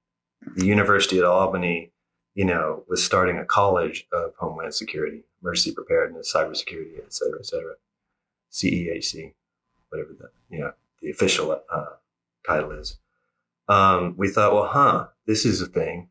the 0.56 0.66
University 0.66 1.20
at 1.20 1.26
Albany, 1.26 1.92
you 2.36 2.46
know, 2.46 2.84
was 2.88 3.04
starting 3.04 3.38
a 3.38 3.46
college 3.46 4.08
of 4.14 4.34
Homeland 4.40 4.74
Security, 4.74 5.24
Emergency 5.42 5.74
Preparedness, 5.74 6.34
Cybersecurity, 6.34 6.98
et 6.98 7.14
cetera, 7.14 7.40
et 7.40 7.46
cetera, 7.46 7.74
CEHC, 8.52 9.34
whatever 9.90 10.16
the 10.18 10.30
you 10.50 10.60
know 10.62 10.74
the 11.02 11.10
official 11.12 11.52
uh, 11.72 11.86
title 12.46 12.72
is, 12.72 12.98
um, 13.68 14.16
we 14.18 14.30
thought, 14.30 14.54
well, 14.54 14.68
huh, 14.68 15.08
this 15.26 15.46
is 15.46 15.62
a 15.62 15.68
thing. 15.68 16.10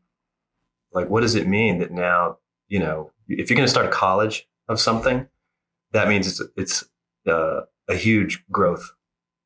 Like, 0.91 1.09
what 1.09 1.21
does 1.21 1.35
it 1.35 1.47
mean 1.47 1.79
that 1.79 1.91
now 1.91 2.37
you 2.69 2.79
know, 2.79 3.11
if 3.27 3.49
you're 3.49 3.57
going 3.57 3.65
to 3.65 3.71
start 3.71 3.87
a 3.87 3.89
college 3.89 4.47
of 4.69 4.79
something, 4.79 5.27
that 5.91 6.07
means 6.07 6.27
it's 6.27 6.41
it's 6.55 6.85
uh, 7.27 7.61
a 7.89 7.95
huge 7.95 8.43
growth 8.51 8.91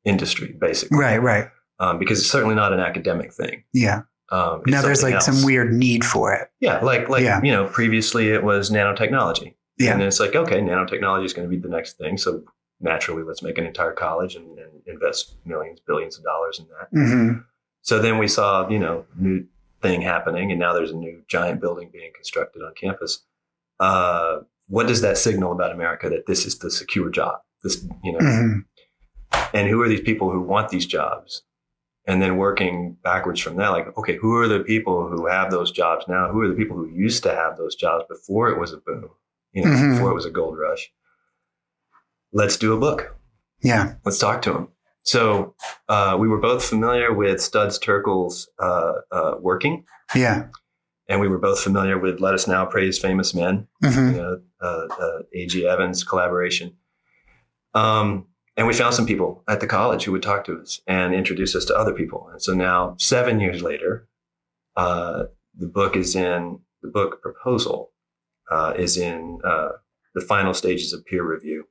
industry, 0.04 0.54
basically, 0.58 0.98
Right, 0.98 1.20
right. 1.20 1.48
Um, 1.80 1.98
because 1.98 2.20
it's 2.20 2.30
certainly 2.30 2.54
not 2.54 2.72
an 2.72 2.80
academic 2.80 3.32
thing. 3.32 3.64
Yeah. 3.72 4.02
Um, 4.30 4.62
Now 4.66 4.80
there's 4.82 5.02
like 5.02 5.14
else. 5.14 5.26
some 5.26 5.44
weird 5.44 5.72
need 5.72 6.04
for 6.04 6.32
it. 6.32 6.48
yeah, 6.60 6.80
like 6.80 7.08
like 7.08 7.22
Yeah. 7.22 7.40
you 7.42 7.52
know, 7.52 7.66
previously 7.66 8.30
it 8.30 8.42
was 8.42 8.70
nanotechnology, 8.70 9.54
Yeah. 9.78 9.92
and 9.92 10.02
it's 10.02 10.18
like 10.20 10.34
okay, 10.34 10.60
nanotechnology 10.60 11.24
is 11.26 11.32
going 11.34 11.48
to 11.48 11.50
be 11.56 11.60
the 11.60 11.68
next 11.68 11.98
thing, 11.98 12.16
so 12.18 12.42
naturally, 12.80 13.22
let's 13.22 13.42
make 13.42 13.58
an 13.58 13.66
entire 13.66 13.92
college 13.92 14.34
and, 14.34 14.58
and 14.58 14.70
invest 14.86 15.36
millions, 15.44 15.80
billions 15.86 16.16
of 16.18 16.24
dollars 16.24 16.58
in 16.58 16.66
that. 16.68 16.88
hmm 16.90 17.38
So 17.82 17.98
then 17.98 18.18
we 18.18 18.28
saw, 18.28 18.68
you 18.68 18.78
know, 18.78 19.04
new 19.16 19.44
thing 19.82 20.00
happening, 20.00 20.50
and 20.50 20.58
now 20.58 20.72
there's 20.72 20.90
a 20.90 20.96
new 20.96 21.22
giant 21.28 21.60
building 21.60 21.90
being 21.92 22.10
constructed 22.14 22.62
on 22.62 22.72
campus. 22.74 23.22
Uh, 23.80 24.38
what 24.68 24.86
does 24.86 25.02
that 25.02 25.18
signal 25.18 25.52
about 25.52 25.70
America 25.72 26.08
that 26.08 26.26
this 26.26 26.46
is 26.46 26.58
the 26.58 26.70
secure 26.70 27.10
job? 27.10 27.40
This, 27.62 27.84
you 28.02 28.12
know, 28.12 28.18
hmm 28.20 28.58
and 29.52 29.68
who 29.68 29.82
are 29.82 29.88
these 29.88 30.00
people 30.00 30.30
who 30.30 30.40
want 30.40 30.68
these 30.70 30.86
jobs? 30.86 31.42
And 32.06 32.20
then 32.20 32.36
working 32.36 32.98
backwards 33.02 33.40
from 33.40 33.56
that, 33.56 33.68
like, 33.70 33.96
okay, 33.96 34.16
who 34.16 34.36
are 34.36 34.46
the 34.46 34.60
people 34.60 35.08
who 35.08 35.26
have 35.26 35.50
those 35.50 35.70
jobs 35.70 36.04
now? 36.06 36.28
Who 36.30 36.42
are 36.42 36.48
the 36.48 36.54
people 36.54 36.76
who 36.76 36.86
used 36.88 37.22
to 37.22 37.30
have 37.34 37.56
those 37.56 37.74
jobs 37.74 38.04
before 38.10 38.50
it 38.50 38.58
was 38.60 38.72
a 38.74 38.76
boom? 38.76 39.08
You 39.52 39.64
know, 39.64 39.70
Mhm. 39.70 39.92
before 39.92 40.10
it 40.10 40.14
was 40.14 40.26
a 40.26 40.30
gold 40.30 40.58
rush. 40.58 40.92
Let's 42.32 42.56
do 42.56 42.72
a 42.74 42.78
book 42.78 43.16
Yeah. 43.62 43.94
let's 44.04 44.18
talk 44.18 44.42
to 44.42 44.52
him. 44.54 44.68
So 45.02 45.54
uh, 45.88 46.16
we 46.18 46.28
were 46.28 46.40
both 46.40 46.64
familiar 46.64 47.12
with 47.12 47.40
Studs 47.40 47.78
Terkel's 47.78 48.48
uh, 48.58 48.92
uh, 49.12 49.34
working, 49.40 49.84
Yeah. 50.14 50.48
and 51.08 51.20
we 51.20 51.28
were 51.28 51.38
both 51.38 51.60
familiar 51.60 51.98
with 51.98 52.20
"Let 52.20 52.34
Us 52.34 52.46
Now 52.48 52.64
Praise 52.66 52.98
Famous 52.98 53.34
Men," 53.34 53.66
hmm 53.82 54.10
you 54.12 54.16
know, 54.16 54.40
uh, 54.60 54.86
uh, 55.00 55.18
Agee 55.36 55.64
Evans 55.64 56.04
collaboration. 56.04 56.76
Um, 57.74 58.26
and 58.56 58.66
we 58.66 58.74
found 58.74 58.94
some 58.94 59.06
people 59.06 59.42
at 59.48 59.60
the 59.60 59.66
college 59.66 60.04
who 60.04 60.12
would 60.12 60.22
talk 60.22 60.44
to 60.44 60.60
us 60.60 60.80
and 60.86 61.14
introduce 61.14 61.54
us 61.56 61.64
to 61.66 61.76
other 61.76 61.92
people. 61.92 62.28
And 62.32 62.42
so 62.42 62.54
now, 62.54 62.94
seven 62.98 63.40
years 63.40 63.62
later, 63.62 64.08
uh, 64.76 65.24
the 65.56 65.66
book 65.66 65.96
is 65.96 66.14
in 66.14 66.60
the 66.82 66.88
book 66.88 67.22
proposal 67.22 67.92
uh, 68.50 68.74
is 68.76 68.96
in 68.96 69.40
uh, 69.44 69.70
the 70.14 70.20
final 70.20 70.54
stages 70.54 70.92
of 70.92 71.04
peer 71.06 71.24
review, 71.24 71.66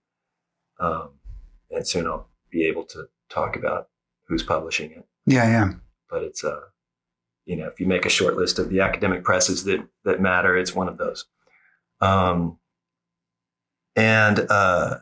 um, 0.80 1.12
and 1.72 1.88
soon 1.88 2.08
I'll 2.08 2.30
be 2.50 2.66
able 2.66 2.84
to 2.86 3.08
talk 3.30 3.56
about 3.56 3.90
who's 4.28 4.44
publishing 4.44 4.92
it. 4.92 5.06
Yeah. 5.26 5.48
Yeah. 5.50 5.72
But 6.10 6.24
it's 6.24 6.44
uh, 6.44 6.60
you 7.46 7.56
know, 7.56 7.68
if 7.68 7.80
you 7.80 7.86
make 7.86 8.06
a 8.06 8.10
short 8.10 8.36
list 8.36 8.60
of 8.60 8.70
the 8.70 8.82
academic 8.82 9.24
presses 9.24 9.64
that 9.66 9.88
that 10.06 10.22
matter, 10.22 10.58
it's 10.58 10.76
one 10.76 10.88
of 10.88 10.98
those. 10.98 11.26
Um, 12.02 12.58
and 13.96 14.46
uh, 14.50 14.98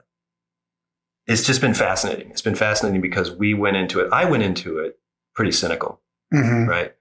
it's 1.32 1.45
just 1.45 1.61
been 1.61 1.73
fascinating. 1.73 2.29
It's 2.32 2.41
been 2.41 2.55
fascinating 2.55 3.01
because 3.01 3.32
we 3.32 3.53
went 3.53 3.77
into 3.77 3.99
it. 3.99 4.09
I 4.11 4.25
went 4.25 4.43
into 4.43 4.79
it 4.79 4.99
pretty 5.36 5.51
cynical, 5.51 6.01
hmm 6.32 6.65
right? 6.67 6.93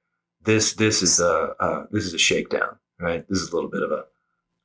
This 0.43 0.75
this 0.75 1.03
is 1.03 1.21
a 1.21 1.55
uh, 1.61 1.87
this 1.91 2.05
is 2.05 2.15
a 2.15 2.19
shakedown, 2.19 2.79
right? 2.99 3.27
This 3.29 3.41
is 3.41 3.51
a 3.51 3.55
little 3.55 3.71
bit 3.71 3.83
of 3.83 3.91
a 3.91 4.05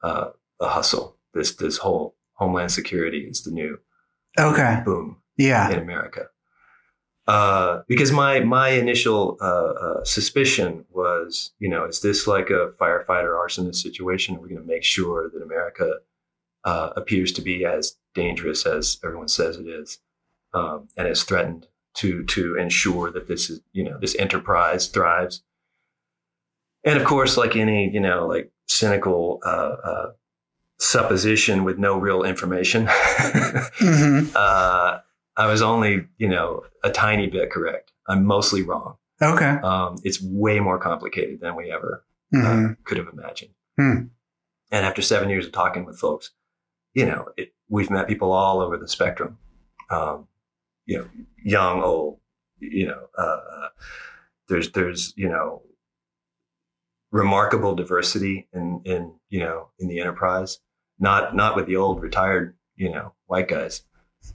uh, 0.07 0.31
a 0.61 0.67
hustle. 0.67 1.17
This 1.33 1.55
this 1.55 1.77
whole 1.77 2.15
homeland 2.33 2.71
security 2.71 3.27
is 3.29 3.43
the 3.43 3.51
new 3.51 3.79
Okay. 4.39 4.81
boom 4.85 5.17
Yeah. 5.37 5.69
in 5.71 5.79
America. 5.79 6.27
Uh, 7.27 7.81
because 7.87 8.11
my 8.11 8.39
my 8.41 8.69
initial 8.69 9.37
uh, 9.41 9.45
uh, 9.45 10.03
suspicion 10.03 10.85
was, 10.91 11.51
you 11.59 11.67
know, 11.67 11.85
is 11.85 12.01
this 12.01 12.27
like 12.27 12.49
a 12.51 12.71
firefighter 12.79 13.33
arsonist 13.33 13.77
situation? 13.77 14.35
Are 14.35 14.39
we 14.39 14.49
going 14.49 14.61
to 14.61 14.67
make 14.67 14.83
sure 14.83 15.29
that 15.31 15.41
America 15.41 15.87
uh, 16.63 16.91
appears 16.95 17.31
to 17.33 17.41
be 17.41 17.65
as 17.65 17.95
dangerous 18.15 18.65
as 18.65 18.97
everyone 19.03 19.27
says 19.27 19.57
it 19.57 19.67
is, 19.67 19.99
um, 20.53 20.87
and 20.97 21.07
has 21.07 21.23
threatened 21.23 21.67
to 21.95 22.23
to 22.25 22.55
ensure 22.57 23.11
that 23.11 23.27
this 23.27 23.49
is 23.49 23.61
you 23.73 23.83
know 23.83 23.97
this 23.99 24.15
enterprise 24.15 24.87
thrives. 24.87 25.43
And 26.83 26.99
of 26.99 27.05
course, 27.05 27.37
like 27.37 27.55
any 27.55 27.89
you 27.91 27.99
know 27.99 28.27
like 28.27 28.51
cynical 28.67 29.39
uh, 29.45 29.75
uh, 29.83 30.11
supposition 30.79 31.63
with 31.63 31.77
no 31.77 31.97
real 31.97 32.23
information, 32.23 32.87
hmm 32.89 34.25
uh, 34.35 34.99
I 35.37 35.47
was 35.47 35.61
only 35.61 36.07
you 36.17 36.29
know 36.29 36.63
a 36.83 36.89
tiny 36.91 37.27
bit 37.27 37.51
correct. 37.51 37.91
I'm 38.07 38.25
mostly 38.25 38.61
wrong. 38.61 38.95
Okay. 39.21 39.57
Um, 39.63 39.97
it's 40.03 40.21
way 40.21 40.59
more 40.59 40.77
complicated 40.77 41.39
than 41.39 41.55
we 41.55 41.71
ever 41.71 42.03
uh, 42.35 42.37
hmm 42.39 42.73
could 42.83 42.97
have 42.97 43.07
imagined. 43.07 43.51
Hmm. 43.77 44.07
And 44.71 44.85
after 44.85 45.01
seven 45.01 45.29
years 45.29 45.45
of 45.45 45.51
talking 45.51 45.85
with 45.85 45.97
folks, 45.97 46.31
you 46.93 47.05
know, 47.05 47.29
it, 47.37 47.53
we've 47.69 47.89
met 47.89 48.07
people 48.07 48.31
all 48.31 48.61
over 48.61 48.77
the 48.77 48.87
spectrum. 48.87 49.37
Um, 49.89 50.27
you 50.85 50.99
know, 50.99 51.07
young, 51.43 51.81
old. 51.83 52.19
You 52.59 52.87
know, 52.87 53.07
uh, 53.17 53.69
there's 54.47 54.71
there's 54.71 55.13
you 55.15 55.29
know 55.29 55.61
remarkable 57.11 57.75
diversity 57.75 58.47
in 58.53 58.81
in 58.85 59.13
you 59.29 59.39
know 59.39 59.69
in 59.79 59.87
the 59.87 59.99
enterprise. 59.99 60.59
Not 60.99 61.35
not 61.35 61.55
with 61.55 61.65
the 61.67 61.75
old 61.75 62.01
retired 62.01 62.55
you 62.75 62.91
know 62.91 63.13
white 63.27 63.47
guys, 63.47 63.83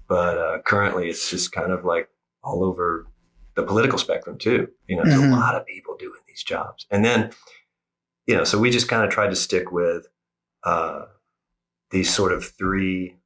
but 0.09 0.39
uh, 0.39 0.59
currently 0.65 1.09
it's 1.09 1.31
just 1.31 1.53
kind 1.53 1.73
of 1.73 1.85
like 1.85 2.09
all 2.43 2.65
over 2.65 3.07
the 3.57 3.63
political 3.63 3.99
spectrum 3.99 4.39
too. 4.39 4.69
You 4.87 4.97
know, 4.97 5.05
there's 5.05 5.21
Mhm. 5.21 5.33
a 5.33 5.37
lot 5.37 5.55
of 5.55 5.67
people 5.67 5.97
doing 5.97 6.21
these 6.27 6.43
jobs, 6.43 6.87
and 6.91 7.05
then 7.05 7.33
you 8.27 8.37
know, 8.37 8.45
so 8.45 8.59
we 8.59 8.71
just 8.71 8.89
kind 8.89 9.05
of 9.05 9.11
tried 9.11 9.31
to 9.31 9.37
stick 9.37 9.73
with 9.73 10.07
uh, 10.63 11.07
these 11.91 12.13
sort 12.15 12.33
of 12.33 12.45
three 12.45 13.17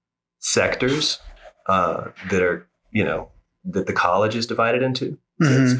sectors 0.48 1.18
uh, 1.66 2.08
that 2.30 2.42
are, 2.42 2.66
you 2.92 3.02
know, 3.02 3.30
that 3.64 3.86
the 3.86 3.92
college 3.94 4.36
is 4.36 4.46
divided 4.46 4.82
into. 4.82 5.16
So 5.42 5.48
hmm 5.48 5.64
it's, 5.64 5.74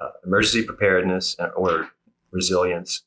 uh, 0.00 0.10
emergency 0.26 0.64
preparedness 0.64 1.36
or 1.56 1.88
resilience, 2.32 3.02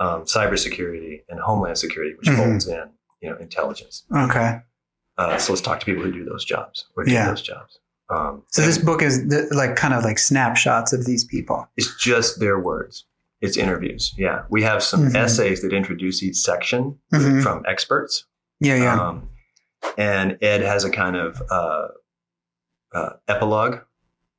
um, 0.00 0.22
cybersecurity, 0.24 1.22
and 1.28 1.38
homeland 1.40 1.78
security, 1.78 2.14
which 2.16 2.28
Mhm. 2.28 2.36
folds 2.36 2.66
in, 2.68 2.88
you 3.20 3.30
know, 3.30 3.36
intelligence. 3.36 4.04
Okay. 4.14 4.60
Uh, 5.18 5.36
so 5.38 5.52
let's 5.52 5.62
talk 5.62 5.78
to 5.80 5.86
people 5.86 6.02
who 6.02 6.12
do 6.12 6.24
those 6.24 6.44
jobs 6.44 6.86
or 6.96 7.04
do 7.04 7.12
Yeah. 7.12 7.28
those 7.28 7.42
jobs. 7.42 7.78
Um, 8.10 8.42
So 8.48 8.62
this 8.62 8.78
book 8.78 9.02
is 9.02 9.28
the, 9.28 9.48
like 9.52 9.76
kind 9.76 9.94
of 9.94 10.02
like 10.04 10.18
snapshots 10.18 10.92
of 10.92 11.04
these 11.04 11.24
people. 11.24 11.68
It's 11.76 11.94
just 11.96 12.40
their 12.40 12.58
words. 12.58 13.04
It's 13.40 13.56
interviews. 13.56 14.12
Yeah. 14.16 14.42
We 14.50 14.62
have 14.62 14.82
some 14.82 15.02
Mhm. 15.08 15.14
essays 15.16 15.62
that 15.62 15.72
introduce 15.72 16.22
each 16.22 16.36
section 16.36 16.98
Mhm. 17.12 17.42
from 17.42 17.64
experts. 17.66 18.24
Yeah, 18.60 18.74
yeah. 18.76 19.00
Um, 19.00 19.28
and 19.98 20.38
Ed 20.42 20.62
has 20.62 20.84
a 20.84 20.90
kind 20.90 21.16
of 21.16 21.42
uh, 21.50 21.88
uh, 22.92 23.10
epilogue 23.28 23.80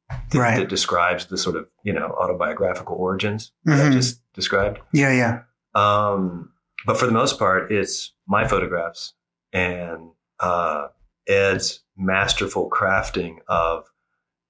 that, 0.09 0.37
Right. 0.39 0.57
that 0.59 0.69
describes 0.69 1.25
the 1.27 1.37
sort 1.37 1.55
of, 1.55 1.67
you 1.83 1.93
know, 1.93 2.07
autobiographical 2.19 2.95
origins 2.95 3.51
that 3.65 3.79
I 3.79 3.89
Mhm. 3.89 3.93
just 3.93 4.21
described. 4.33 4.79
yeah, 4.93 5.11
yeah. 5.13 5.41
Um, 5.73 6.51
but 6.85 6.97
for 6.97 7.05
the 7.05 7.11
most 7.13 7.39
part, 7.39 7.71
it's 7.71 8.13
my 8.27 8.47
photographs 8.47 9.13
and 9.53 10.11
uh, 10.39 10.87
Ed's 11.27 11.81
masterful 11.95 12.69
crafting 12.69 13.37
of 13.47 13.85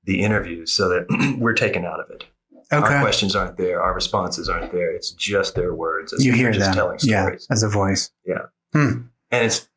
the 0.04 0.22
interviews 0.24 0.72
so 0.72 0.88
that 0.90 1.36
we're 1.40 1.54
taken 1.54 1.86
out 1.86 2.00
of 2.00 2.10
it. 2.10 2.24
Our 2.72 3.02
questions 3.02 3.36
aren't 3.36 3.58
there. 3.58 3.82
Our 3.84 3.94
responses 3.94 4.48
aren't 4.48 4.72
there. 4.72 4.92
It's 4.96 5.12
just 5.12 5.56
their 5.56 5.76
words. 5.76 6.14
It's 6.14 6.24
You 6.24 6.32
hear 6.32 6.52
just 6.52 6.68
them. 6.68 6.74
telling 6.74 7.00
Yeah, 7.04 7.32
as 7.50 7.64
a 7.64 7.68
voice. 7.68 8.12
Yeah. 8.26 8.46
And 8.74 9.10
it's, 9.32 9.68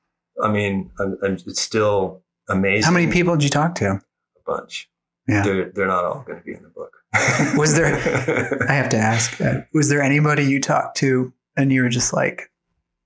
I 0.43 0.51
mean, 0.51 0.91
I'm, 0.99 1.19
I'm, 1.23 1.33
it's 1.47 1.61
still 1.61 2.23
amazing. 2.49 2.85
How 2.85 2.91
many 2.91 3.11
people 3.11 3.35
did 3.37 3.45
you 3.45 3.51
talk 3.51 3.75
to? 3.77 3.91
A 3.93 4.01
bunch. 4.47 4.89
Yeah. 5.29 5.43
They're, 5.43 5.71
they're 5.71 5.87
not 5.87 6.05
all 6.05 6.25
going 6.27 6.39
to 6.39 6.45
be 6.45 6.53
in 6.53 6.63
the 6.63 6.69
book. 6.69 6.93
Was 7.57 7.75
there- 7.75 8.67
I 8.69 8.73
have 8.75 8.89
to 8.91 8.97
ask, 8.97 9.41
was 9.73 9.89
there 9.89 10.03
anybody 10.03 10.45
you 10.45 10.61
talked 10.61 10.97
to 10.99 11.33
and 11.57 11.73
you 11.73 11.83
were 11.83 11.89
just 11.89 12.13
like, 12.13 12.51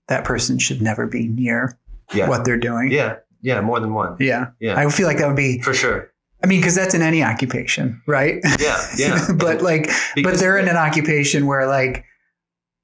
that 0.09 0.24
person 0.24 0.59
should 0.59 0.81
never 0.81 1.07
be 1.07 1.29
near 1.29 1.79
yeah. 2.14 2.29
what 2.29 2.45
they're 2.45 2.57
doing? 2.57 2.91
Yeah. 2.91 3.16
Yeah. 3.43 3.61
More 3.61 3.79
than 3.79 3.93
one. 3.93 4.16
Yeah. 4.18 4.53
Yeah. 4.59 4.79
I 4.79 4.89
feel 4.89 5.07
like 5.07 5.18
that 5.18 5.26
would 5.26 5.37
be, 5.37 5.61
for 5.61 5.74
sure. 5.74 6.11
I 6.43 6.47
mean, 6.47 6.61
because 6.61 6.74
that's 6.74 6.95
in 6.95 7.03
any 7.03 7.22
occupation, 7.22 8.01
right? 8.07 8.41
Yeah. 8.59 8.87
Yeah. 8.97 9.26
but 9.37 9.61
like, 9.61 9.91
but 10.22 10.39
they're 10.39 10.57
in 10.57 10.68
an 10.68 10.76
occupation 10.76 11.47
where 11.47 11.66
like 11.66 12.05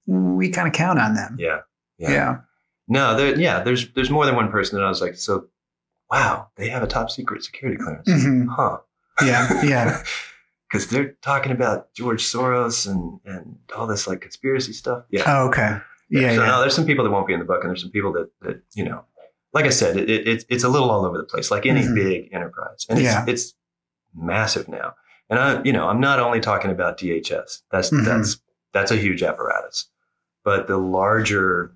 we 0.06 0.50
kind 0.50 0.68
of 0.68 0.74
count 0.74 0.98
on 0.98 1.14
them. 1.14 1.36
Yeah. 1.38 1.60
Yeah. 1.98 2.10
Yeah. 2.10 2.36
No, 2.88 3.16
there, 3.16 3.38
yeah, 3.38 3.62
there's, 3.62 3.90
there's 3.94 4.10
more 4.10 4.26
than 4.26 4.36
one 4.36 4.50
person 4.50 4.78
that 4.78 4.84
I 4.84 4.88
was 4.88 5.00
like, 5.00 5.14
so, 5.16 5.46
wow, 6.10 6.48
they 6.56 6.68
have 6.68 6.82
a 6.82 6.86
top 6.86 7.10
secret 7.10 7.42
security 7.42 7.82
clearance. 7.82 8.08
Mhm. 8.08 8.46
Huh. 8.50 8.78
Yeah. 9.24 9.62
Yeah. 9.64 10.02
Because 10.70 10.88
they're 10.88 11.12
talking 11.22 11.52
about 11.52 11.92
George 11.94 12.24
Soros 12.24 12.90
and, 12.90 13.20
and 13.24 13.58
all 13.76 13.86
this 13.86 14.08
like 14.08 14.22
conspiracy 14.22 14.72
stuff. 14.72 15.04
Yeah. 15.08 15.22
Oh, 15.24 15.46
okay. 15.46 15.78
Yeah. 16.10 16.34
so 16.34 16.40
yeah. 16.42 16.46
no, 16.48 16.60
there's 16.62 16.74
some 16.74 16.84
people 16.86 17.04
that 17.04 17.10
won't 17.12 17.28
be 17.28 17.32
in 17.32 17.38
the 17.38 17.44
book, 17.44 17.60
and 17.62 17.70
there's 17.70 17.82
some 17.82 17.92
people 17.92 18.12
that, 18.14 18.28
that 18.40 18.60
you 18.74 18.82
know, 18.84 19.04
like 19.52 19.66
I 19.66 19.68
said, 19.68 19.96
it, 19.96 20.10
it, 20.10 20.26
it's 20.26 20.44
it's 20.48 20.64
a 20.64 20.68
little 20.68 20.90
all 20.90 21.04
over 21.04 21.16
the 21.16 21.22
place, 21.22 21.52
like 21.52 21.64
any 21.64 21.82
Mhm. 21.82 21.94
big 21.94 22.28
enterprise, 22.34 22.86
and 22.88 22.98
it's 22.98 23.04
Yeah. 23.06 23.24
it's 23.28 23.54
massive 24.16 24.66
now. 24.66 24.94
And 25.30 25.38
I, 25.38 25.62
you 25.62 25.72
know, 25.72 25.86
I'm 25.88 26.00
not 26.00 26.18
only 26.18 26.40
talking 26.40 26.72
about 26.72 26.98
DHS. 26.98 27.62
That's 27.70 27.90
Mhm. 27.90 28.04
that's 28.04 28.40
that's 28.72 28.90
a 28.90 28.96
huge 28.96 29.22
apparatus, 29.22 29.88
but 30.44 30.66
the 30.66 30.78
larger, 30.78 31.73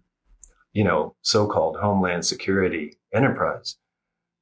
you 0.78 0.84
know, 0.84 1.16
so-called 1.22 1.76
homeland 1.76 2.24
security 2.24 2.92
enterprise, 3.12 3.76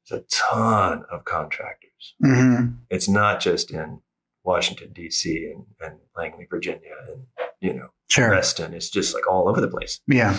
is 0.05 0.12
a 0.18 0.24
ton 0.30 1.03
of 1.11 1.24
contractors. 1.24 2.14
hmm 2.22 2.66
It's 2.91 3.09
not 3.09 3.41
just 3.41 3.70
in 3.70 4.01
Washington 4.45 4.93
D.C. 4.93 5.51
and, 5.53 5.64
and 5.80 5.99
Langley, 6.14 6.47
Virginia, 6.51 6.95
and 7.09 7.22
you 7.61 7.72
know, 7.72 7.89
Sure. 8.09 8.30
Reston. 8.30 8.74
It's 8.74 8.91
just 8.91 9.14
like 9.14 9.26
all 9.26 9.49
over 9.49 9.61
the 9.62 9.68
place. 9.76 10.01
Yeah. 10.07 10.37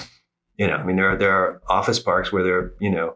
You 0.59 0.67
know, 0.67 0.75
I 0.75 0.83
mean, 0.83 0.97
there 0.97 1.09
are 1.13 1.17
there 1.17 1.35
are 1.35 1.61
office 1.67 1.99
parks 1.99 2.31
where 2.31 2.43
there 2.43 2.57
are 2.59 2.73
you 2.79 2.91
know 2.91 3.15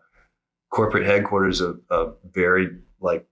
corporate 0.71 1.05
headquarters 1.05 1.61
of, 1.61 1.79
of 1.91 2.15
very 2.33 2.65
like 2.99 3.27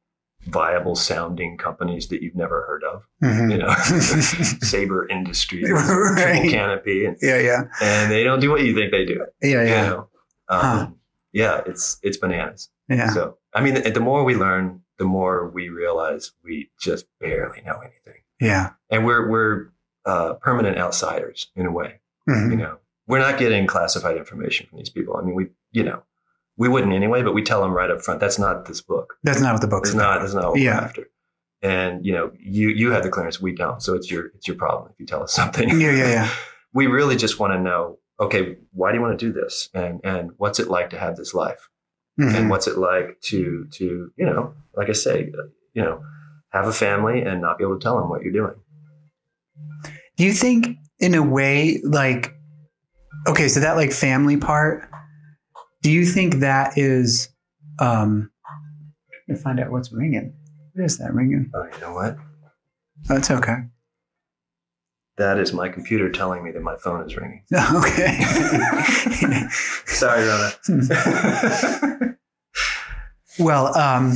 viable 0.50 0.96
sounding 0.96 1.58
companies 1.58 2.08
that 2.10 2.22
you've 2.22 2.36
never 2.36 2.64
heard 2.64 2.84
of. 2.84 3.04
Mhm. 3.24 3.52
You 3.52 3.58
know, 3.58 3.74
Saber 4.66 5.08
Industries, 5.08 5.70
Right. 5.72 6.50
Canopy, 6.50 7.06
and, 7.06 7.18
Yeah. 7.22 7.40
Yeah. 7.40 7.62
and 7.82 8.12
they 8.12 8.24
don't 8.24 8.40
do 8.40 8.50
what 8.50 8.62
you 8.64 8.74
think 8.76 8.92
they 8.92 9.06
do. 9.06 9.26
Yeah. 9.42 9.62
You 9.64 9.68
Yeah. 9.70 9.90
know, 9.90 9.98
um, 10.50 10.62
Huh. 10.62 10.88
yeah, 11.34 11.62
it's 11.66 12.00
it's 12.04 12.18
bananas. 12.18 12.70
Yeah. 12.88 13.10
So 13.12 13.38
I 13.54 13.62
mean, 13.62 13.76
the, 13.76 13.90
the 13.92 14.00
more 14.00 14.24
we 14.24 14.36
learn, 14.36 14.82
the 14.98 15.06
more 15.06 15.50
we 15.50 15.70
realize 15.70 16.32
we 16.44 16.70
just 16.80 17.06
barely 17.20 17.62
know 17.66 17.80
anything, 17.80 18.22
Yeah. 18.40 18.72
and 18.90 19.06
we're 19.06 19.30
we're 19.30 19.70
uh, 20.06 20.34
permanent 20.36 20.78
outsiders 20.78 21.52
in 21.56 21.66
a 21.66 21.72
way. 21.72 22.00
Mhm. 22.28 22.52
You 22.52 22.58
know, 22.58 22.78
we're 23.08 23.20
not 23.20 23.38
getting 23.40 23.68
classified 23.68 24.18
information 24.18 24.68
from 24.68 24.78
these 24.80 24.90
people. 24.90 25.18
I 25.18 25.22
mean, 25.22 25.36
we 25.36 25.48
you 25.72 25.84
know 25.84 26.04
we 26.60 26.68
wouldn't 26.70 26.94
anyway, 26.94 27.24
but 27.24 27.34
we 27.34 27.42
tell 27.42 27.62
them 27.62 27.72
right 27.72 27.90
up 27.90 28.02
front 28.02 28.20
that's 28.20 28.38
not 28.38 28.66
this 28.66 28.82
book. 28.82 29.16
That's 29.24 29.42
not 29.42 29.54
what 29.54 29.62
the 29.62 29.68
book 29.68 29.86
is. 29.88 29.96
not. 29.96 30.20
That's 30.22 30.34
not 30.36 30.52
what 30.52 30.60
Yeah. 30.60 30.78
we're 30.80 30.86
after. 30.86 31.04
And 31.64 32.06
you 32.06 32.14
know, 32.14 32.32
you 32.40 32.70
you 32.70 32.92
have 32.92 33.02
the 33.04 33.10
clearance, 33.10 33.42
we 33.42 33.54
don't. 33.56 33.82
So 33.82 33.96
it's 33.96 34.12
your 34.12 34.28
it's 34.36 34.48
your 34.48 34.58
problem 34.58 34.92
if 34.94 35.00
you 35.00 35.06
tell 35.08 35.24
us 35.24 35.34
something. 35.42 35.68
Yeah. 35.70 35.92
Yeah. 35.92 36.08
Yeah. 36.18 36.30
we 36.74 36.86
really 36.88 37.16
just 37.16 37.40
want 37.40 37.54
to 37.54 37.60
know. 37.60 37.98
Okay, 38.20 38.58
why 38.74 38.92
do 38.92 38.98
you 38.98 39.02
want 39.02 39.18
to 39.18 39.26
do 39.28 39.32
this? 39.34 39.70
And 39.74 40.00
and 40.04 40.32
what's 40.38 40.60
it 40.60 40.68
like 40.70 40.90
to 40.92 41.00
have 41.00 41.16
this 41.16 41.34
life? 41.34 41.68
Mhm. 42.20 42.36
and 42.36 42.50
what's 42.50 42.68
it 42.68 42.78
like 42.78 43.18
to 43.30 43.66
to 43.78 44.12
you 44.18 44.26
know 44.26 44.54
like 44.76 44.90
i 44.90 44.92
say 44.92 45.32
you 45.74 45.82
know 45.82 46.02
have 46.50 46.68
a 46.68 46.74
family 46.74 47.22
and 47.22 47.40
not 47.40 47.58
be 47.58 47.64
able 47.64 47.80
to 47.80 47.82
tell 47.82 47.98
them 47.98 48.10
what 48.10 48.24
you're 48.24 48.34
doing 48.34 48.56
Do 50.18 50.26
you 50.26 50.34
think, 50.34 50.78
in 51.00 51.16
a 51.16 51.24
way, 51.24 51.80
like, 51.82 52.34
okay, 53.26 53.48
so 53.48 53.62
that 53.62 53.78
like 53.78 53.94
family 53.94 54.36
part, 54.36 54.89
do 55.82 55.92
you 55.92 56.06
think 56.06 56.36
that 56.36 56.78
is, 56.78 57.30
um, 57.80 58.30
to 59.30 59.36
find 59.36 59.60
out 59.60 59.72
what's 59.72 59.92
ringing? 59.92 60.34
What 60.74 60.86
is 60.86 60.98
that 60.98 61.14
ringing? 61.14 61.52
oh 61.54 61.64
you 61.74 61.80
know 61.82 61.94
what 61.94 62.18
That's 63.08 63.30
okay. 63.32 63.58
that 65.18 65.38
is 65.38 65.52
my 65.54 65.70
computer 65.70 66.10
telling 66.12 66.44
me 66.44 66.52
that 66.52 66.62
my 66.62 66.76
phone 66.78 67.06
is 67.06 67.16
ringing 67.18 67.44
Okay. 67.76 68.20
sorry 69.86 70.26
rona 70.28 70.52
well, 73.40 73.78
um, 73.78 74.14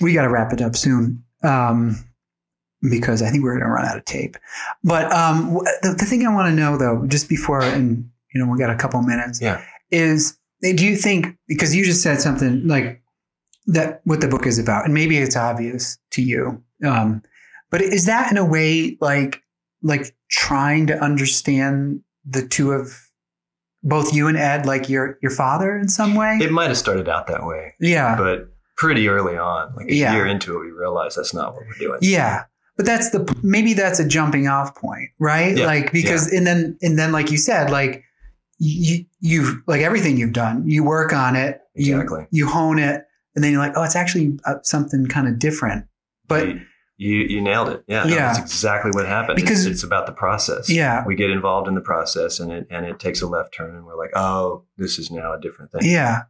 we 0.00 0.12
got 0.14 0.22
to 0.22 0.28
wrap 0.30 0.52
it 0.52 0.60
up 0.60 0.76
soon. 0.76 1.22
Um, 1.42 1.96
because 2.90 3.22
I 3.22 3.30
think 3.30 3.42
we're 3.42 3.52
going 3.58 3.64
to 3.64 3.70
run 3.70 3.84
out 3.86 3.96
of 3.96 4.04
tape. 4.04 4.36
But 4.84 5.12
um, 5.12 5.54
the, 5.82 5.96
the 5.98 6.04
thing 6.04 6.24
I 6.26 6.32
want 6.32 6.48
to 6.48 6.54
know, 6.54 6.76
though, 6.78 7.04
just 7.08 7.28
before, 7.28 7.60
and 7.60 8.08
you 8.32 8.40
know, 8.44 8.50
we 8.50 8.56
got 8.58 8.70
a 8.70 8.76
couple 8.76 9.02
minutes, 9.02 9.40
Yeah. 9.42 9.60
is 9.90 10.37
do 10.60 10.86
you 10.86 10.96
think 10.96 11.36
because 11.46 11.74
you 11.74 11.84
just 11.84 12.02
said 12.02 12.20
something 12.20 12.66
like 12.66 13.02
that 13.66 14.00
what 14.04 14.20
the 14.20 14.28
book 14.28 14.46
is 14.46 14.58
about, 14.58 14.84
and 14.84 14.94
maybe 14.94 15.18
it's 15.18 15.36
obvious 15.36 15.98
to 16.12 16.22
you, 16.22 16.62
um, 16.84 17.22
but 17.70 17.80
is 17.82 18.06
that 18.06 18.30
in 18.30 18.36
a 18.38 18.44
way 18.44 18.96
like 19.00 19.42
like 19.82 20.14
trying 20.30 20.86
to 20.88 20.94
understand 20.98 22.00
the 22.28 22.46
two 22.46 22.72
of 22.72 22.92
both 23.82 24.12
you 24.12 24.26
and 24.26 24.36
Ed 24.36 24.66
like 24.66 24.88
your 24.88 25.18
your 25.22 25.30
father 25.30 25.76
in 25.76 25.88
some 25.88 26.14
way? 26.14 26.38
It 26.40 26.50
might 26.50 26.68
have 26.68 26.78
started 26.78 27.08
out 27.08 27.26
that 27.28 27.46
way, 27.46 27.74
yeah. 27.80 28.16
but 28.16 28.48
pretty 28.76 29.08
early 29.08 29.36
on, 29.36 29.74
like 29.76 29.88
a 29.88 29.94
Yeah. 29.94 30.14
year 30.14 30.26
into 30.26 30.56
it, 30.56 30.60
we 30.60 30.70
realized 30.70 31.16
that's 31.16 31.34
not 31.34 31.54
what 31.54 31.64
we're 31.66 31.78
doing. 31.78 31.98
Yeah. 32.02 32.44
But 32.76 32.86
that's 32.86 33.10
the 33.10 33.36
maybe 33.42 33.74
that's 33.74 33.98
a 33.98 34.06
jumping 34.06 34.46
off 34.46 34.74
point, 34.76 35.10
right? 35.18 35.56
Yeah, 35.56 35.66
Like 35.66 35.90
because 35.92 36.32
and 36.32 36.46
then 36.46 36.78
and 36.80 36.96
then 36.96 37.10
like 37.12 37.30
you 37.32 37.36
said, 37.38 37.70
like 37.70 38.04
you 38.58 39.04
you've 39.20 39.62
like 39.66 39.80
everything 39.82 40.16
you've 40.16 40.32
done, 40.32 40.68
you 40.68 40.82
work 40.84 41.12
on 41.12 41.36
it, 41.36 41.60
you 41.74 41.94
Exactly. 42.00 42.26
you 42.30 42.46
hone 42.48 42.78
it, 42.78 43.04
and 43.34 43.44
then 43.44 43.52
you're 43.52 43.60
like, 43.60 43.72
oh, 43.76 43.82
it's 43.84 43.96
actually 43.96 44.38
uh, 44.44 44.56
something 44.62 45.06
kind 45.06 45.28
of 45.28 45.38
different. 45.38 45.86
But 46.26 46.48
you, 46.48 46.60
you 46.96 47.16
you 47.36 47.40
nailed 47.40 47.68
it. 47.68 47.84
Yeah, 47.86 48.04
no, 48.04 48.10
Yeah. 48.14 48.32
that's 48.32 48.38
exactly 48.40 48.90
what 48.92 49.06
happened. 49.06 49.36
Because- 49.36 49.64
it's, 49.64 49.76
it's 49.76 49.82
about 49.84 50.06
the 50.06 50.12
process. 50.12 50.68
Yeah. 50.68 51.04
we 51.06 51.14
get 51.14 51.30
involved 51.30 51.68
in 51.68 51.74
the 51.74 51.80
process, 51.80 52.40
and 52.40 52.50
it 52.52 52.66
and 52.70 52.84
it 52.84 52.98
takes 52.98 53.22
a 53.22 53.26
left 53.26 53.54
turn, 53.54 53.74
and 53.76 53.84
we're 53.86 53.96
like, 53.96 54.10
oh, 54.14 54.64
this 54.76 54.98
is 54.98 55.10
now 55.10 55.32
a 55.34 55.40
different 55.40 55.70
thing. 55.72 55.82
yeah, 55.84 56.22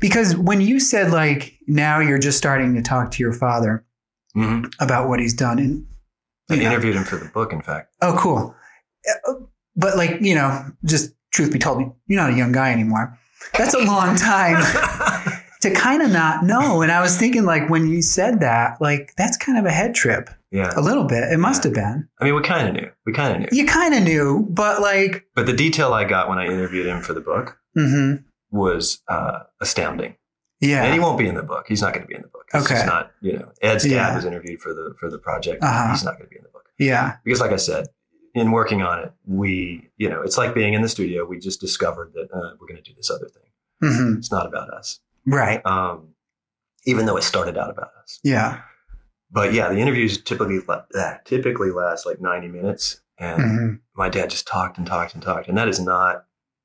because 0.00 0.36
when 0.36 0.60
you 0.60 0.78
said 0.78 1.10
like 1.12 1.58
now 1.66 1.98
you're 1.98 2.18
just 2.18 2.38
starting 2.38 2.74
to 2.74 2.82
talk 2.82 3.10
to 3.12 3.22
your 3.22 3.32
father 3.32 3.84
hmm 4.34 4.64
about 4.80 5.08
what 5.08 5.18
he's 5.20 5.34
done, 5.34 5.58
and 5.58 5.86
I 6.50 6.54
you 6.54 6.62
know, 6.62 6.70
interviewed 6.70 6.94
him 6.96 7.04
for 7.04 7.16
the 7.16 7.26
book. 7.26 7.52
In 7.52 7.62
fact, 7.62 7.92
oh, 8.00 8.16
cool. 8.18 8.54
Uh, 9.28 9.32
But 9.76 9.96
like 9.96 10.18
you 10.20 10.34
know, 10.36 10.64
just 10.84 11.12
truth 11.34 11.52
be 11.52 11.58
told, 11.58 11.92
you're 12.06 12.20
not 12.20 12.30
a 12.30 12.36
young 12.36 12.52
guy 12.52 12.72
anymore. 12.72 13.18
That's 13.58 13.74
a 13.74 13.78
long 13.80 14.16
time. 14.16 14.62
to 15.60 15.70
kind 15.70 16.02
of 16.02 16.10
not 16.10 16.44
know. 16.44 16.82
And 16.82 16.92
I 16.92 17.00
was 17.00 17.16
thinking, 17.16 17.44
like, 17.44 17.68
when 17.70 17.88
you 17.88 18.02
said 18.02 18.40
that, 18.40 18.80
like, 18.80 19.12
that's 19.16 19.36
kind 19.36 19.58
of 19.58 19.64
a 19.64 19.70
head 19.70 19.94
trip 19.94 20.28
yeah, 20.50 20.70
a 20.76 20.80
little 20.80 21.04
bit. 21.04 21.24
It 21.32 21.38
must 21.38 21.64
have 21.64 21.72
been. 21.74 22.06
I 22.20 22.24
mean, 22.24 22.34
we 22.34 22.42
kind 22.42 22.68
of 22.68 22.74
knew. 22.74 22.90
We 23.06 23.12
kind 23.12 23.34
of 23.34 23.40
knew. 23.40 23.48
You 23.58 23.66
kind 23.66 23.94
of 23.94 24.02
knew, 24.02 24.46
but 24.50 24.80
like, 24.80 25.26
But 25.34 25.46
the 25.46 25.52
detail 25.54 25.92
I 25.92 26.04
got 26.04 26.28
when 26.28 26.38
I 26.38 26.44
interviewed 26.46 26.86
him 26.86 27.00
for 27.02 27.12
the 27.14 27.20
book 27.20 27.58
hmm 27.74 28.16
was 28.50 29.02
uh, 29.08 29.40
astounding. 29.60 30.14
Yeah. 30.60 30.84
And 30.84 30.94
he 30.94 31.00
won't 31.00 31.18
be 31.18 31.26
in 31.26 31.34
the 31.34 31.42
book. 31.42 31.64
He's 31.66 31.82
not 31.82 31.92
going 31.92 32.02
to 32.06 32.08
be 32.08 32.14
in 32.14 32.22
the 32.22 32.28
book. 32.28 32.44
It's 32.54 32.70
Okay. 32.70 32.86
not, 32.86 33.10
you 33.20 33.32
know, 33.38 33.50
Ed's 33.62 33.82
dad 33.84 33.90
Yeah. 33.90 34.14
was 34.14 34.24
interviewed 34.24 34.60
for 34.60 34.72
the 34.72 34.94
for 35.00 35.10
the 35.10 35.18
project. 35.18 35.62
Uh-huh. 35.64 35.90
He's 35.90 36.04
not 36.04 36.12
going 36.18 36.26
to 36.26 36.30
be 36.30 36.36
in 36.36 36.42
the 36.44 36.50
book 36.50 36.66
Yeah. 36.78 37.16
because, 37.24 37.40
like 37.40 37.50
I 37.52 37.56
said, 37.56 37.88
in 38.34 38.50
working 38.50 38.82
on 38.82 38.98
it, 39.00 39.12
we, 39.26 39.88
you 39.96 40.08
know, 40.08 40.20
it's 40.22 40.36
like 40.36 40.54
being 40.54 40.74
in 40.74 40.82
the 40.82 40.88
studio. 40.88 41.24
We 41.24 41.38
just 41.38 41.60
discovered 41.60 42.12
that 42.14 42.28
uh, 42.32 42.56
we're 42.60 42.66
going 42.66 42.82
to 42.82 42.90
do 42.90 42.94
this 42.96 43.10
other 43.10 43.28
thing. 43.28 43.42
hmm 43.92 44.18
It's 44.18 44.30
not 44.32 44.46
about 44.46 44.70
us, 44.70 45.00
Right. 45.26 45.64
um, 45.64 46.08
even 46.86 47.06
though 47.06 47.16
it 47.16 47.22
started 47.22 47.56
out 47.56 47.70
about 47.70 47.90
us. 48.02 48.18
Yeah. 48.24 48.60
But 49.30 49.52
yeah, 49.52 49.68
the 49.68 49.78
interviews 49.78 50.20
typically 50.20 50.60
uh, 50.68 51.14
typically 51.24 51.70
last 51.70 52.06
like 52.06 52.20
ninety 52.20 52.46
minutes, 52.48 53.00
and 53.18 53.42
hmm 53.42 53.74
my 53.96 54.08
dad 54.08 54.28
just 54.30 54.46
talked 54.46 54.76
and 54.78 54.86
talked 54.86 55.14
and 55.14 55.22
talked, 55.22 55.48
and 55.48 55.56
that 55.56 55.68
is 55.68 55.78
not 55.80 56.24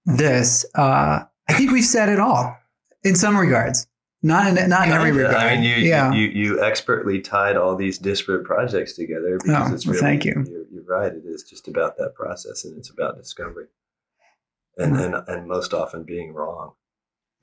this, 0.06 0.66
uh, 0.76 1.24
I 1.50 1.54
think 1.54 1.72
we've 1.72 1.84
said 1.84 2.08
it 2.08 2.18
all 2.20 2.58
in 3.04 3.16
some 3.16 3.38
regards. 3.38 3.88
Not 4.24 4.48
in 4.48 4.70
not 4.70 4.88
in 4.88 4.94
every 4.94 5.12
regard. 5.12 5.36
I 5.36 5.56
mean, 5.56 5.64
you, 5.64 5.76
yeah. 5.78 6.14
you 6.14 6.28
you 6.30 6.64
expertly 6.64 7.20
tied 7.20 7.58
all 7.58 7.76
these 7.76 7.98
disparate 7.98 8.46
projects 8.46 8.94
together 8.94 9.38
because 9.44 9.72
Oh, 9.72 9.74
it's 9.74 9.86
well, 9.86 9.96
really. 9.96 10.06
thank 10.06 10.24
you. 10.26 10.46
You're, 10.48 10.66
you're 10.72 10.84
right. 10.84 11.12
It 11.12 11.24
is 11.26 11.44
just 11.44 11.68
about 11.68 11.98
that 11.98 12.14
process, 12.16 12.64
and 12.64 12.78
it's 12.78 12.90
about 12.92 13.18
discovery, 13.18 13.66
and 14.78 14.94
Mm-hmm. 14.94 15.14
and 15.16 15.28
and 15.30 15.48
most 15.48 15.74
often 15.74 16.04
being 16.04 16.34
wrong. 16.34 16.74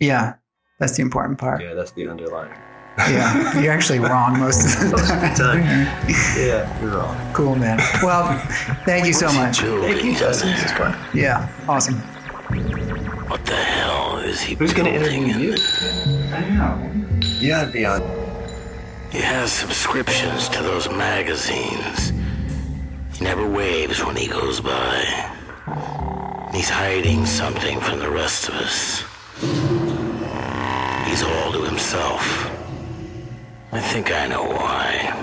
yeah, 0.00 0.34
that's 0.80 0.96
the 0.96 1.02
important 1.02 1.38
part. 1.38 1.62
Yeah, 1.62 1.74
that's 1.74 1.92
the 1.92 2.08
underlying. 2.08 2.52
Yeah, 2.98 3.60
you're 3.60 3.72
actually 3.72 4.00
wrong 4.00 4.40
most 4.40 4.64
of 4.64 4.90
the 4.90 4.96
Most 4.96 5.10
of 5.12 5.20
the 5.20 5.28
time. 5.36 5.62
Yeah, 6.36 6.66
you're 6.80 6.96
wrong. 6.98 7.32
cool, 7.32 7.54
man. 7.54 7.78
Well, 8.02 8.36
thank 8.84 9.06
you 9.06 9.12
so 9.12 9.30
much. 9.32 9.60
Thank 9.60 10.02
you, 10.04 10.16
Justin. 10.16 10.50
This 10.50 10.64
is 10.64 10.72
fun. 10.72 10.96
Yeah, 11.14 11.48
awesome. 11.68 11.94
What 13.30 13.44
the 13.44 13.54
hell 13.54 14.18
is 14.18 14.40
he 14.40 14.54
Who's 14.56 14.72
going 14.74 14.86
to 14.90 14.94
interview 14.98 15.32
in 15.32 15.40
you? 15.40 15.54
I 16.32 16.40
know. 16.50 16.90
You 17.38 17.48
gotta 17.50 17.70
be 17.70 17.84
on. 17.86 18.02
He 19.12 19.18
has 19.20 19.52
subscriptions 19.52 20.48
to 20.50 20.62
those 20.62 20.88
magazines. 20.90 22.10
He 23.14 23.22
never 23.24 23.46
waves 23.48 24.04
when 24.04 24.16
he 24.16 24.26
goes 24.28 24.60
by. 24.60 25.04
He's 26.52 26.70
hiding 26.70 27.26
something 27.26 27.78
from 27.80 27.98
the 27.98 28.10
rest 28.10 28.48
of 28.48 28.54
us. 28.54 29.04
He's 31.06 31.22
all 31.22 31.52
to 31.52 31.62
himself. 31.62 32.50
I 33.70 33.80
think 33.80 34.10
I 34.10 34.26
know 34.26 34.44
why. 34.44 35.14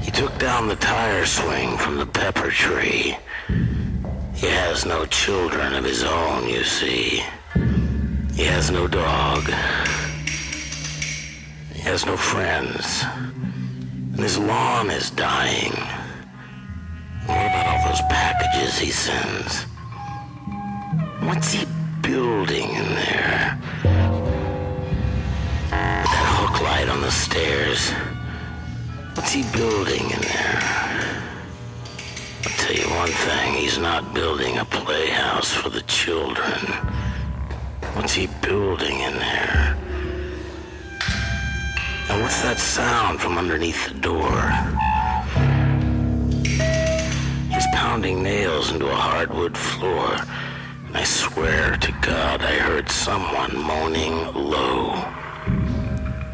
He 0.00 0.10
took 0.10 0.38
down 0.38 0.68
the 0.68 0.76
tire 0.76 1.26
swing 1.26 1.76
from 1.76 1.98
the 1.98 2.06
pepper 2.06 2.50
tree. 2.50 3.16
He 4.34 4.46
has 4.46 4.86
no 4.86 5.04
children 5.06 5.74
of 5.74 5.84
his 5.84 6.04
own, 6.04 6.48
you 6.48 6.64
see. 6.64 7.24
He 8.34 8.44
has 8.44 8.70
no 8.70 8.86
dog. 8.86 9.44
He 11.74 11.80
has 11.82 12.06
no 12.06 12.16
friends. 12.16 13.04
And 14.12 14.20
his 14.20 14.38
lawn 14.38 14.90
is 14.90 15.10
dying. 15.10 15.74
What 17.26 17.46
about 17.46 17.66
all 17.66 17.88
those 17.88 18.02
packages 18.02 18.78
he 18.78 18.90
sends? 18.90 19.62
What's 21.26 21.52
he 21.52 21.66
building 22.02 22.68
in 22.70 22.94
there? 22.94 23.58
That 25.70 26.26
hook 26.36 26.60
light 26.62 26.88
on 26.88 27.00
the 27.00 27.10
stairs. 27.10 27.90
What's 29.14 29.32
he 29.32 29.42
building 29.56 30.10
in 30.10 30.20
there? 30.20 30.62
I'll 32.44 32.56
tell 32.58 32.74
you 32.74 32.88
one 32.96 33.10
thing, 33.10 33.54
he's 33.54 33.78
not 33.78 34.12
building 34.14 34.58
a 34.58 34.64
playhouse 34.64 35.52
for 35.52 35.68
the 35.68 35.82
children. 35.82 36.60
What's 37.94 38.14
he 38.14 38.26
building 38.42 38.98
in 39.00 39.14
there? 39.14 39.76
And 42.08 42.20
what's 42.20 42.42
that 42.42 42.58
sound 42.58 43.20
from 43.20 43.38
underneath 43.38 43.88
the 43.88 43.94
door? 44.00 44.42
Pounding 47.92 48.22
nails 48.22 48.72
into 48.72 48.90
a 48.90 48.94
hardwood 48.94 49.54
floor. 49.54 50.16
And 50.86 50.96
I 50.96 51.04
swear 51.04 51.76
to 51.76 51.92
God 52.00 52.40
I 52.40 52.54
heard 52.54 52.90
someone 52.90 53.54
moaning 53.54 54.32
low. 54.32 54.92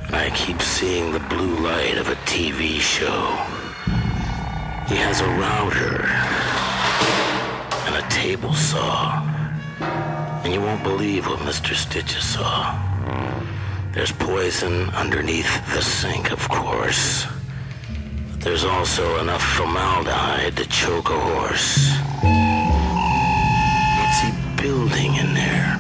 And 0.06 0.14
I 0.14 0.30
keep 0.36 0.62
seeing 0.62 1.10
the 1.10 1.18
blue 1.18 1.56
light 1.56 1.98
of 1.98 2.10
a 2.10 2.14
TV 2.30 2.78
show. 2.78 3.34
He 4.86 4.94
has 5.02 5.20
a 5.20 5.26
router 5.26 6.06
and 7.86 7.96
a 8.04 8.08
table 8.08 8.54
saw. 8.54 9.20
And 10.44 10.54
you 10.54 10.60
won't 10.60 10.84
believe 10.84 11.26
what 11.26 11.40
Mr. 11.40 11.74
Sticha 11.74 12.20
saw. 12.20 12.78
There's 13.94 14.12
poison 14.12 14.90
underneath 14.90 15.74
the 15.74 15.82
sink, 15.82 16.30
of 16.30 16.48
course. 16.48 17.26
There's 18.48 18.64
also 18.64 19.20
enough 19.20 19.42
formaldehyde 19.42 20.56
to 20.56 20.66
choke 20.70 21.10
a 21.10 21.20
horse. 21.20 21.92
What's 23.98 24.20
he 24.24 24.32
building 24.56 25.16
in 25.16 25.34
there? 25.34 25.76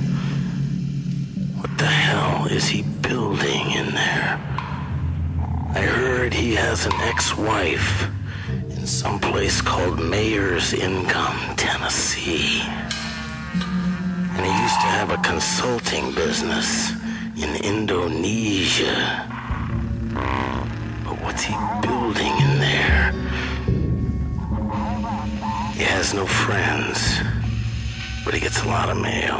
What 1.60 1.78
the 1.78 1.86
hell 1.86 2.44
is 2.48 2.68
he 2.68 2.82
building 2.82 3.70
in 3.70 3.94
there? 3.94 4.38
I 5.74 5.80
heard 5.80 6.34
he 6.34 6.54
has 6.56 6.84
an 6.84 6.92
ex-wife 7.00 8.06
in 8.50 8.86
some 8.86 9.18
place 9.18 9.62
called 9.62 9.98
Mayor's 9.98 10.74
Income, 10.74 11.56
Tennessee. 11.56 12.60
And 14.36 14.44
he 14.44 14.52
used 14.62 14.80
to 14.84 14.88
have 14.92 15.10
a 15.10 15.16
consulting 15.26 16.12
business 16.12 16.92
in 17.34 17.56
Indonesia. 17.64 19.24
What's 21.38 21.50
he 21.50 21.86
building 21.86 22.34
in 22.36 22.58
there? 22.58 23.12
He 25.72 25.84
has 25.84 26.12
no 26.12 26.26
friends, 26.26 27.20
but 28.24 28.34
he 28.34 28.40
gets 28.40 28.64
a 28.64 28.66
lot 28.66 28.88
of 28.88 28.96
mail. 28.96 29.36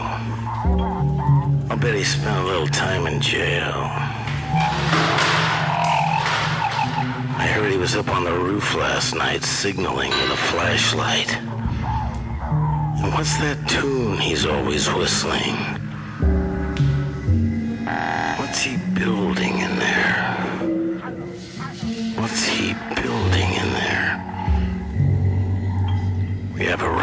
I'll 1.68 1.76
bet 1.76 1.96
he 1.96 2.04
spent 2.04 2.38
a 2.38 2.44
little 2.46 2.68
time 2.68 3.08
in 3.08 3.20
jail. 3.20 3.74
I 7.36 7.50
heard 7.52 7.72
he 7.72 7.78
was 7.78 7.96
up 7.96 8.08
on 8.14 8.22
the 8.22 8.32
roof 8.32 8.76
last 8.76 9.16
night 9.16 9.42
signaling 9.42 10.10
with 10.10 10.30
a 10.30 10.36
flashlight. 10.36 11.36
And 13.02 13.12
what's 13.12 13.36
that 13.38 13.58
tune 13.68 14.18
he's 14.18 14.46
always 14.46 14.86
whistling? 14.86 15.56
What's 18.38 18.62
he 18.62 18.76
building 18.94 19.58
in 19.58 19.77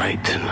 right 0.06 0.45